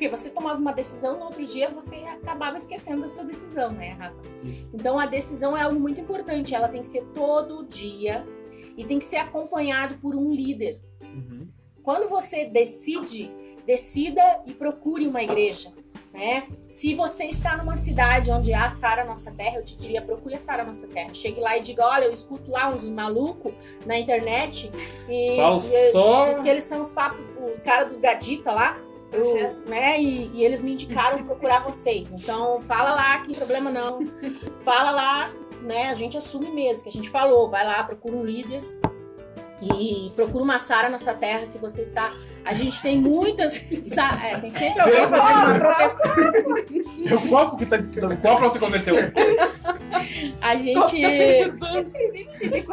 Porque 0.00 0.16
você 0.16 0.30
tomava 0.30 0.58
uma 0.58 0.72
decisão, 0.72 1.18
no 1.18 1.26
outro 1.26 1.44
dia 1.44 1.68
você 1.68 1.96
acabava 1.96 2.56
esquecendo 2.56 3.02
da 3.02 3.08
sua 3.10 3.22
decisão, 3.22 3.70
né, 3.70 3.90
Rafa? 3.98 4.16
Isso. 4.42 4.70
Então, 4.72 4.98
a 4.98 5.04
decisão 5.04 5.54
é 5.54 5.60
algo 5.60 5.78
muito 5.78 6.00
importante. 6.00 6.54
Ela 6.54 6.68
tem 6.68 6.80
que 6.80 6.88
ser 6.88 7.04
todo 7.14 7.66
dia 7.66 8.26
e 8.78 8.84
tem 8.86 8.98
que 8.98 9.04
ser 9.04 9.18
acompanhado 9.18 9.98
por 9.98 10.16
um 10.16 10.32
líder. 10.32 10.80
Uhum. 11.02 11.46
Quando 11.82 12.08
você 12.08 12.46
decide, 12.46 13.30
decida 13.66 14.22
e 14.46 14.54
procure 14.54 15.06
uma 15.06 15.22
igreja. 15.22 15.70
Né? 16.14 16.48
Se 16.66 16.94
você 16.94 17.24
está 17.24 17.58
numa 17.58 17.76
cidade 17.76 18.30
onde 18.30 18.54
há 18.54 18.70
Sara 18.70 19.04
Nossa 19.04 19.30
Terra, 19.32 19.58
eu 19.58 19.64
te 19.64 19.76
diria, 19.76 20.00
procure 20.00 20.34
a 20.34 20.40
Sara 20.40 20.64
Nossa 20.64 20.88
Terra. 20.88 21.12
Chegue 21.12 21.40
lá 21.40 21.58
e 21.58 21.60
diga, 21.60 21.84
olha, 21.84 22.06
eu 22.06 22.12
escuto 22.12 22.50
lá 22.50 22.70
uns 22.70 22.88
malucos 22.88 23.52
na 23.84 23.98
internet 23.98 24.72
e, 25.10 25.38
e 25.38 26.24
diz 26.24 26.40
que 26.40 26.48
eles 26.48 26.64
são 26.64 26.80
os, 26.80 26.90
papo, 26.90 27.18
os 27.52 27.60
caras 27.60 27.88
dos 27.88 28.00
gadita 28.00 28.50
lá. 28.50 28.80
Eu- 29.12 29.56
né? 29.68 30.00
E, 30.00 30.30
e 30.34 30.44
eles 30.44 30.60
me 30.62 30.72
indicaram 30.72 31.22
procurar 31.24 31.60
vocês. 31.60 32.12
Então, 32.12 32.60
fala 32.62 32.94
lá 32.94 33.18
que 33.20 33.36
problema 33.36 33.70
não. 33.70 34.00
Fala 34.62 34.90
lá, 34.90 35.30
né? 35.62 35.90
A 35.90 35.94
gente 35.94 36.16
assume 36.16 36.50
mesmo, 36.50 36.82
que 36.84 36.88
a 36.88 36.92
gente 36.92 37.08
falou. 37.10 37.50
Vai 37.50 37.64
lá, 37.66 37.82
procura 37.84 38.16
um 38.16 38.24
líder 38.24 38.60
e 39.62 40.10
procura 40.16 40.42
uma 40.44 40.58
Sara 40.58 40.88
Nossa 40.88 41.12
Terra 41.14 41.44
se 41.46 41.58
você 41.58 41.82
está. 41.82 42.12
A 42.44 42.54
gente 42.54 42.80
tem 42.80 42.96
muitas. 42.96 43.52
Sa- 43.84 44.18
é, 44.24 44.38
tem 44.38 44.50
sempre 44.50 44.80
alguém 44.80 45.06
fazendo 45.08 45.60
uma. 45.60 47.16
O 47.16 47.28
copo 47.28 47.56
que 47.58 47.66
tá. 47.66 47.76
O 47.76 48.16
copo 48.16 48.40
você 48.48 48.58
converteu. 48.58 48.94
A 50.40 50.56
gente 50.56 51.00
procure 51.58 52.28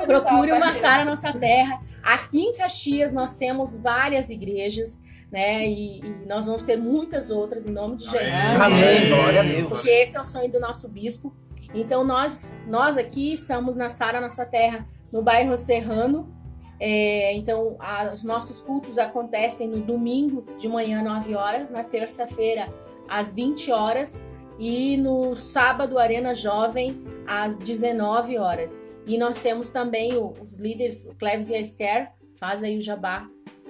Procure 0.06 0.52
uma 0.54 0.74
Sara 0.74 1.04
Nossa 1.04 1.34
Terra. 1.34 1.82
Aqui 2.04 2.40
em 2.42 2.54
Caxias 2.54 3.12
nós 3.12 3.36
temos 3.36 3.76
várias 3.76 4.30
igrejas, 4.30 5.02
né? 5.32 5.68
E, 5.68 6.00
e 6.00 6.10
nós 6.28 6.46
vamos 6.48 6.64
ter 6.64 6.78
muitas 6.78 7.30
outras 7.32 7.66
em 7.68 7.72
nome 7.72 7.96
de 7.98 8.04
Jesus. 8.06 8.22
Amém. 8.62 9.10
Glória 9.10 9.40
a 9.42 9.44
Deus. 9.44 9.70
Porque 9.70 9.90
esse 9.90 10.16
é 10.18 10.22
o 10.22 10.26
sonho 10.26 10.52
do 10.52 10.60
nosso 10.60 10.90
bispo. 10.90 11.34
Então 11.74 12.04
nós, 12.04 12.64
nós 12.68 12.98
aqui 12.98 13.34
estamos 13.34 13.76
na 13.76 13.90
Sara 13.90 14.22
Nossa 14.22 14.46
Terra, 14.46 14.88
no 15.12 15.22
bairro 15.22 15.56
Serrano. 15.58 16.34
É, 16.80 17.34
então 17.36 17.76
a- 17.80 18.12
os 18.14 18.24
nossos 18.24 18.62
cultos 18.62 18.98
acontecem 19.00 19.68
no 19.68 19.82
domingo 19.82 20.46
de 20.58 20.68
manhã 20.70 21.02
9 21.02 21.34
horas, 21.36 21.70
na 21.72 21.84
terça-feira 21.84 22.72
às 23.10 23.34
20 23.34 23.72
horas 23.72 24.24
e 24.60 24.96
no 24.98 25.36
sábado 25.36 25.98
Arena 25.98 26.34
Jovem 26.36 27.04
às 27.26 27.58
19 27.58 28.38
horas. 28.38 28.82
E 29.06 29.18
nós 29.18 29.40
temos 29.42 29.72
também 29.72 30.14
o- 30.16 30.34
os 30.42 30.58
líderes, 30.58 31.06
o 31.08 31.16
Cleves 31.16 31.50
e 31.50 31.56
a 31.56 31.60
Esther, 31.60 32.12
faz 32.40 32.64
aí 32.64 32.78
o 32.78 32.82
jabá, 32.82 33.28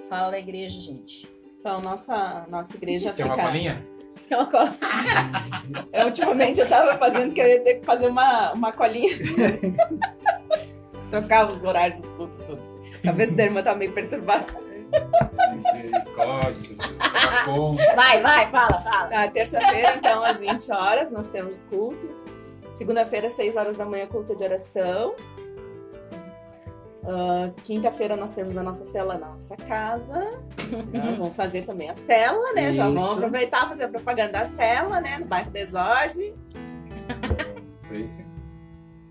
fala 0.08 0.30
da 0.32 0.38
igreja, 0.38 0.80
gente. 0.80 1.26
Então, 1.68 1.82
nossa, 1.82 2.46
nossa 2.48 2.74
igreja 2.78 3.12
Tem 3.12 3.26
uma 3.26 3.34
fica... 3.34 3.46
colinha? 3.46 3.86
Aquela 4.24 4.46
coisa. 4.46 4.74
É, 5.92 6.02
ultimamente 6.02 6.60
eu 6.60 6.66
tava 6.66 6.96
fazendo 6.96 7.34
que 7.34 7.42
eu 7.42 7.46
ia 7.46 7.60
ter 7.60 7.74
que 7.74 7.84
fazer 7.84 8.06
uma, 8.06 8.52
uma 8.54 8.72
colinha. 8.72 9.14
Trocava 11.10 11.52
os 11.52 11.62
horários 11.62 12.00
dos 12.00 12.10
cultos 12.12 12.38
tudo. 12.38 12.58
A 13.00 13.08
cabeça 13.08 13.34
da 13.34 13.44
irmã 13.44 13.62
tá 13.62 13.74
meio 13.74 13.92
perturbada. 13.92 14.46
Misericórdia. 15.52 16.76
Tá. 16.78 17.44
Vai, 17.94 18.22
vai, 18.22 18.46
fala, 18.46 18.80
fala. 18.80 19.08
Na 19.10 19.28
terça-feira, 19.28 19.96
então, 19.98 20.24
às 20.24 20.40
20 20.40 20.72
horas, 20.72 21.12
nós 21.12 21.28
temos 21.28 21.66
culto. 21.68 22.08
Segunda-feira, 22.72 23.28
6 23.28 23.56
horas 23.56 23.76
da 23.76 23.84
manhã, 23.84 24.06
culto 24.06 24.34
de 24.34 24.42
oração. 24.42 25.14
Ah, 27.08 27.50
Quinta-feira 27.64 28.16
nós 28.16 28.32
temos 28.32 28.54
a 28.58 28.62
nossa 28.62 28.84
cela 28.84 29.16
na 29.16 29.30
nossa 29.30 29.56
casa. 29.56 30.42
Então, 30.92 31.16
vamos 31.16 31.34
fazer 31.34 31.64
também 31.64 31.88
a 31.88 31.94
cela, 31.94 32.52
né? 32.52 32.70
Já 32.70 32.84
vamos 32.84 33.02
Isso. 33.02 33.12
aproveitar 33.14 33.64
e 33.64 33.68
fazer 33.68 33.84
a 33.84 33.88
propaganda 33.88 34.32
da 34.32 34.44
cela, 34.44 35.00
né? 35.00 35.18
No 35.18 35.24
bairro 35.24 35.50
Desorze. 35.50 36.36
Face. 37.88 38.22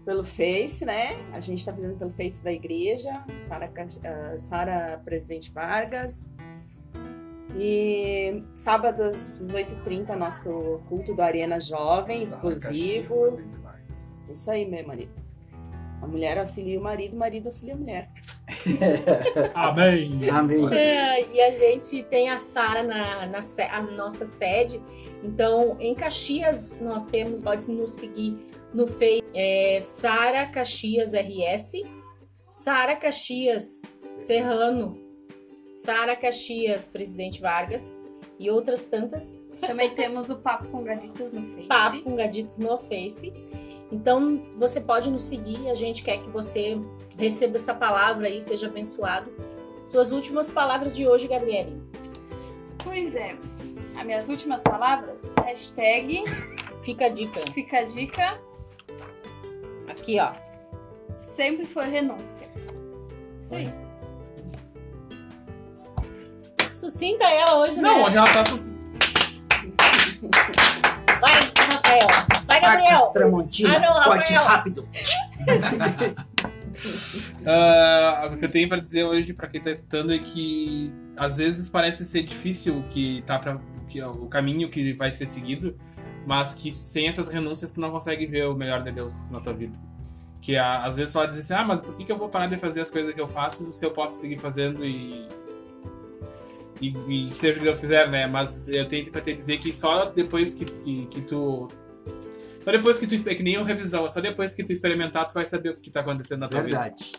pelo 0.06 0.24
Face, 0.24 0.86
né? 0.86 1.18
A 1.34 1.40
gente 1.40 1.66
tá 1.66 1.74
fazendo 1.74 1.98
pelo 1.98 2.12
Face 2.12 2.44
da 2.44 2.52
igreja, 2.52 3.26
Sara 3.42 3.72
ah, 3.76 4.38
Sara 4.38 5.02
Presidente 5.04 5.52
Vargas. 5.52 6.36
E 7.56 8.44
sábado 8.54 9.02
às 9.06 9.18
18h30, 9.52 10.16
nosso 10.16 10.82
culto 10.88 11.16
do 11.16 11.22
Arena 11.24 11.60
Jovem, 11.60 12.22
exclusivo. 12.22 13.36
Isso 14.30 14.52
aí, 14.52 14.70
meu 14.70 14.86
marido. 14.86 15.27
A 16.08 16.10
mulher 16.10 16.38
auxilia 16.38 16.80
o 16.80 16.82
marido, 16.82 17.16
o 17.18 17.20
marido 17.20 17.48
auxilia 17.48 17.74
a 17.74 17.78
mulher. 17.78 18.10
Amém. 19.54 20.30
Amém. 20.30 20.74
É, 20.74 21.22
e 21.34 21.42
a 21.42 21.50
gente 21.52 22.02
tem 22.04 22.30
a 22.30 22.40
Sara 22.40 22.82
na, 22.82 23.26
na 23.26 23.42
a 23.70 23.82
nossa 23.82 24.26
sede. 24.26 24.82
Então, 25.22 25.76
em 25.82 25.94
Caxias, 25.94 26.80
nós 26.80 27.08
temos, 27.08 27.44
pode 27.44 27.70
nos 27.70 27.92
seguir 27.92 28.38
no 28.74 28.88
Face, 28.88 29.22
é, 29.34 29.80
Sara 29.82 30.46
Caxias 30.48 31.12
RS, 31.12 31.74
Sara 32.48 32.96
Caxias 32.96 33.82
Serrano, 34.02 34.98
Sara 35.76 36.16
Caxias 36.16 36.88
Presidente 36.88 37.42
Vargas 37.42 38.02
e 38.40 38.50
outras 38.50 38.86
tantas. 38.86 39.44
Também 39.60 39.94
temos 39.94 40.30
o 40.30 40.38
Papo 40.38 40.70
com 40.70 40.86
Gaditos 40.86 41.34
no 41.34 41.42
Face. 41.54 41.68
Papo 41.68 42.02
com 42.02 42.16
Gaditos 42.16 42.58
no 42.60 42.78
Face. 42.78 43.34
Então, 43.92 44.42
você 44.58 44.82
pode 44.82 45.10
nos 45.10 45.22
seguir. 45.22 45.70
A 45.70 45.76
gente 45.76 46.04
quer 46.04 46.18
que 46.18 46.30
você 46.30 46.78
receba 47.18 47.56
essa 47.58 47.74
palavra 47.74 48.28
aí, 48.28 48.40
seja 48.42 48.68
abençoado. 48.68 49.32
Suas 49.86 50.12
últimas 50.12 50.50
palavras 50.52 50.96
de 50.96 51.08
hoje, 51.08 51.28
Gabriele. 51.28 51.82
Pois 52.84 53.16
é. 53.16 53.36
As 53.98 54.06
minhas 54.06 54.30
últimas 54.30 54.62
palavras, 54.62 55.18
hashtag 55.44 56.24
Fica 56.84 57.06
a 57.06 57.10
dica. 57.10 57.40
fica 57.54 57.80
a 57.80 57.84
dica, 57.84 58.40
Aqui, 59.88 60.20
ó. 60.20 60.32
sempre 61.20 61.66
foi 61.66 61.86
renúncia. 61.86 62.48
Isso 63.42 63.56
aí. 63.56 63.74
Sucinta 66.72 67.24
ela 67.26 67.58
hoje, 67.60 67.82
Não, 67.82 67.98
né? 67.98 68.06
hoje 68.06 68.18
ela 68.18 68.28
tá. 68.34 68.46
sus- 68.46 68.70
Vai, 71.20 71.34
Rafael. 71.72 72.37
Vai, 72.62 72.78
Gabriel. 72.78 73.10
Tramontina, 73.14 73.76
Ah, 73.76 73.80
não, 73.80 74.04
corte 74.04 74.34
Rafael. 74.34 74.44
rápido. 74.46 74.88
Ah, 77.46 78.30
o 78.32 78.38
que 78.38 78.46
eu 78.46 78.52
tenho 78.52 78.68
pra 78.70 78.78
dizer 78.80 79.04
hoje 79.04 79.34
pra 79.34 79.48
quem 79.48 79.60
tá 79.62 79.72
escutando 79.72 80.14
é 80.14 80.20
que 80.20 80.92
às 81.16 81.38
vezes 81.38 81.68
parece 81.68 82.06
ser 82.06 82.24
difícil 82.24 82.84
que 82.90 83.24
tá 83.26 83.40
para 83.40 83.60
que 83.88 84.02
o 84.04 84.28
caminho 84.28 84.70
que 84.70 84.94
vai 84.94 85.12
ser 85.12 85.26
seguido, 85.28 85.76
mas 86.26 86.54
que 86.54 86.72
sem 86.72 87.08
essas 87.08 87.30
renúncias 87.30 87.72
tu 87.72 87.80
não 87.80 87.90
consegue 87.90 88.26
ver 88.26 88.48
o 88.48 88.54
melhor 88.54 88.84
de 88.84 88.92
Deus 88.92 89.32
na 89.32 89.40
tua 89.40 89.54
vida. 89.54 89.78
Que 90.42 90.56
ah, 90.58 90.84
às 90.86 90.98
vezes 90.98 91.12
só 91.14 91.26
dizer 91.26 91.42
assim, 91.42 91.54
ah, 91.54 91.66
mas 91.66 91.82
por 91.82 91.96
que, 91.96 92.06
que 92.06 92.12
eu 92.12 92.18
vou 92.18 92.30
parar 92.30 92.48
de 92.48 92.58
fazer 92.58 92.82
as 92.82 92.90
coisas 92.92 93.14
que 93.14 93.20
eu 93.22 93.28
faço 93.28 93.72
se 93.74 93.86
eu 93.86 93.92
posso 93.92 94.20
seguir 94.22 94.38
fazendo 94.38 94.86
e 94.86 95.28
e, 96.80 96.94
e 97.10 97.28
seja 97.30 97.56
o 97.56 97.58
que 97.60 97.64
Deus 97.64 97.80
quiser, 97.80 98.08
né? 98.08 98.28
Mas 98.28 98.68
eu 98.68 98.88
tenho 98.88 99.12
pra 99.12 99.20
te 99.20 99.34
dizer 99.34 99.58
que 99.58 99.76
só 99.76 100.06
depois 100.06 100.54
que, 100.54 100.64
que, 100.64 101.06
que 101.08 101.22
tu 101.22 101.72
só 102.68 102.72
depois 102.72 103.00
que 103.00 103.08
tu 103.08 103.30
é 103.30 103.34
que 103.34 103.42
nem 103.42 103.58
o 103.58 103.64
revisão, 103.64 104.10
só 104.10 104.20
depois 104.20 104.54
que 104.54 104.62
tu 104.62 104.74
experimentar 104.74 105.26
tu 105.26 105.34
vai 105.34 105.46
saber 105.46 105.70
o 105.70 105.78
que 105.78 105.90
tá 105.90 106.02
acontecendo 106.02 106.42
na 106.42 106.50
tua 106.50 106.62
vida. 106.64 106.78
Verdade. 106.78 107.14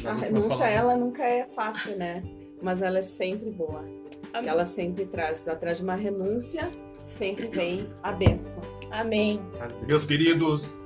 A 0.00 0.02
Nas 0.02 0.14
últimas 0.14 0.24
renúncia, 0.24 0.64
ela 0.64 0.96
nunca 0.96 1.22
é 1.22 1.44
fácil, 1.54 1.96
né? 1.96 2.20
Mas 2.60 2.82
ela 2.82 2.98
é 2.98 3.02
sempre 3.02 3.52
boa. 3.52 3.84
Amém. 4.32 4.50
Ela 4.50 4.64
sempre 4.64 5.06
traz, 5.06 5.46
atrás 5.46 5.78
de 5.78 5.84
uma 5.84 5.94
renúncia, 5.94 6.68
sempre 7.06 7.46
vem 7.46 7.88
a 8.02 8.10
benção. 8.10 8.64
Amém. 8.90 9.40
Meus 9.86 10.04
queridos, 10.04 10.82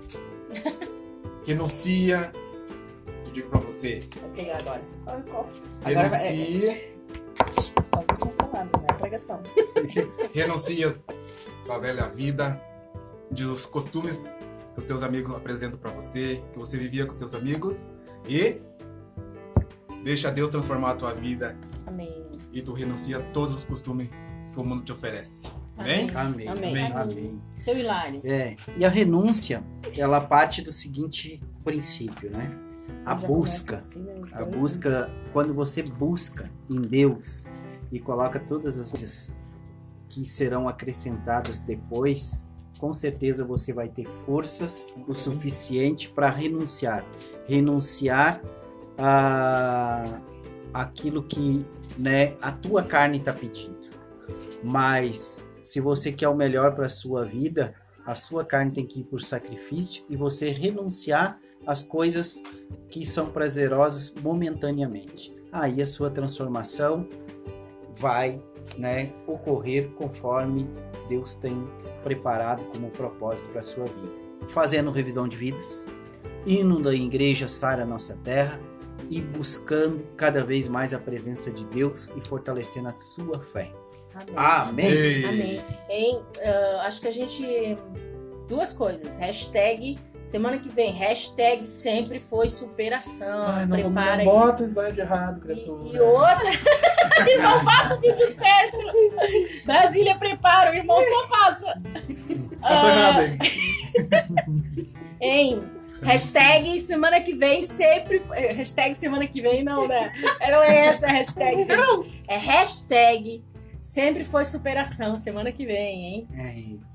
renuncia. 1.47 2.31
Eu 3.25 3.33
digo 3.33 3.49
pra 3.49 3.61
você, 3.61 4.03
Vou 4.20 4.29
pegar 4.29 4.59
agora. 4.59 4.83
Renuncia, 5.87 6.93
São 7.87 8.01
as 8.01 8.09
últimas 8.11 8.37
palavras, 8.37 8.83
né? 8.83 8.89
A 8.91 8.95
pregação. 8.95 9.43
renuncia 10.35 10.95
sua 11.65 11.79
velha 11.79 12.09
vida, 12.09 12.61
de 13.31 13.45
os 13.45 13.65
costumes 13.65 14.25
que 14.75 14.79
os 14.79 14.85
teus 14.85 15.03
amigos 15.03 15.35
apresentam 15.35 15.79
pra 15.79 15.91
você, 15.91 16.43
que 16.53 16.59
você 16.59 16.77
vivia 16.77 17.05
com 17.05 17.13
os 17.13 17.19
teus 17.19 17.35
amigos 17.35 17.91
e 18.29 18.61
deixa 20.03 20.31
Deus 20.31 20.51
transformar 20.51 20.93
a 20.93 20.95
tua 20.95 21.15
vida 21.15 21.57
Amém. 21.87 22.25
e 22.53 22.63
tu 22.63 22.73
renuncia 22.73 23.19
a 23.19 23.23
todos 23.33 23.59
os 23.59 23.65
costumes 23.65 24.09
que 24.53 24.61
o 24.61 24.65
mundo 24.65 24.83
te 24.83 24.93
oferece. 24.93 25.49
Amém? 25.77 26.11
Amém. 26.15 26.49
Amém. 26.49 26.93
Amém. 26.93 27.43
Seu 27.57 27.77
Hilário. 27.77 28.21
É, 28.25 28.57
e 28.77 28.85
a 28.85 28.89
renúncia, 28.89 29.65
ela 29.97 30.21
parte 30.21 30.63
do 30.63 30.71
seguinte 30.71 31.43
princípio, 31.65 32.31
né? 32.31 32.51
A 33.07 33.15
busca. 33.15 33.77
assim, 33.77 34.01
né, 34.01 34.21
A 34.33 34.45
busca, 34.45 35.11
quando 35.33 35.55
você 35.55 35.83
busca 35.83 36.51
em 36.69 36.81
Deus 36.81 37.47
e 37.91 37.99
coloca 37.99 38.39
todas 38.39 38.79
as 38.79 38.91
coisas 38.91 39.37
que 40.13 40.29
serão 40.29 40.69
acrescentadas 40.69 41.63
depois, 41.63 42.47
com 42.79 42.93
certeza 42.93 43.45
você 43.45 43.73
vai 43.73 43.89
ter 43.89 44.07
forças 44.27 44.95
o 45.09 45.15
suficiente 45.15 46.11
para 46.11 46.29
renunciar. 46.29 47.05
Renunciar 47.47 48.43
a 48.99 50.21
aquilo 50.73 51.23
que 51.23 51.67
né, 51.99 52.35
a 52.41 52.51
tua 52.51 52.83
carne 52.83 53.19
está 53.19 53.33
pedindo. 53.33 53.91
Mas 54.63 55.47
se 55.63 55.81
você 55.81 56.13
quer 56.13 56.29
o 56.29 56.35
melhor 56.35 56.75
para 56.75 56.87
a 56.87 56.91
sua 56.91 57.25
vida, 57.25 57.75
a 58.07 58.15
sua 58.15 58.45
carne 58.45 58.73
tem 58.73 58.87
que 58.87 59.01
ir 59.01 59.05
por 59.05 59.21
sacrifício 59.21 60.05
e 60.09 60.17
você 60.17 60.51
renunciar 60.51 61.39
às 61.67 61.83
coisas 61.83 62.43
que 62.89 63.05
são 63.05 63.31
prazerosas 63.31 64.15
momentaneamente. 64.23 65.35
Aí 65.51 65.81
a 65.83 65.87
sua 65.87 66.11
transformação 66.11 67.07
vai 67.95 68.43
né, 68.77 69.12
ocorrer 69.27 69.91
conforme 69.91 70.68
Deus 71.09 71.35
tem 71.35 71.66
preparado 72.03 72.64
como 72.73 72.91
propósito 72.91 73.51
para 73.51 73.61
a 73.61 73.62
sua 73.62 73.85
vida. 73.85 74.12
Fazendo 74.49 74.91
revisão 74.91 75.29
de 75.29 75.37
vidas, 75.37 75.87
indo 76.47 76.81
da 76.81 76.95
igreja 76.95 77.47
Sara 77.47 77.85
Nossa 77.85 78.18
Terra 78.25 78.59
e 79.11 79.20
buscando 79.20 80.05
cada 80.16 80.45
vez 80.45 80.68
mais 80.68 80.95
a 80.95 80.99
presença 80.99 81.51
de 81.51 81.66
Deus 81.66 82.12
e 82.16 82.29
fortalecendo 82.29 82.89
a 82.89 82.93
sua 82.93 83.41
fé. 83.41 83.73
Amém. 84.14 84.35
Amém. 84.66 84.87
Ei. 84.87 85.25
Amém. 85.25 85.62
Hein, 85.89 86.23
ah, 86.45 86.87
acho 86.87 87.01
que 87.01 87.09
a 87.09 87.11
gente. 87.11 87.79
Duas 88.49 88.73
coisas. 88.73 89.16
Hashtag. 89.16 89.99
Semana 90.25 90.59
que 90.59 90.68
vem, 90.68 90.93
hashtag 90.93 91.66
sempre 91.66 92.20
foi 92.20 92.49
superação. 92.49 93.43
Ai, 93.45 93.66
não, 93.66 93.77
Prepara 93.77 94.12
não 94.12 94.18
aí. 94.20 94.25
bota 94.25 94.64
isso 94.64 94.75
daí 94.75 94.93
de 94.93 95.01
errado, 95.01 95.39
E, 95.39 95.41
criatura. 95.41 95.89
e 95.89 96.01
outra. 96.01 96.39
não 97.43 97.64
passa 97.64 97.95
o 97.97 98.01
vídeo 98.01 98.35
certo. 98.39 99.66
Brasília, 99.66 100.14
prepara, 100.14 100.70
o 100.70 100.75
irmão 100.75 101.01
só 101.03 101.27
passa. 101.29 101.83
Achou 102.62 102.89
errado 102.89 103.18
aí. 103.20 103.39
Hein? 105.20 105.62
Hashtag 106.03 106.81
semana 106.81 107.20
que 107.20 107.33
vem 107.33 107.62
sempre. 107.62 108.20
eh, 108.33 108.53
Hashtag 108.55 108.93
semana 108.97 109.25
que 109.27 109.41
vem, 109.41 109.62
não, 109.62 109.87
né? 109.87 110.12
Não 110.51 110.62
é 110.62 110.87
essa 110.87 111.07
a 111.07 111.11
hashtag, 111.11 111.61
gente. 111.62 112.23
É 112.27 112.37
hashtag 112.37 113.45
sempre 113.83 114.24
foi 114.24 114.45
superação, 114.45 115.16
semana 115.16 115.51
que 115.51 115.66
vem, 115.66 116.05
hein? 116.05 116.28
É, 116.39 116.55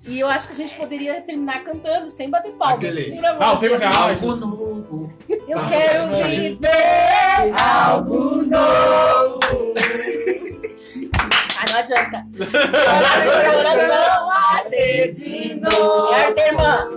E 0.10 0.20
eu 0.20 0.30
acho 0.30 0.48
que 0.48 0.54
a 0.54 0.56
gente 0.56 0.74
poderia 0.76 1.20
terminar 1.22 1.62
cantando 1.64 2.10
sem 2.10 2.30
bater 2.30 2.54
palma. 2.54 2.76
Aquele- 2.76 3.12
Por 3.16 3.26
amor 3.26 3.44
Ah, 3.44 3.56
Deus. 3.56 3.74
bater- 3.74 3.88
Algo 3.98 4.36
novo. 4.38 5.14
Eu 5.30 5.60
quero 5.68 6.08
viver 6.16 7.54
algo 7.62 8.42
novo. 8.44 9.40
Ah, 11.60 11.66
não 11.72 11.80
adianta. 11.80 12.24
Coração 13.52 14.32
arder 14.32 15.12
de 15.14 15.56
novo. 15.56 16.14
É 16.14 16.26
arte, 16.26 16.40
irmã. 16.42 16.90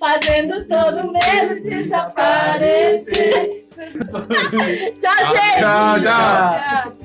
Fazendo 0.00 0.64
todo 0.66 1.12
medo 1.12 1.54
desaparecer. 1.62 3.66
Tchau, 4.98 5.20
gente. 5.28 5.60
Tchau, 5.60 6.00
tchau. 6.00 6.02
Tchau. 6.02 7.03